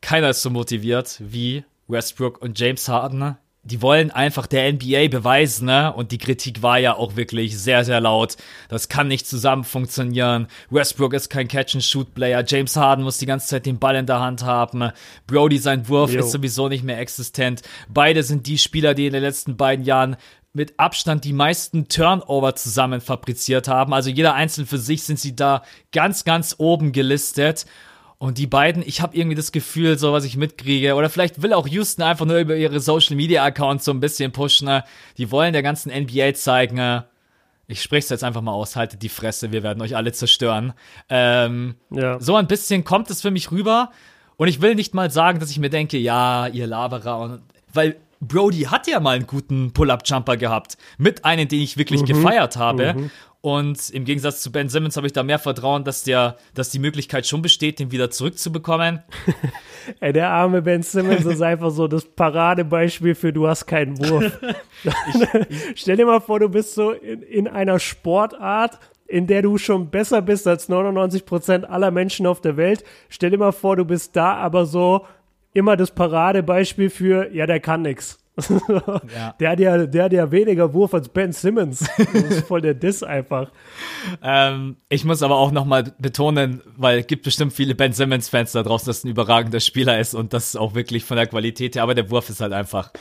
[0.00, 5.66] keiner ist so motiviert wie Westbrook und James Harden die wollen einfach der NBA beweisen,
[5.66, 5.92] ne?
[5.92, 8.36] Und die Kritik war ja auch wirklich sehr, sehr laut.
[8.68, 10.46] Das kann nicht zusammen funktionieren.
[10.70, 12.42] Westbrook ist kein Catch-and-Shoot-Player.
[12.46, 14.90] James Harden muss die ganze Zeit den Ball in der Hand haben.
[15.26, 16.20] Brody, sein Wurf Yo.
[16.20, 17.60] ist sowieso nicht mehr existent.
[17.88, 20.16] Beide sind die Spieler, die in den letzten beiden Jahren
[20.52, 23.92] mit Abstand die meisten Turnover zusammen fabriziert haben.
[23.92, 25.62] Also jeder einzeln für sich sind sie da
[25.92, 27.66] ganz, ganz oben gelistet.
[28.22, 31.54] Und die beiden, ich habe irgendwie das Gefühl, so was ich mitkriege, oder vielleicht will
[31.54, 34.66] auch Houston einfach nur über ihre Social Media Accounts so ein bisschen pushen.
[34.66, 34.84] Ne?
[35.16, 37.06] Die wollen der ganzen NBA zeigen, ne?
[37.66, 40.74] ich spreche es jetzt einfach mal aus, haltet die Fresse, wir werden euch alle zerstören.
[41.08, 42.20] Ähm, ja.
[42.20, 43.90] So ein bisschen kommt es für mich rüber.
[44.36, 47.20] Und ich will nicht mal sagen, dass ich mir denke, ja, ihr Laberer.
[47.20, 47.40] Und,
[47.72, 50.76] weil Brody hat ja mal einen guten Pull-Up-Jumper gehabt.
[50.98, 52.06] Mit einem, den ich wirklich mhm.
[52.06, 52.94] gefeiert habe.
[52.94, 53.10] Mhm.
[53.42, 56.78] Und im Gegensatz zu Ben Simmons habe ich da mehr Vertrauen, dass der, dass die
[56.78, 59.02] Möglichkeit schon besteht, den wieder zurückzubekommen.
[60.00, 64.38] Ey, der arme Ben Simmons ist einfach so das Paradebeispiel für du hast keinen Wurf.
[65.74, 69.90] Stell dir mal vor, du bist so in, in einer Sportart, in der du schon
[69.90, 72.84] besser bist als 99 Prozent aller Menschen auf der Welt.
[73.08, 75.06] Stell dir mal vor, du bist da aber so
[75.52, 78.18] immer das Paradebeispiel für, ja, der kann nix.
[78.68, 79.34] ja.
[79.38, 81.88] Der, hat ja, der hat ja weniger Wurf als Ben Simmons.
[81.98, 83.50] Das ist voll der Diss einfach.
[84.22, 88.62] ähm, ich muss aber auch nochmal betonen, weil es gibt bestimmt viele Ben Simmons-Fans da
[88.62, 91.94] draußen, dass ein überragender Spieler ist und das auch wirklich von der Qualität her, aber
[91.94, 92.92] der Wurf ist halt einfach.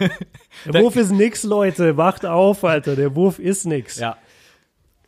[0.66, 1.96] der Wurf ist nix, Leute.
[1.96, 2.96] Wacht auf, Alter.
[2.96, 3.98] Der Wurf ist nix.
[3.98, 4.16] Ja.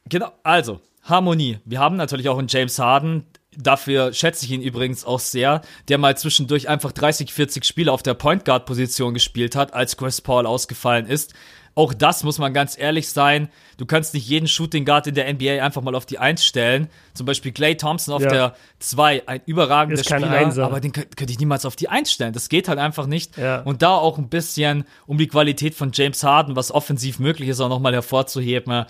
[0.08, 1.58] Genau, also, Harmonie.
[1.64, 3.24] Wir haben natürlich auch einen James Harden,
[3.58, 8.02] dafür schätze ich ihn übrigens auch sehr, der mal zwischendurch einfach 30, 40 Spiele auf
[8.02, 11.34] der Point Guard Position gespielt hat, als Chris Paul ausgefallen ist.
[11.76, 13.48] Auch das muss man ganz ehrlich sein.
[13.78, 16.88] Du kannst nicht jeden Shooting Guard in der NBA einfach mal auf die Eins stellen.
[17.14, 18.28] Zum Beispiel Clay Thompson auf ja.
[18.28, 20.64] der Zwei, ein überragender ist Spieler, Einser.
[20.66, 22.32] aber den könnte ich niemals auf die Eins stellen.
[22.32, 23.36] Das geht halt einfach nicht.
[23.36, 23.62] Ja.
[23.62, 27.60] Und da auch ein bisschen, um die Qualität von James Harden, was offensiv möglich ist,
[27.60, 28.84] auch nochmal hervorzuheben.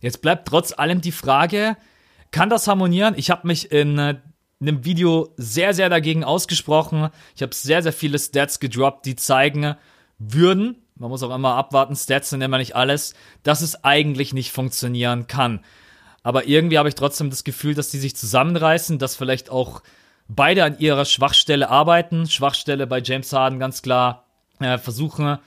[0.00, 1.76] Jetzt bleibt trotz allem die Frage,
[2.30, 3.14] kann das harmonieren?
[3.16, 4.16] Ich habe mich in äh,
[4.60, 7.10] einem Video sehr, sehr dagegen ausgesprochen.
[7.34, 9.76] Ich habe sehr, sehr viele Stats gedroppt, die zeigen
[10.18, 14.52] würden, man muss auch immer abwarten, Stats sind immer nicht alles, dass es eigentlich nicht
[14.52, 15.60] funktionieren kann.
[16.22, 19.82] Aber irgendwie habe ich trotzdem das Gefühl, dass die sich zusammenreißen, dass vielleicht auch
[20.28, 22.28] beide an ihrer Schwachstelle arbeiten.
[22.28, 24.26] Schwachstelle bei James Harden ganz klar
[24.58, 25.38] äh, versuchen,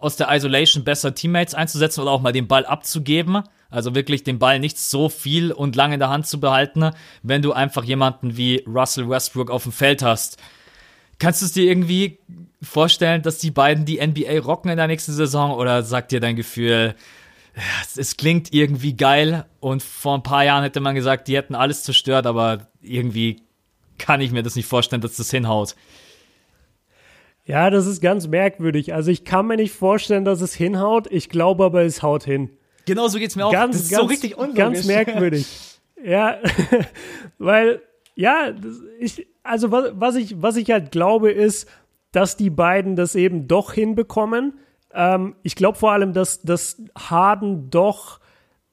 [0.00, 3.42] aus der Isolation besser Teammates einzusetzen oder auch mal den Ball abzugeben.
[3.70, 6.90] Also wirklich den Ball nicht so viel und lange in der Hand zu behalten,
[7.22, 10.38] wenn du einfach jemanden wie Russell Westbrook auf dem Feld hast.
[11.18, 12.18] Kannst du es dir irgendwie
[12.62, 16.34] vorstellen, dass die beiden die NBA rocken in der nächsten Saison oder sagt dir dein
[16.34, 16.94] Gefühl,
[17.96, 21.82] es klingt irgendwie geil und vor ein paar Jahren hätte man gesagt, die hätten alles
[21.82, 23.42] zerstört, aber irgendwie
[23.98, 25.76] kann ich mir das nicht vorstellen, dass das hinhaut.
[27.50, 28.94] Ja, das ist ganz merkwürdig.
[28.94, 31.08] Also ich kann mir nicht vorstellen, dass es hinhaut.
[31.10, 32.50] Ich glaube aber, es haut hin.
[32.86, 33.52] Genau so geht's mir auch.
[33.52, 34.56] Ganz, das ist ganz, so richtig unlogisch.
[34.56, 35.80] Ganz merkwürdig.
[36.04, 36.38] ja,
[37.38, 37.82] weil,
[38.14, 38.52] ja,
[39.00, 41.68] ich, also was, was, ich, was ich halt glaube, ist,
[42.12, 44.54] dass die beiden das eben doch hinbekommen.
[44.94, 48.19] Ähm, ich glaube vor allem, dass, dass Harden doch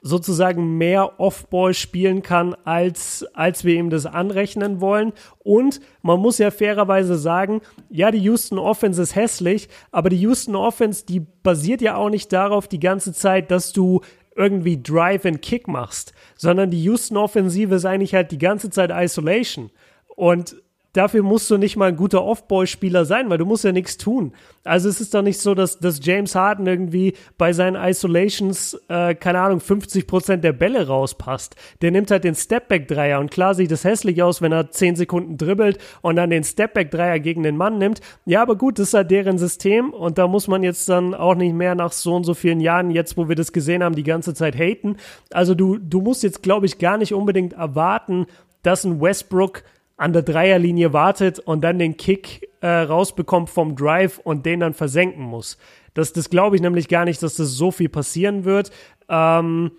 [0.02, 5.14] sozusagen mehr Off-Ball spielen kann, als, als wir ihm das anrechnen wollen.
[5.40, 10.56] Und man muss ja fairerweise sagen, ja, die Houston Offense ist hässlich, aber die Houston
[10.56, 14.02] Offense, die basiert ja auch nicht darauf die ganze Zeit, dass du
[14.36, 18.92] irgendwie Drive and Kick machst, sondern die Houston Offensive ist eigentlich halt die ganze Zeit
[18.94, 19.72] Isolation.
[20.16, 20.56] Und
[20.94, 24.34] dafür musst du nicht mal ein guter Off-Ball-Spieler sein, weil du musst ja nichts tun.
[24.64, 29.16] Also es ist doch nicht so, dass, dass James Harden irgendwie bei seinen Isolations, äh,
[29.16, 31.56] keine Ahnung, 50 Prozent der Bälle rauspasst.
[31.82, 35.38] Der nimmt halt den Stepback-Dreier und klar sieht es hässlich aus, wenn er 10 Sekunden
[35.38, 38.02] dribbelt und dann den Stepback-Dreier gegen den Mann nimmt.
[38.26, 41.36] Ja, aber gut, das ist halt deren System und da muss man jetzt dann auch
[41.36, 44.04] nicht mehr nach so und so vielen Jahren, jetzt wo wir das gesehen haben, die
[44.04, 44.98] ganze Zeit haten.
[45.32, 48.26] Also du, du musst jetzt, glaube ich, gar nicht unbedingt erwarten,
[48.64, 49.64] dass ein Westbrook
[49.98, 54.74] an der Dreierlinie wartet und dann den Kick äh, rausbekommt vom Drive und den dann
[54.74, 55.58] versenken muss.
[55.96, 58.72] Das, das glaube ich nämlich gar nicht, dass das so viel passieren wird.
[59.10, 59.72] Ähm,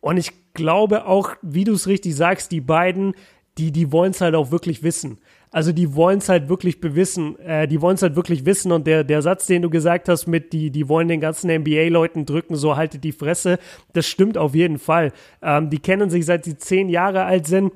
[0.00, 3.14] und ich glaube auch, wie du es richtig sagst, die beiden,
[3.56, 5.18] die, die wollen es halt auch wirklich wissen.
[5.50, 8.86] Also die wollen es halt wirklich bewissen, äh, die wollen es halt wirklich wissen und
[8.86, 12.56] der, der Satz, den du gesagt hast mit, die, die wollen den ganzen NBA-Leuten drücken,
[12.56, 13.58] so haltet die Fresse,
[13.94, 15.12] das stimmt auf jeden Fall.
[15.40, 17.72] Ähm, die kennen sich seit sie zehn Jahre alt sind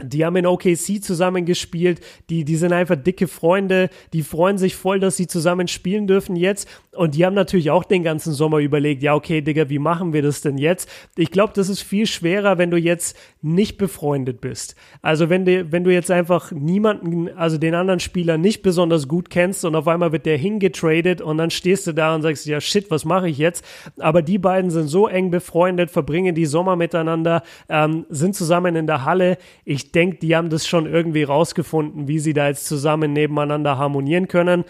[0.00, 2.00] die haben in OKC zusammen gespielt,
[2.30, 6.34] die, die sind einfach dicke Freunde, die freuen sich voll, dass sie zusammen spielen dürfen
[6.34, 6.68] jetzt.
[6.94, 10.22] Und die haben natürlich auch den ganzen Sommer überlegt, ja, okay, Digga, wie machen wir
[10.22, 10.88] das denn jetzt?
[11.16, 14.76] Ich glaube, das ist viel schwerer, wenn du jetzt nicht befreundet bist.
[15.00, 19.30] Also wenn du, wenn du jetzt einfach niemanden, also den anderen Spieler nicht besonders gut
[19.30, 22.60] kennst und auf einmal wird der hingetradet und dann stehst du da und sagst, ja,
[22.60, 23.64] shit, was mache ich jetzt?
[23.98, 28.86] Aber die beiden sind so eng befreundet, verbringen die Sommer miteinander, ähm, sind zusammen in
[28.86, 29.38] der Halle.
[29.64, 33.78] Ich ich denke, die haben das schon irgendwie rausgefunden, wie sie da jetzt zusammen nebeneinander
[33.78, 34.64] harmonieren können.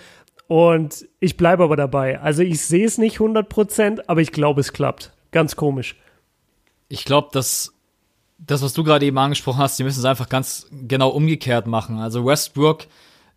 [0.49, 2.21] Und ich bleibe aber dabei.
[2.21, 5.13] Also ich sehe es nicht 100%, aber ich glaube, es klappt.
[5.31, 5.97] Ganz komisch.
[6.89, 7.73] Ich glaube, dass
[8.39, 11.99] das, was du gerade eben angesprochen hast, die müssen es einfach ganz genau umgekehrt machen.
[11.99, 12.87] Also Westbrook,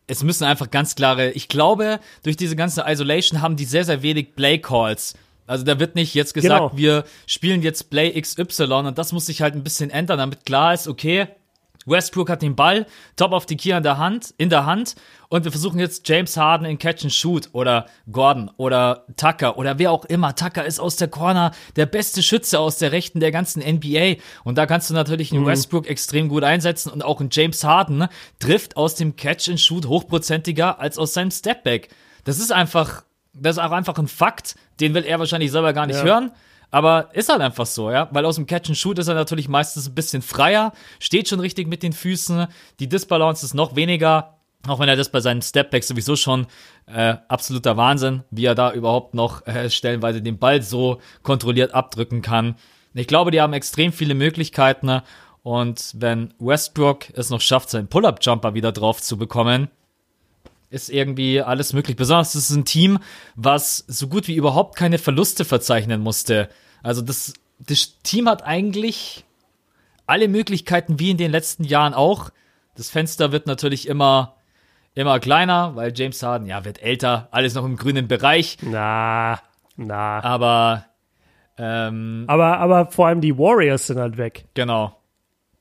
[0.08, 4.02] es müssen einfach ganz klare, ich glaube, durch diese ganze Isolation haben die sehr, sehr
[4.02, 5.16] wenig Play Calls.
[5.48, 6.78] Also da wird nicht jetzt gesagt, genau.
[6.78, 10.74] wir spielen jetzt Play XY und das muss sich halt ein bisschen ändern, damit klar
[10.74, 11.28] ist, okay,
[11.86, 12.86] Westbrook hat den Ball,
[13.16, 14.96] top of the key in der Hand, in der Hand
[15.30, 19.80] und wir versuchen jetzt James Harden in Catch and Shoot oder Gordon oder Tucker oder
[19.80, 20.36] wer auch immer.
[20.36, 24.58] Tucker ist aus der Corner der beste Schütze aus der Rechten der ganzen NBA und
[24.58, 25.48] da kannst du natürlich einen mhm.
[25.48, 28.10] Westbrook extrem gut einsetzen und auch ein James Harden ne,
[28.40, 31.90] trifft aus dem Catch and Shoot hochprozentiger als aus seinem Stepback.
[32.24, 33.04] Das ist einfach,
[33.34, 36.04] das ist auch einfach ein Fakt, den will er wahrscheinlich selber gar nicht ja.
[36.04, 36.32] hören.
[36.72, 38.10] Aber ist halt einfach so, ja.
[38.12, 41.40] Weil aus dem Catch and Shoot ist er natürlich meistens ein bisschen freier, steht schon
[41.40, 42.48] richtig mit den Füßen.
[42.80, 44.38] Die Disbalance ist noch weniger,
[44.68, 46.48] auch wenn er das bei seinen Stepbacks sowieso schon
[46.88, 52.22] äh, absoluter Wahnsinn, wie er da überhaupt noch äh, stellenweise den Ball so kontrolliert abdrücken
[52.22, 52.56] kann.
[52.94, 55.02] Ich glaube, die haben extrem viele Möglichkeiten.
[55.44, 59.70] Und wenn Westbrook es noch schafft, seinen Pull-Up-Jumper wieder drauf zu bekommen,
[60.70, 61.96] ist irgendwie alles möglich.
[61.96, 63.00] Besonders das ist ein Team,
[63.36, 66.50] was so gut wie überhaupt keine Verluste verzeichnen musste.
[66.84, 69.26] Also das, das Team hat eigentlich
[70.08, 72.30] alle Möglichkeiten wie in den letzten Jahren auch.
[72.76, 74.36] Das Fenster wird natürlich immer,
[74.94, 78.58] immer kleiner, weil James Harden, ja, wird älter, alles noch im grünen Bereich.
[78.62, 79.40] Na,
[79.78, 80.24] na.
[80.24, 80.86] Aber,
[81.58, 84.46] ähm, Aber, aber vor allem die Warriors sind halt weg.
[84.54, 85.00] genau.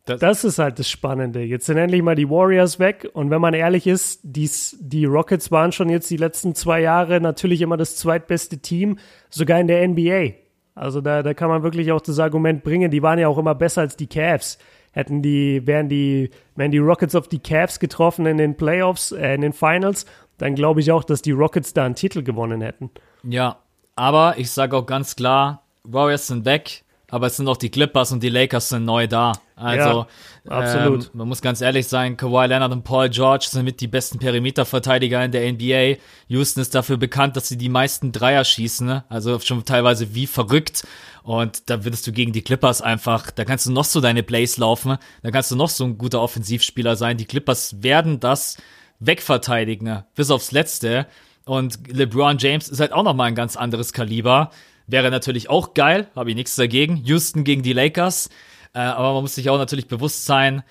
[0.04, 1.40] Das ist halt das Spannende.
[1.40, 3.08] Jetzt sind endlich mal die Warriors weg.
[3.14, 7.20] Und wenn man ehrlich ist, dies, die Rockets waren schon jetzt die letzten zwei Jahre
[7.20, 8.98] natürlich immer das zweitbeste Team,
[9.30, 10.34] sogar in der NBA.
[10.74, 13.54] Also da, da kann man wirklich auch das Argument bringen, die waren ja auch immer
[13.54, 14.58] besser als die Cavs.
[14.92, 19.34] Hätten die, wären die, wären die Rockets auf die Cavs getroffen in den Playoffs, äh,
[19.34, 20.06] in den Finals,
[20.38, 22.90] dann glaube ich auch, dass die Rockets da einen Titel gewonnen hätten.
[23.22, 23.58] Ja,
[23.96, 28.12] aber ich sage auch ganz klar, Warriors sind weg, aber es sind auch die Clippers
[28.12, 29.32] und die Lakers sind neu da.
[29.56, 30.06] Also,
[30.44, 31.04] Ja, absolut.
[31.04, 34.18] Ähm, man muss ganz ehrlich sein, Kawhi Leonard und Paul George sind mit die besten
[34.18, 36.00] Perimeterverteidiger in der NBA.
[36.28, 39.04] Houston ist dafür bekannt, dass sie die meisten Dreier schießen, ne?
[39.08, 40.84] also schon teilweise wie verrückt.
[41.22, 44.58] Und da würdest du gegen die Clippers einfach, da kannst du noch so deine Plays
[44.58, 47.16] laufen, da kannst du noch so ein guter Offensivspieler sein.
[47.16, 48.56] Die Clippers werden das
[48.98, 50.04] wegverteidigen, ne?
[50.14, 51.06] bis aufs Letzte.
[51.44, 54.50] Und LeBron James ist halt auch nochmal ein ganz anderes Kaliber.
[54.86, 56.96] Wäre natürlich auch geil, habe ich nichts dagegen.
[57.04, 58.28] Houston gegen die Lakers.
[58.74, 60.62] Äh, aber man muss sich auch natürlich bewusst sein,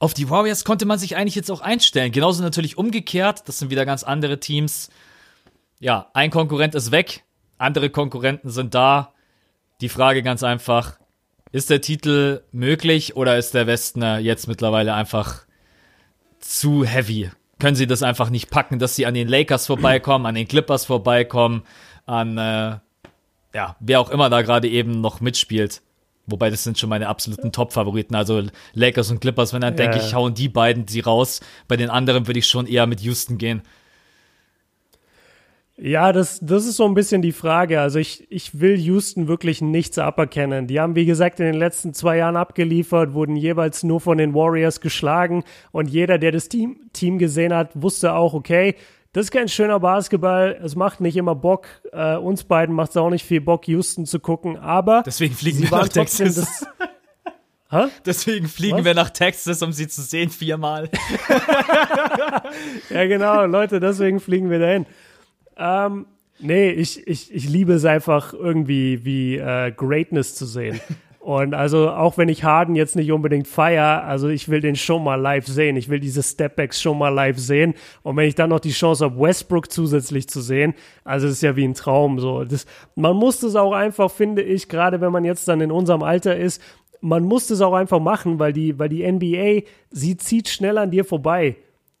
[0.00, 2.12] auf die Warriors konnte man sich eigentlich jetzt auch einstellen.
[2.12, 3.48] Genauso natürlich umgekehrt.
[3.48, 4.90] Das sind wieder ganz andere Teams.
[5.80, 7.24] Ja, ein Konkurrent ist weg,
[7.56, 9.12] andere Konkurrenten sind da.
[9.80, 10.98] Die Frage ganz einfach,
[11.50, 15.42] ist der Titel möglich oder ist der Westen äh, jetzt mittlerweile einfach
[16.40, 17.30] zu heavy?
[17.58, 20.84] Können sie das einfach nicht packen, dass sie an den Lakers vorbeikommen, an den Clippers
[20.84, 21.62] vorbeikommen,
[22.06, 22.78] an äh,
[23.54, 25.82] ja, wer auch immer da gerade eben noch mitspielt.
[26.28, 28.14] Wobei das sind schon meine absoluten Top-Favoriten.
[28.14, 28.42] Also
[28.74, 29.78] Lakers und Clippers, wenn dann Ja.
[29.88, 31.40] denke ich, hauen die beiden sie raus.
[31.66, 33.62] Bei den anderen würde ich schon eher mit Houston gehen.
[35.80, 37.80] Ja, das, das ist so ein bisschen die Frage.
[37.80, 40.66] Also ich, ich will Houston wirklich nichts aberkennen.
[40.66, 44.34] Die haben, wie gesagt, in den letzten zwei Jahren abgeliefert, wurden jeweils nur von den
[44.34, 48.74] Warriors geschlagen und jeder, der das Team, Team gesehen hat, wusste auch, okay,
[49.12, 50.58] das ist kein schöner Basketball.
[50.62, 51.66] Es macht nicht immer Bock.
[51.92, 54.56] Äh, uns beiden macht es auch nicht viel Bock, Houston zu gucken.
[54.58, 56.34] Aber Deswegen fliegen wir nach Texas.
[56.36, 56.66] das.
[57.70, 57.88] Hä?
[58.06, 58.84] Deswegen fliegen Was?
[58.86, 60.88] wir nach Texas, um sie zu sehen, viermal.
[62.90, 64.86] Ja, genau, Leute, deswegen fliegen wir dahin.
[65.56, 66.06] Ähm,
[66.38, 70.80] nee, ich, ich, ich liebe es einfach irgendwie wie äh, Greatness zu sehen.
[71.28, 75.04] Und also auch wenn ich Harden jetzt nicht unbedingt feier, also ich will den schon
[75.04, 75.76] mal live sehen.
[75.76, 77.74] Ich will diese Stepbacks schon mal live sehen.
[78.02, 80.72] Und wenn ich dann noch die Chance habe, Westbrook zusätzlich zu sehen,
[81.04, 82.18] also das ist ja wie ein Traum.
[82.18, 82.64] So, das,
[82.94, 86.34] man muss das auch einfach, finde ich, gerade wenn man jetzt dann in unserem Alter
[86.34, 86.62] ist,
[87.02, 90.90] man muss das auch einfach machen, weil die, weil die NBA, sie zieht schnell an
[90.90, 91.56] dir vorbei.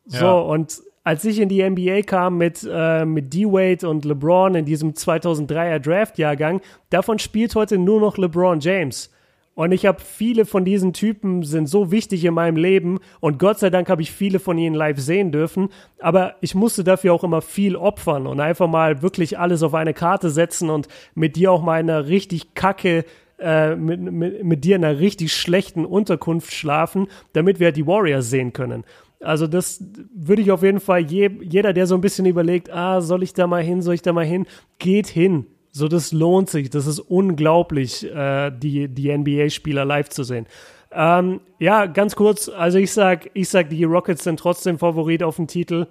[0.06, 0.32] So, Ja.
[0.38, 4.94] und als ich in die NBA kam mit, äh, mit D-Wade und LeBron in diesem
[4.94, 9.10] 2003er Draft-Jahrgang, davon spielt heute nur noch LeBron James.
[9.58, 13.58] Und ich habe viele von diesen Typen sind so wichtig in meinem Leben und Gott
[13.58, 15.70] sei Dank habe ich viele von ihnen live sehen dürfen.
[15.98, 19.94] Aber ich musste dafür auch immer viel opfern und einfach mal wirklich alles auf eine
[19.94, 20.86] Karte setzen und
[21.16, 23.04] mit dir auch mal in einer richtig kacke
[23.40, 28.30] äh, mit, mit, mit dir in einer richtig schlechten Unterkunft schlafen, damit wir die Warriors
[28.30, 28.84] sehen können.
[29.18, 33.00] Also das würde ich auf jeden Fall, je, jeder, der so ein bisschen überlegt, ah,
[33.00, 34.46] soll ich da mal hin, soll ich da mal hin,
[34.78, 35.46] geht hin.
[35.70, 36.70] So, das lohnt sich.
[36.70, 40.46] Das ist unglaublich, äh, die, die NBA-Spieler live zu sehen.
[40.90, 45.36] Ähm, ja, ganz kurz, also ich sag, ich sag, die Rockets sind trotzdem Favorit auf
[45.36, 45.86] den Titel.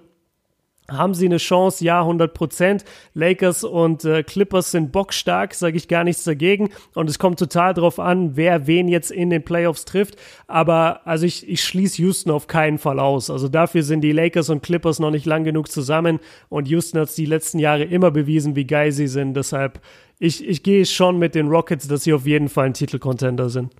[0.90, 1.84] Haben sie eine Chance?
[1.84, 2.84] Ja, 100 Prozent.
[3.12, 6.70] Lakers und äh, Clippers sind bockstark, sage ich gar nichts dagegen.
[6.94, 10.16] Und es kommt total drauf an, wer wen jetzt in den Playoffs trifft.
[10.46, 13.28] Aber also ich, ich schließe Houston auf keinen Fall aus.
[13.28, 16.20] Also dafür sind die Lakers und Clippers noch nicht lang genug zusammen.
[16.48, 19.34] Und Houston hat es die letzten Jahre immer bewiesen, wie geil sie sind.
[19.34, 19.82] Deshalb,
[20.18, 23.74] ich, ich gehe schon mit den Rockets, dass sie auf jeden Fall ein Titelcontender sind.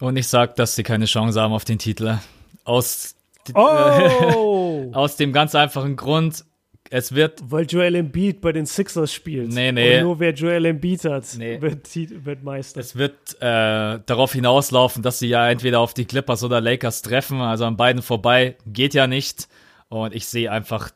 [0.00, 2.18] Und ich sag, dass sie keine Chance haben auf den Titel.
[2.64, 3.14] Aus,
[3.54, 4.90] Oh!
[4.94, 6.44] aus dem ganz einfachen Grund,
[6.90, 9.48] es wird Weil Joel Embiid bei den Sixers spielt.
[9.50, 9.96] Nee, nee.
[9.98, 11.60] Und nur wer Joel Embiid hat, Nee.
[11.60, 11.88] wird,
[12.24, 12.80] wird Meister.
[12.80, 17.40] Es wird äh, darauf hinauslaufen, dass sie ja entweder auf die Clippers oder Lakers treffen.
[17.40, 19.48] Also an beiden vorbei geht ja nicht.
[19.88, 20.90] Und ich sehe einfach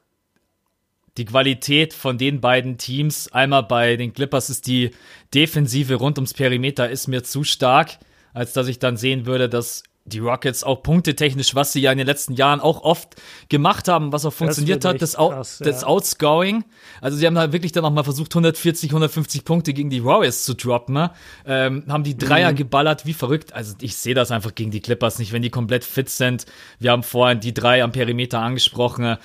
[1.17, 3.33] die Qualität von den beiden Teams.
[3.33, 4.91] Einmal bei den Clippers ist die
[5.35, 7.99] Defensive rund ums Perimeter ist mir zu stark,
[8.35, 11.99] als dass ich dann sehen würde, dass die Rockets auch punktetechnisch, was sie ja in
[11.99, 13.17] den letzten Jahren auch oft
[13.49, 15.67] gemacht haben, was auch funktioniert wird hat, das, Out, krass, ja.
[15.67, 16.65] das Outscoring.
[17.01, 20.45] Also sie haben da wirklich dann auch mal versucht, 140, 150 Punkte gegen die Warriors
[20.45, 20.95] zu droppen.
[20.95, 21.11] Ne?
[21.45, 22.57] Ähm, haben die Dreier Mhm.
[22.57, 23.53] geballert, wie verrückt.
[23.53, 26.47] Also ich sehe das einfach gegen die Clippers nicht, wenn die komplett fit sind.
[26.79, 29.17] Wir haben vorhin die drei am Perimeter angesprochen.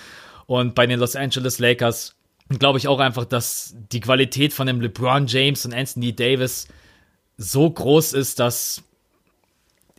[0.48, 2.16] Und bei den Los Angeles Lakers
[2.60, 6.68] glaube ich auch einfach, dass die Qualität von dem LeBron James und Anthony Davis
[7.38, 8.84] so groß ist, dass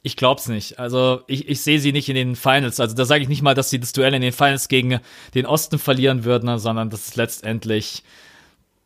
[0.02, 0.78] Ich glaub's nicht.
[0.78, 2.80] Also ich, ich sehe sie nicht in den Finals.
[2.80, 5.00] Also da sage ich nicht mal, dass sie das Duell in den Finals gegen
[5.34, 8.02] den Osten verlieren würden, sondern dass es letztendlich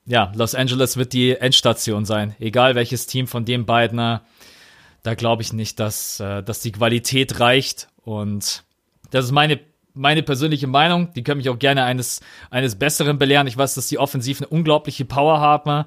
[0.06, 2.36] ja, Los Angeles wird die Endstation sein.
[2.38, 7.40] Egal welches Team von den beiden, da glaube ich nicht, dass, äh, dass die Qualität
[7.40, 7.88] reicht.
[8.04, 8.62] Und
[9.10, 9.60] das ist meine,
[9.94, 11.12] meine persönliche Meinung.
[11.14, 12.20] Die können mich auch gerne eines,
[12.50, 13.46] eines Besseren belehren.
[13.46, 15.86] Ich weiß, dass die offensiv eine unglaubliche Power haben.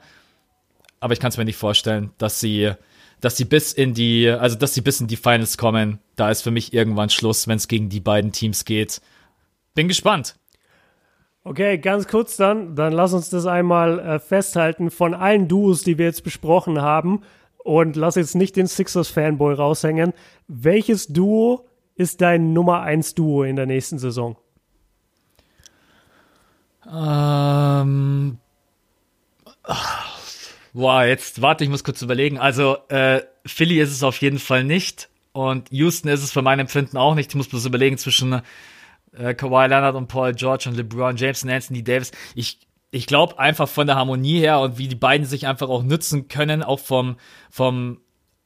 [1.00, 2.74] Aber ich kann es mir nicht vorstellen, dass sie
[3.22, 6.00] dass sie bis in die, also dass sie bis in die Finals kommen.
[6.16, 9.02] Da ist für mich irgendwann Schluss, wenn es gegen die beiden Teams geht.
[9.76, 10.36] Bin gespannt.
[11.44, 14.92] Okay, ganz kurz dann, dann lass uns das einmal äh, festhalten.
[14.92, 17.22] Von allen Duos, die wir jetzt besprochen haben,
[17.64, 20.14] und lass jetzt nicht den Sixers-Fanboy raushängen,
[20.48, 24.38] welches Duo ist dein Nummer 1 Duo in der nächsten Saison?
[26.86, 28.38] Ähm.
[29.64, 30.19] Ach
[30.80, 32.38] Boah, jetzt warte, ich muss kurz überlegen.
[32.38, 35.10] Also, äh, Philly ist es auf jeden Fall nicht.
[35.34, 37.32] Und Houston ist es für mein Empfinden auch nicht.
[37.32, 38.42] Ich muss bloß überlegen zwischen
[39.12, 42.12] äh, Kawhi Leonard und Paul George und LeBron James und Anthony Davis.
[42.34, 42.60] Ich,
[42.92, 46.30] ich glaube einfach von der Harmonie her und wie die beiden sich einfach auch nützen
[46.30, 47.18] können, auch vom,
[47.50, 48.00] vom,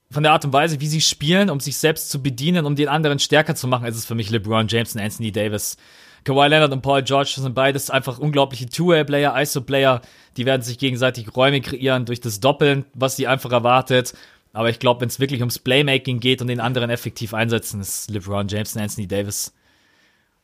[0.09, 2.87] von der Art und Weise, wie sie spielen, um sich selbst zu bedienen, um den
[2.87, 5.77] anderen stärker zu machen, ist es für mich LeBron James und Anthony Davis.
[6.23, 10.01] Kawhi Leonard und Paul George sind beides einfach unglaubliche Two-Way-Player, ISO-Player.
[10.37, 14.13] Die werden sich gegenseitig Räume kreieren durch das Doppeln, was sie einfach erwartet.
[14.53, 18.09] Aber ich glaube, wenn es wirklich ums Playmaking geht und den anderen effektiv einsetzen, ist
[18.09, 19.53] LeBron James und Anthony Davis.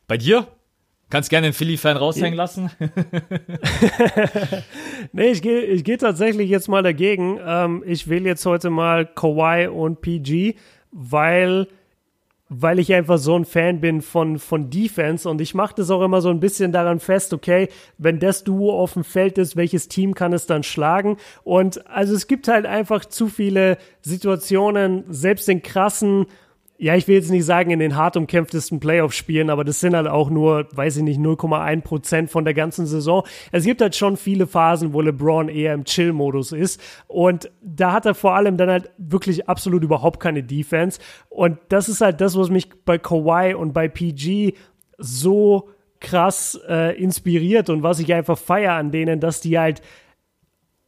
[0.08, 0.48] Bei dir?
[1.12, 2.70] Kannst gerne den Philly-Fan raushängen lassen.
[5.12, 7.40] nee, ich gehe ich geh tatsächlich jetzt mal dagegen.
[7.44, 10.56] Ähm, ich wähle jetzt heute mal Kawhi und PG,
[10.92, 11.68] weil
[12.50, 16.02] weil ich einfach so ein Fan bin von, von Defense und ich mache das auch
[16.02, 17.70] immer so ein bisschen daran fest, okay,
[18.00, 21.18] wenn das Duo auf dem Feld ist, welches Team kann es dann schlagen?
[21.44, 26.26] Und also es gibt halt einfach zu viele Situationen, selbst in krassen
[26.82, 30.08] ja, ich will jetzt nicht sagen in den hart umkämpftesten Playoff-Spielen, aber das sind halt
[30.08, 33.24] auch nur, weiß ich nicht, 0,1 Prozent von der ganzen Saison.
[33.52, 36.82] Es gibt halt schon viele Phasen, wo LeBron eher im Chill-Modus ist.
[37.08, 41.02] Und da hat er vor allem dann halt wirklich absolut überhaupt keine Defense.
[41.28, 44.54] Und das ist halt das, was mich bei Kawhi und bei PG
[44.98, 45.68] so
[46.00, 49.82] krass äh, inspiriert und was ich einfach feier an denen, dass die halt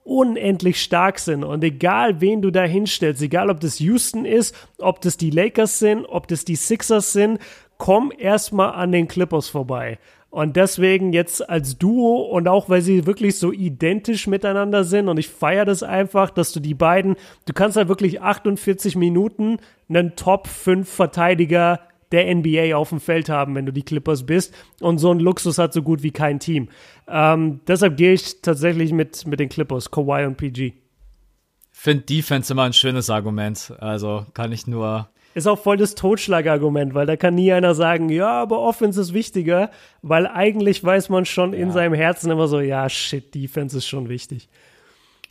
[0.03, 1.43] unendlich stark sind.
[1.43, 5.79] Und egal, wen du da hinstellst, egal ob das Houston ist, ob das die Lakers
[5.79, 7.39] sind, ob das die Sixers sind,
[7.77, 9.99] komm erstmal an den Clippers vorbei.
[10.31, 15.17] Und deswegen jetzt als Duo und auch weil sie wirklich so identisch miteinander sind und
[15.17, 19.57] ich feiere das einfach, dass du die beiden, du kannst halt wirklich 48 Minuten
[19.89, 21.81] einen Top 5 Verteidiger
[22.11, 24.53] der NBA auf dem Feld haben, wenn du die Clippers bist.
[24.79, 26.69] Und so ein Luxus hat so gut wie kein Team.
[27.07, 30.73] Ähm, deshalb gehe ich tatsächlich mit, mit den Clippers, Kawhi und PG.
[31.71, 33.73] Finde Defense immer ein schönes Argument.
[33.79, 35.09] Also kann ich nur.
[35.33, 39.13] Ist auch voll das Totschlagargument, weil da kann nie einer sagen, ja, aber Offense ist
[39.13, 39.71] wichtiger,
[40.01, 41.59] weil eigentlich weiß man schon ja.
[41.59, 44.49] in seinem Herzen immer so, ja, shit, Defense ist schon wichtig.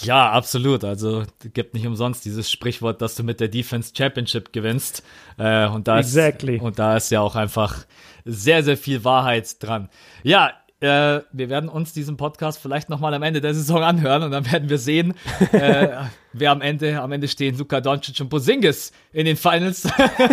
[0.03, 0.85] Ja, absolut.
[0.85, 5.03] Also gibt nicht umsonst dieses Sprichwort, dass du mit der Defense Championship gewinnst.
[5.39, 6.57] Äh, und da exactly.
[6.57, 7.85] ist und da ist ja auch einfach
[8.25, 9.89] sehr sehr viel Wahrheit dran.
[10.23, 14.23] Ja, äh, wir werden uns diesen Podcast vielleicht noch mal am Ende der Saison anhören
[14.23, 15.15] und dann werden wir sehen,
[15.53, 15.89] äh,
[16.33, 19.87] wer am Ende am Ende stehen Luka Doncic und Posingis in den Finals.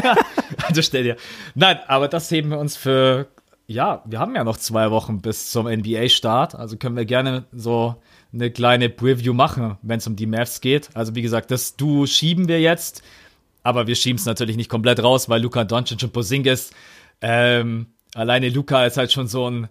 [0.68, 1.18] also stell dir.
[1.54, 3.28] Nein, aber das heben wir uns für
[3.70, 7.98] ja, wir haben ja noch zwei Wochen bis zum NBA-Start, also können wir gerne so
[8.34, 10.90] eine kleine Preview machen, wenn es um die Mavs geht.
[10.94, 13.02] Also wie gesagt, das Duo schieben wir jetzt,
[13.64, 16.72] aber wir schieben es natürlich nicht komplett raus, weil Luca Doncic und Posingis,
[17.22, 19.70] ähm, alleine Luca ist halt schon so ein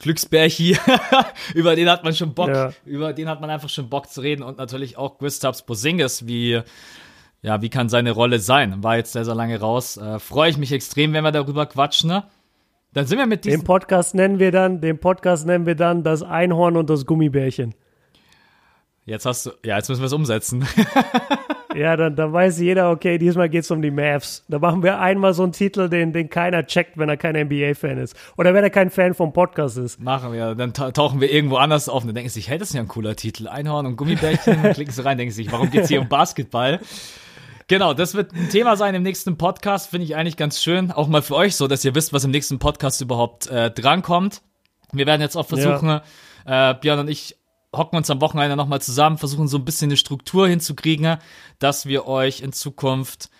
[0.00, 0.76] Glücksbärchi,
[1.54, 2.72] über den hat man schon Bock, ja.
[2.84, 6.62] über den hat man einfach schon Bock zu reden und natürlich auch Gustavs Posingis, wie
[7.44, 8.82] ja, wie kann seine Rolle sein?
[8.82, 9.98] War jetzt sehr, sehr lange raus.
[9.98, 12.08] Äh, Freue ich mich extrem, wenn wir darüber quatschen.
[12.08, 12.24] Ne?
[12.94, 13.60] Dann sind wir mit diesem.
[13.60, 17.74] Den Podcast nennen wir dann, den Podcast nennen wir dann das Einhorn und das Gummibärchen.
[19.06, 20.66] Jetzt hast du, ja, jetzt müssen wir es umsetzen.
[21.74, 24.44] ja, dann, dann weiß jeder, okay, diesmal geht es um die Mavs.
[24.48, 27.98] Da machen wir einmal so einen Titel, den, den keiner checkt, wenn er kein NBA-Fan
[27.98, 28.16] ist.
[28.38, 30.00] Oder wenn er kein Fan vom Podcast ist.
[30.00, 30.54] Machen wir.
[30.54, 32.80] Dann tauchen wir irgendwo anders auf und dann denken sie sich, hey, das ist ja
[32.80, 33.46] ein cooler Titel.
[33.46, 34.62] Einhorn und Gummibärchen.
[34.72, 36.80] klicken sie rein, denken sich, warum geht's hier um Basketball?
[37.66, 39.90] Genau, das wird ein Thema sein im nächsten Podcast.
[39.90, 40.90] Finde ich eigentlich ganz schön.
[40.90, 44.40] Auch mal für euch, so dass ihr wisst, was im nächsten Podcast überhaupt äh, drankommt.
[44.92, 46.00] Wir werden jetzt auch versuchen,
[46.46, 46.70] ja.
[46.70, 47.36] äh, Björn und ich
[47.76, 51.18] hocken uns am Wochenende nochmal zusammen, versuchen so ein bisschen eine Struktur hinzukriegen,
[51.58, 53.30] dass wir euch in Zukunft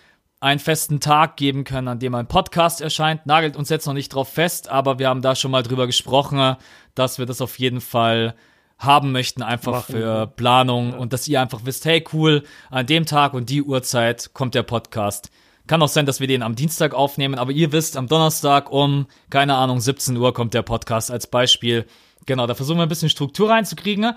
[0.40, 3.24] einen festen Tag geben können, an dem ein Podcast erscheint.
[3.24, 6.56] Nagelt uns jetzt noch nicht drauf fest, aber wir haben da schon mal drüber gesprochen,
[6.94, 8.34] dass wir das auf jeden Fall
[8.78, 9.92] haben möchten, einfach Machen.
[9.94, 10.98] für Planung ja.
[10.98, 14.64] und dass ihr einfach wisst, hey cool, an dem Tag und die Uhrzeit kommt der
[14.64, 15.30] Podcast.
[15.66, 19.06] Kann auch sein, dass wir den am Dienstag aufnehmen, aber ihr wisst, am Donnerstag um,
[19.30, 21.86] keine Ahnung, 17 Uhr kommt der Podcast als Beispiel.
[22.26, 24.12] Genau, da versuchen wir ein bisschen Struktur reinzukriegen.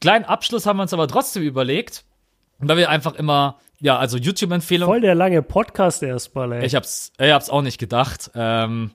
[0.00, 2.04] Kleinen Abschluss haben wir uns aber trotzdem überlegt,
[2.58, 4.92] weil wir einfach immer, ja, also YouTube-Empfehlungen.
[4.92, 6.64] Voll der lange Podcast erstmal, ey.
[6.64, 8.30] Ich hab's, ich hab's auch nicht gedacht.
[8.34, 8.92] Ähm,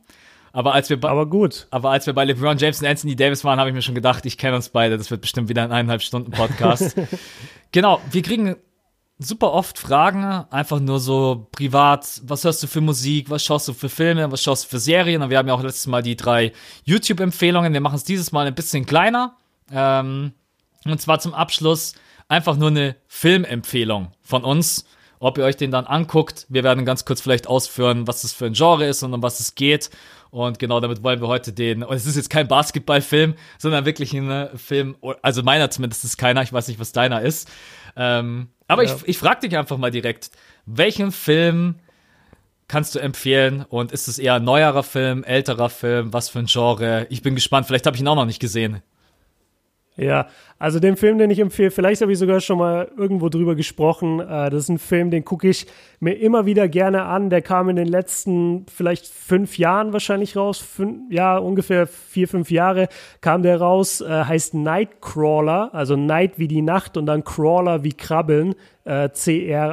[0.52, 1.68] aber als wir bei, aber gut.
[1.70, 4.26] Aber als wir bei LeBron James und Anthony Davis waren, habe ich mir schon gedacht,
[4.26, 4.98] ich kenne uns beide.
[4.98, 6.96] Das wird bestimmt wieder ein eineinhalb Stunden Podcast.
[7.72, 8.56] genau, wir kriegen
[9.20, 13.74] super oft Fragen, einfach nur so privat, was hörst du für Musik, was schaust du
[13.74, 15.22] für Filme, was schaust du für Serien?
[15.22, 16.52] Und wir haben ja auch letztes Mal die drei
[16.86, 19.36] YouTube-Empfehlungen, wir machen es dieses Mal ein bisschen kleiner.
[19.72, 20.34] Ähm,
[20.86, 21.96] und zwar zum Abschluss
[22.28, 24.86] einfach nur eine Filmempfehlung von uns,
[25.20, 28.46] ob ihr euch den dann anguckt, wir werden ganz kurz vielleicht ausführen, was das für
[28.46, 29.90] ein Genre ist und um was es geht.
[30.30, 34.14] Und genau damit wollen wir heute den, und es ist jetzt kein Basketballfilm, sondern wirklich
[34.14, 37.50] ein äh, Film, also meiner zumindest ist keiner, ich weiß nicht, was deiner ist,
[37.96, 38.96] ähm, aber ja.
[38.96, 40.32] ich, ich frage dich einfach mal direkt,
[40.66, 41.76] welchen Film
[42.68, 43.66] kannst du empfehlen?
[43.68, 46.14] Und ist es eher ein neuerer Film, älterer Film?
[46.14, 47.08] Was für ein Genre?
[47.10, 47.68] Ich bin gespannt.
[47.68, 48.82] Vielleicht habe ich ihn auch noch nicht gesehen.
[49.96, 50.28] Ja,
[50.60, 54.20] also den Film, den ich empfehle, vielleicht habe ich sogar schon mal irgendwo drüber gesprochen.
[54.20, 55.68] Äh, das ist ein Film, den gucke ich
[56.00, 57.30] mir immer wieder gerne an.
[57.30, 60.58] Der kam in den letzten vielleicht fünf Jahren wahrscheinlich raus.
[60.58, 62.90] Fünf, ja, ungefähr vier, fünf Jahre
[63.22, 64.02] kam der raus.
[64.02, 68.56] Äh, heißt Nightcrawler, also Night wie die Nacht und dann Crawler wie Krabbeln.
[68.84, 69.64] Äh, C-R-A-W-L-E-R,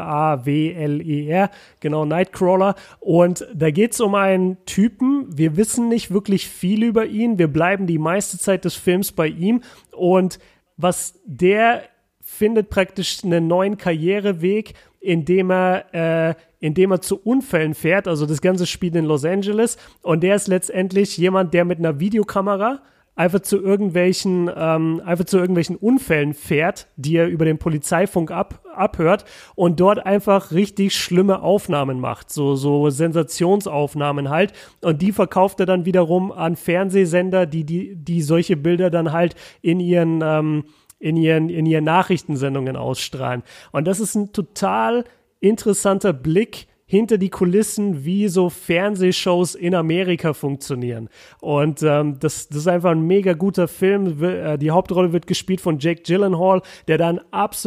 [1.78, 2.74] genau, Nightcrawler.
[2.98, 5.28] Und da geht es um einen Typen.
[5.28, 7.38] Wir wissen nicht wirklich viel über ihn.
[7.38, 9.62] Wir bleiben die meiste Zeit des Films bei ihm.
[9.92, 10.40] Und
[10.76, 11.84] was der
[12.20, 18.08] findet praktisch einen neuen Karriereweg, indem er, äh, indem er zu Unfällen fährt.
[18.08, 19.76] Also das ganze spielt in Los Angeles.
[20.02, 22.80] Und der ist letztendlich jemand, der mit einer Videokamera
[23.16, 28.60] einfach zu irgendwelchen, ähm, einfach zu irgendwelchen Unfällen fährt, die er über den Polizeifunk ab,
[28.74, 29.24] abhört
[29.54, 34.52] und dort einfach richtig schlimme Aufnahmen macht, so, so Sensationsaufnahmen halt.
[34.80, 39.36] Und die verkauft er dann wiederum an Fernsehsender, die, die, die solche Bilder dann halt
[39.62, 40.64] in ihren, ähm,
[40.98, 43.42] in ihren, in ihren Nachrichtensendungen ausstrahlen.
[43.70, 45.04] Und das ist ein total
[45.40, 51.08] interessanter Blick hinter die Kulissen, wie so Fernsehshows in Amerika funktionieren.
[51.40, 54.22] Und ähm, das, das ist einfach ein mega guter Film.
[54.22, 57.20] Äh, die Hauptrolle wird gespielt von Jake Gyllenhaal, der dann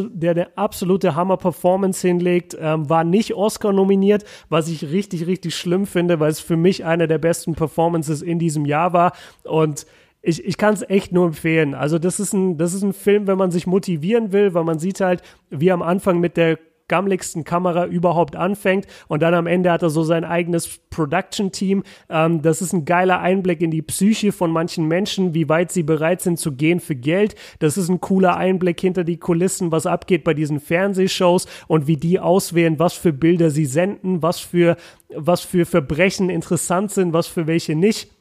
[0.10, 5.86] der eine absolute Hammer-Performance hinlegt, ähm, war nicht Oscar nominiert, was ich richtig, richtig schlimm
[5.86, 9.14] finde, weil es für mich eine der besten Performances in diesem Jahr war.
[9.44, 9.88] Und
[10.22, 11.74] ich, ich kann es echt nur empfehlen.
[11.74, 14.78] Also das ist ein, das ist ein Film, wenn man sich motivieren will, weil man
[14.78, 19.72] sieht halt, wie am Anfang mit der gammligsten Kamera überhaupt anfängt und dann am Ende
[19.72, 21.84] hat er so sein eigenes Production-Team.
[22.10, 25.84] Ähm, das ist ein geiler Einblick in die Psyche von manchen Menschen, wie weit sie
[25.84, 27.36] bereit sind zu gehen für Geld.
[27.60, 31.98] Das ist ein cooler Einblick hinter die Kulissen, was abgeht bei diesen Fernsehshows und wie
[31.98, 34.78] die auswählen, was für Bilder sie senden, was für,
[35.14, 38.17] was für Verbrechen interessant sind, was für welche nicht.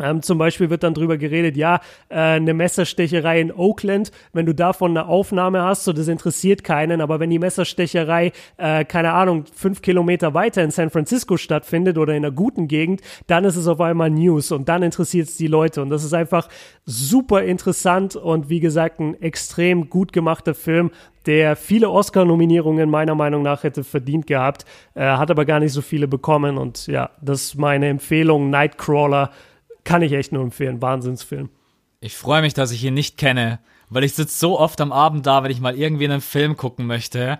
[0.00, 4.54] Ähm, zum Beispiel wird dann drüber geredet, ja, äh, eine Messerstecherei in Oakland, wenn du
[4.54, 9.44] davon eine Aufnahme hast, so das interessiert keinen, aber wenn die Messerstecherei, äh, keine Ahnung,
[9.54, 13.68] fünf Kilometer weiter in San Francisco stattfindet oder in einer guten Gegend, dann ist es
[13.68, 15.80] auf einmal News und dann interessiert es die Leute.
[15.80, 16.48] Und das ist einfach
[16.86, 20.90] super interessant und wie gesagt ein extrem gut gemachter Film,
[21.26, 24.64] der viele Oscar-Nominierungen meiner Meinung nach hätte verdient gehabt,
[24.94, 26.58] äh, hat aber gar nicht so viele bekommen.
[26.58, 29.30] Und ja, das ist meine Empfehlung, Nightcrawler,
[29.84, 30.82] kann ich echt nur empfehlen.
[30.82, 31.50] Wahnsinnsfilm.
[32.00, 35.26] Ich freue mich, dass ich ihn nicht kenne, weil ich sitze so oft am Abend
[35.26, 37.38] da, wenn ich mal irgendwie einen Film gucken möchte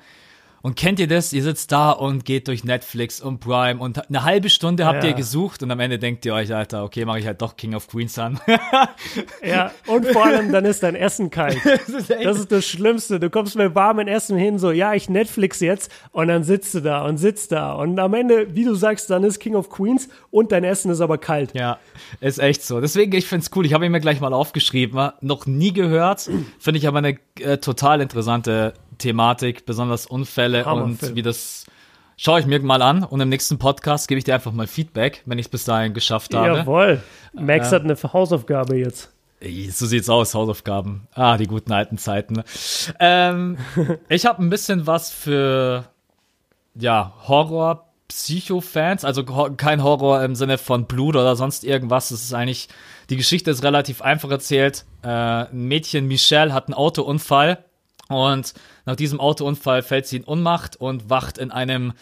[0.64, 1.34] und kennt ihr das?
[1.34, 5.10] Ihr sitzt da und geht durch Netflix und Prime und eine halbe Stunde habt ja.
[5.10, 7.74] ihr gesucht und am Ende denkt ihr euch, Alter, okay, mache ich halt doch King
[7.74, 8.40] of Queens an.
[9.46, 11.58] ja, und vor allem dann ist dein Essen kalt.
[11.64, 13.20] das, ist das ist das Schlimmste.
[13.20, 16.80] Du kommst mit warmem Essen hin, so, ja, ich Netflix jetzt und dann sitzt du
[16.80, 20.08] da und sitzt da und am Ende, wie du sagst, dann ist King of Queens
[20.30, 21.52] und dein Essen ist aber kalt.
[21.52, 21.78] Ja,
[22.20, 22.80] ist echt so.
[22.80, 23.66] Deswegen, ich find's cool.
[23.66, 25.10] Ich habe ihn mir gleich mal aufgeschrieben.
[25.20, 26.30] Noch nie gehört.
[26.58, 31.66] Finde ich aber eine äh, total interessante Thematik, besonders Unfälle und wie das
[32.16, 35.22] schaue ich mir mal an und im nächsten Podcast gebe ich dir einfach mal Feedback,
[35.26, 36.58] wenn ich es bis dahin geschafft habe.
[36.58, 37.02] Jawohl.
[37.32, 39.10] Max äh, hat eine Hausaufgabe jetzt.
[39.70, 41.06] So sieht's aus, Hausaufgaben.
[41.12, 42.42] Ah, die guten alten Zeiten.
[42.98, 43.58] Ähm,
[44.08, 45.84] ich habe ein bisschen was für
[46.74, 52.10] ja, Horror Psycho-Fans, also kein Horror im Sinne von Blut oder sonst irgendwas.
[52.10, 52.68] Es ist eigentlich,
[53.10, 54.84] die Geschichte ist relativ einfach erzählt.
[55.02, 57.64] Äh, ein Mädchen, Michelle, hat einen Autounfall
[58.08, 58.54] und
[58.84, 61.92] nach diesem Autounfall fällt sie in Unmacht und wacht in einem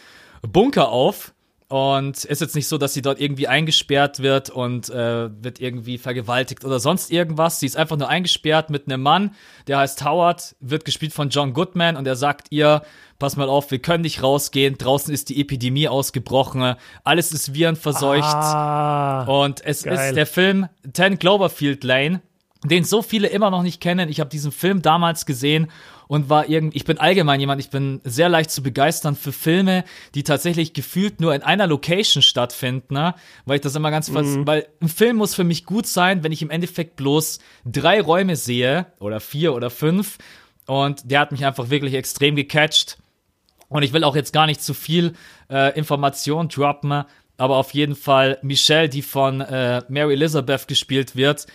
[0.41, 1.33] Bunker auf.
[1.69, 5.97] Und ist jetzt nicht so, dass sie dort irgendwie eingesperrt wird und äh, wird irgendwie
[5.97, 7.59] vergewaltigt oder sonst irgendwas.
[7.59, 9.31] Sie ist einfach nur eingesperrt mit einem Mann,
[9.65, 12.83] der heißt Howard, wird gespielt von John Goodman und er sagt ihr,
[13.17, 18.23] pass mal auf, wir können nicht rausgehen, draußen ist die Epidemie ausgebrochen, alles ist virenverseucht.
[18.23, 20.09] Ah, und es geil.
[20.09, 22.21] ist der Film 10 Cloverfield Lane,
[22.63, 24.09] den so viele immer noch nicht kennen.
[24.09, 25.71] Ich habe diesen Film damals gesehen
[26.07, 29.83] und war irgendwie, ich bin allgemein jemand, ich bin sehr leicht zu begeistern für Filme,
[30.15, 33.15] die tatsächlich gefühlt nur in einer Location stattfinden, ne?
[33.45, 34.45] weil ich das immer ganz, mhm.
[34.45, 38.35] weil ein Film muss für mich gut sein, wenn ich im Endeffekt bloß drei Räume
[38.35, 40.17] sehe oder vier oder fünf
[40.65, 42.97] und der hat mich einfach wirklich extrem gecatcht
[43.69, 45.13] und ich will auch jetzt gar nicht zu viel
[45.49, 47.05] äh, Information droppen,
[47.37, 51.47] aber auf jeden Fall Michelle, die von äh, Mary Elizabeth gespielt wird,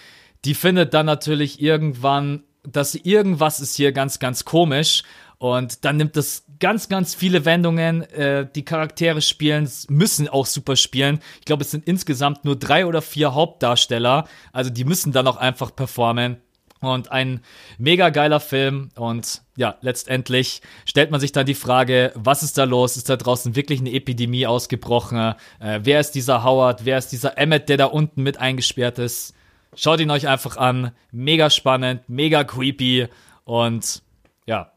[0.44, 5.02] die findet dann natürlich irgendwann dass irgendwas ist hier ganz, ganz komisch.
[5.38, 8.02] Und dann nimmt das ganz, ganz viele Wendungen.
[8.10, 11.20] Äh, die Charaktere spielen, müssen auch super spielen.
[11.38, 14.26] Ich glaube, es sind insgesamt nur drei oder vier Hauptdarsteller.
[14.52, 16.38] Also die müssen dann auch einfach performen.
[16.80, 17.40] Und ein
[17.78, 18.90] mega geiler Film.
[18.96, 22.96] Und ja, letztendlich stellt man sich dann die Frage, was ist da los?
[22.96, 25.34] Ist da draußen wirklich eine Epidemie ausgebrochen?
[25.60, 26.84] Äh, wer ist dieser Howard?
[26.84, 29.34] Wer ist dieser Emmett, der da unten mit eingesperrt ist?
[29.74, 30.92] Schaut ihn euch einfach an.
[31.12, 33.08] Mega spannend, mega creepy
[33.44, 34.02] und
[34.46, 34.72] ja,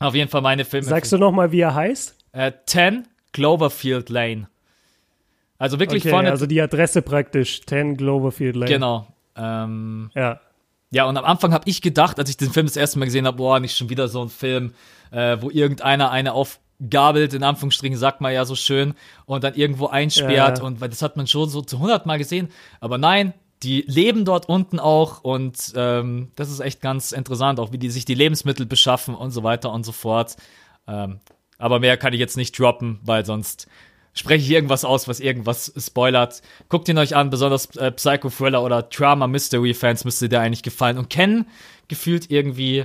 [0.00, 0.86] auf jeden Fall meine Filme.
[0.86, 2.16] Sagst du nochmal, wie er heißt?
[2.32, 4.48] Äh, 10 Cloverfield Lane.
[5.58, 6.30] Also wirklich okay, vorne.
[6.30, 8.70] Also die Adresse praktisch, 10 Cloverfield Lane.
[8.70, 9.06] Genau.
[9.36, 10.40] Ähm, ja.
[10.90, 13.26] Ja, und am Anfang habe ich gedacht, als ich den Film das erste Mal gesehen
[13.26, 14.72] habe, boah, nicht schon wieder so ein Film,
[15.10, 18.94] äh, wo irgendeiner eine aufgabelt, in Anführungsstrichen, sagt man ja so schön,
[19.24, 20.58] und dann irgendwo einsperrt.
[20.58, 20.64] Ja.
[20.64, 22.48] Und weil das hat man schon so zu 100 Mal gesehen.
[22.80, 27.72] Aber nein, die leben dort unten auch und ähm, das ist echt ganz interessant, auch
[27.72, 30.36] wie die sich die Lebensmittel beschaffen und so weiter und so fort.
[30.86, 31.20] Ähm,
[31.58, 33.66] aber mehr kann ich jetzt nicht droppen, weil sonst
[34.12, 36.42] spreche ich irgendwas aus, was irgendwas spoilert.
[36.68, 41.46] Guckt ihn euch an, besonders äh, Psycho-Thriller oder Drama-Mystery-Fans müsste der eigentlich gefallen und kennen
[41.88, 42.84] gefühlt irgendwie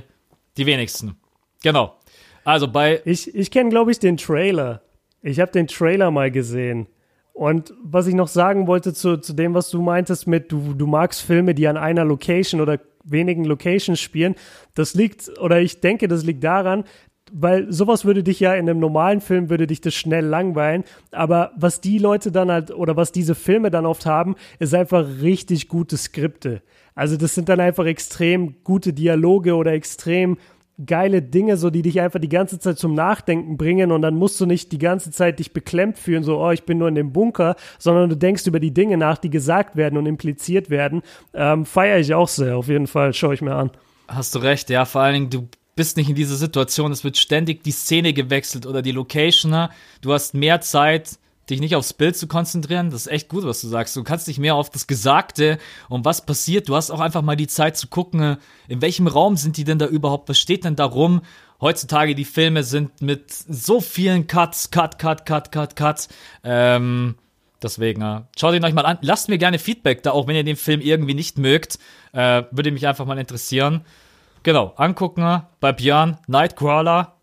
[0.56, 1.16] die wenigsten.
[1.62, 1.96] Genau.
[2.44, 3.02] Also bei.
[3.04, 4.82] Ich, ich kenne, glaube ich, den Trailer.
[5.22, 6.86] Ich habe den Trailer mal gesehen.
[7.32, 10.86] Und was ich noch sagen wollte zu, zu dem, was du meintest mit, du, du
[10.86, 14.34] magst Filme, die an einer Location oder wenigen Locations spielen,
[14.74, 16.84] das liegt, oder ich denke, das liegt daran,
[17.32, 21.52] weil sowas würde dich ja in einem normalen Film würde dich das schnell langweilen, aber
[21.56, 25.68] was die Leute dann halt oder was diese Filme dann oft haben, ist einfach richtig
[25.68, 26.62] gute Skripte.
[26.94, 30.36] Also das sind dann einfach extrem gute Dialoge oder extrem
[30.84, 34.40] geile Dinge, so die dich einfach die ganze Zeit zum Nachdenken bringen und dann musst
[34.40, 37.12] du nicht die ganze Zeit dich beklemmt fühlen, so, oh, ich bin nur in dem
[37.12, 41.02] Bunker, sondern du denkst über die Dinge nach, die gesagt werden und impliziert werden.
[41.34, 43.70] Ähm, Feiere ich auch sehr, auf jeden Fall, schaue ich mir an.
[44.08, 47.16] Hast du recht, ja, vor allen Dingen, du bist nicht in dieser Situation, es wird
[47.16, 49.68] ständig die Szene gewechselt oder die Location,
[50.00, 51.18] du hast mehr Zeit,
[51.50, 52.90] dich nicht aufs Bild zu konzentrieren.
[52.90, 53.96] Das ist echt gut, was du sagst.
[53.96, 55.58] Du kannst dich mehr auf das Gesagte
[55.88, 56.68] und was passiert.
[56.68, 58.36] Du hast auch einfach mal die Zeit zu gucken,
[58.68, 60.28] in welchem Raum sind die denn da überhaupt?
[60.28, 61.22] Was steht denn da rum?
[61.60, 66.08] Heutzutage die Filme sind mit so vielen Cuts, Cut, Cut, Cut, Cut, Cut.
[66.42, 67.16] Ähm,
[67.62, 68.98] deswegen, äh, schaut ihn euch mal an.
[69.00, 71.78] Lasst mir gerne Feedback da, auch wenn ihr den Film irgendwie nicht mögt.
[72.12, 73.84] Äh, würde mich einfach mal interessieren.
[74.42, 77.16] Genau, angucken bei Björn, Nightcrawler,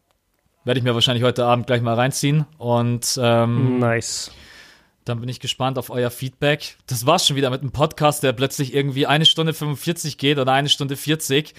[0.64, 2.46] werde ich mir wahrscheinlich heute Abend gleich mal reinziehen.
[2.58, 4.32] Und ähm, nice.
[5.06, 6.78] Dann bin ich gespannt auf euer Feedback.
[6.88, 10.52] Das war's schon wieder mit einem Podcast, der plötzlich irgendwie eine Stunde 45 geht oder
[10.52, 11.56] eine Stunde 40.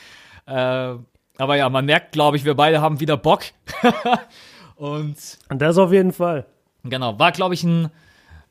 [0.47, 3.45] Äh, aber ja, man merkt, glaube ich, wir beide haben wieder Bock.
[4.77, 5.17] und,
[5.49, 6.47] das auf jeden Fall.
[6.85, 7.91] Genau, war, glaube ich, ein,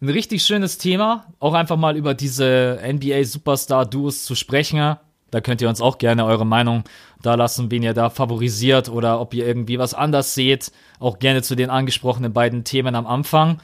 [0.02, 1.28] ein richtig schönes Thema.
[1.40, 4.98] Auch einfach mal über diese NBA-Superstar-Duos zu sprechen.
[5.31, 6.84] Da könnt ihr uns auch gerne eure Meinung
[7.22, 10.72] da lassen, wen ihr da favorisiert oder ob ihr irgendwie was anders seht.
[10.99, 13.60] Auch gerne zu den angesprochenen beiden Themen am Anfang.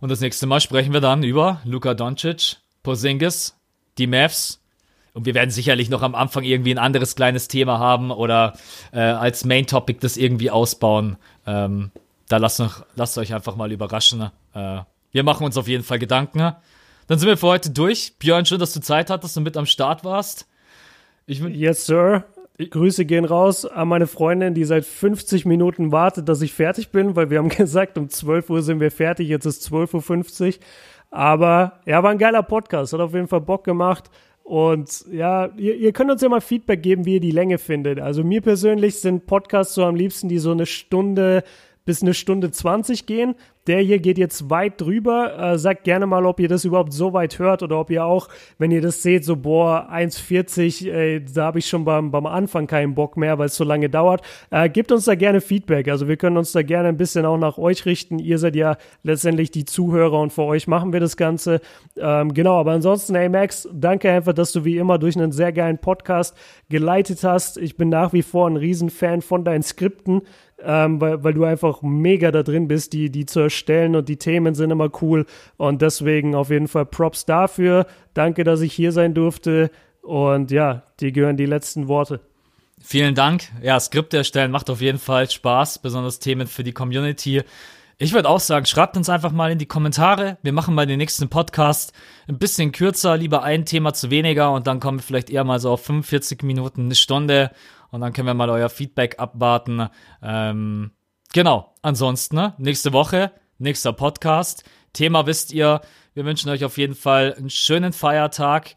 [0.00, 3.56] Und das nächste Mal sprechen wir dann über Luka Doncic, Porzingis,
[3.98, 4.62] die Mavs.
[5.14, 8.52] Und wir werden sicherlich noch am Anfang irgendwie ein anderes kleines Thema haben oder
[8.92, 11.16] äh, als Main Topic das irgendwie ausbauen.
[11.46, 11.90] Ähm,
[12.28, 14.30] da lasst, noch, lasst euch einfach mal überraschen.
[14.52, 14.80] Äh,
[15.12, 16.40] wir machen uns auf jeden Fall Gedanken.
[17.06, 18.18] Dann sind wir für heute durch.
[18.18, 20.46] Björn, schön, dass du Zeit hattest und mit am Start warst.
[21.26, 22.24] Ich yes, Sir.
[22.58, 27.14] Grüße gehen raus an meine Freundin, die seit 50 Minuten wartet, dass ich fertig bin,
[27.16, 30.54] weil wir haben gesagt, um 12 Uhr sind wir fertig, jetzt ist 12.50 Uhr.
[31.10, 34.10] Aber ja, war ein geiler Podcast, hat auf jeden Fall Bock gemacht.
[34.42, 37.98] Und ja, ihr, ihr könnt uns ja mal Feedback geben, wie ihr die Länge findet.
[37.98, 41.42] Also mir persönlich sind Podcasts so am liebsten, die so eine Stunde
[41.84, 43.34] bis eine Stunde 20 gehen.
[43.66, 45.52] Der hier geht jetzt weit drüber.
[45.52, 48.28] Äh, sagt gerne mal, ob ihr das überhaupt so weit hört oder ob ihr auch,
[48.58, 52.66] wenn ihr das seht, so boah, 1,40, äh, da habe ich schon beim, beim Anfang
[52.66, 54.22] keinen Bock mehr, weil es so lange dauert.
[54.50, 55.88] Äh, gebt uns da gerne Feedback.
[55.88, 58.18] Also wir können uns da gerne ein bisschen auch nach euch richten.
[58.18, 61.60] Ihr seid ja letztendlich die Zuhörer und für euch machen wir das Ganze.
[61.96, 65.52] Ähm, genau, aber ansonsten, hey Max, danke einfach, dass du wie immer durch einen sehr
[65.52, 66.36] geilen Podcast
[66.68, 67.58] geleitet hast.
[67.58, 70.22] Ich bin nach wie vor ein Riesenfan von deinen Skripten
[70.62, 74.16] ähm, weil, weil du einfach mega da drin bist, die, die zu erstellen und die
[74.16, 75.26] Themen sind immer cool.
[75.56, 77.86] Und deswegen auf jeden Fall Props dafür.
[78.14, 79.70] Danke, dass ich hier sein durfte.
[80.02, 82.20] Und ja, dir gehören die letzten Worte.
[82.80, 83.44] Vielen Dank.
[83.62, 87.42] Ja, Skripte erstellen macht auf jeden Fall Spaß, besonders Themen für die Community.
[87.98, 90.36] Ich würde auch sagen, schreibt uns einfach mal in die Kommentare.
[90.42, 91.94] Wir machen mal den nächsten Podcast
[92.28, 95.58] ein bisschen kürzer, lieber ein Thema zu weniger und dann kommen wir vielleicht eher mal
[95.58, 97.50] so auf 45 Minuten, eine Stunde
[97.96, 99.88] und dann können wir mal euer Feedback abwarten.
[100.22, 100.90] Ähm,
[101.32, 102.52] genau, ansonsten, ne?
[102.58, 104.64] nächste Woche, nächster Podcast.
[104.92, 105.80] Thema wisst ihr,
[106.12, 108.74] wir wünschen euch auf jeden Fall einen schönen Feiertag.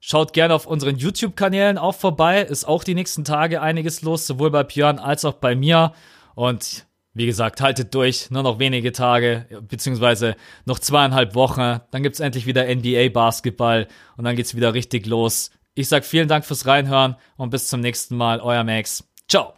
[0.00, 2.42] Schaut gerne auf unseren YouTube-Kanälen auch vorbei.
[2.42, 5.94] Ist auch die nächsten Tage einiges los, sowohl bei Björn als auch bei mir.
[6.34, 10.36] Und wie gesagt, haltet durch, nur noch wenige Tage, beziehungsweise
[10.66, 11.80] noch zweieinhalb Wochen.
[11.90, 13.88] Dann gibt's endlich wieder NBA-Basketball
[14.18, 15.52] und dann geht's wieder richtig los.
[15.78, 18.40] Ich sag vielen Dank fürs Reinhören und bis zum nächsten Mal.
[18.40, 19.04] Euer Max.
[19.28, 19.57] Ciao.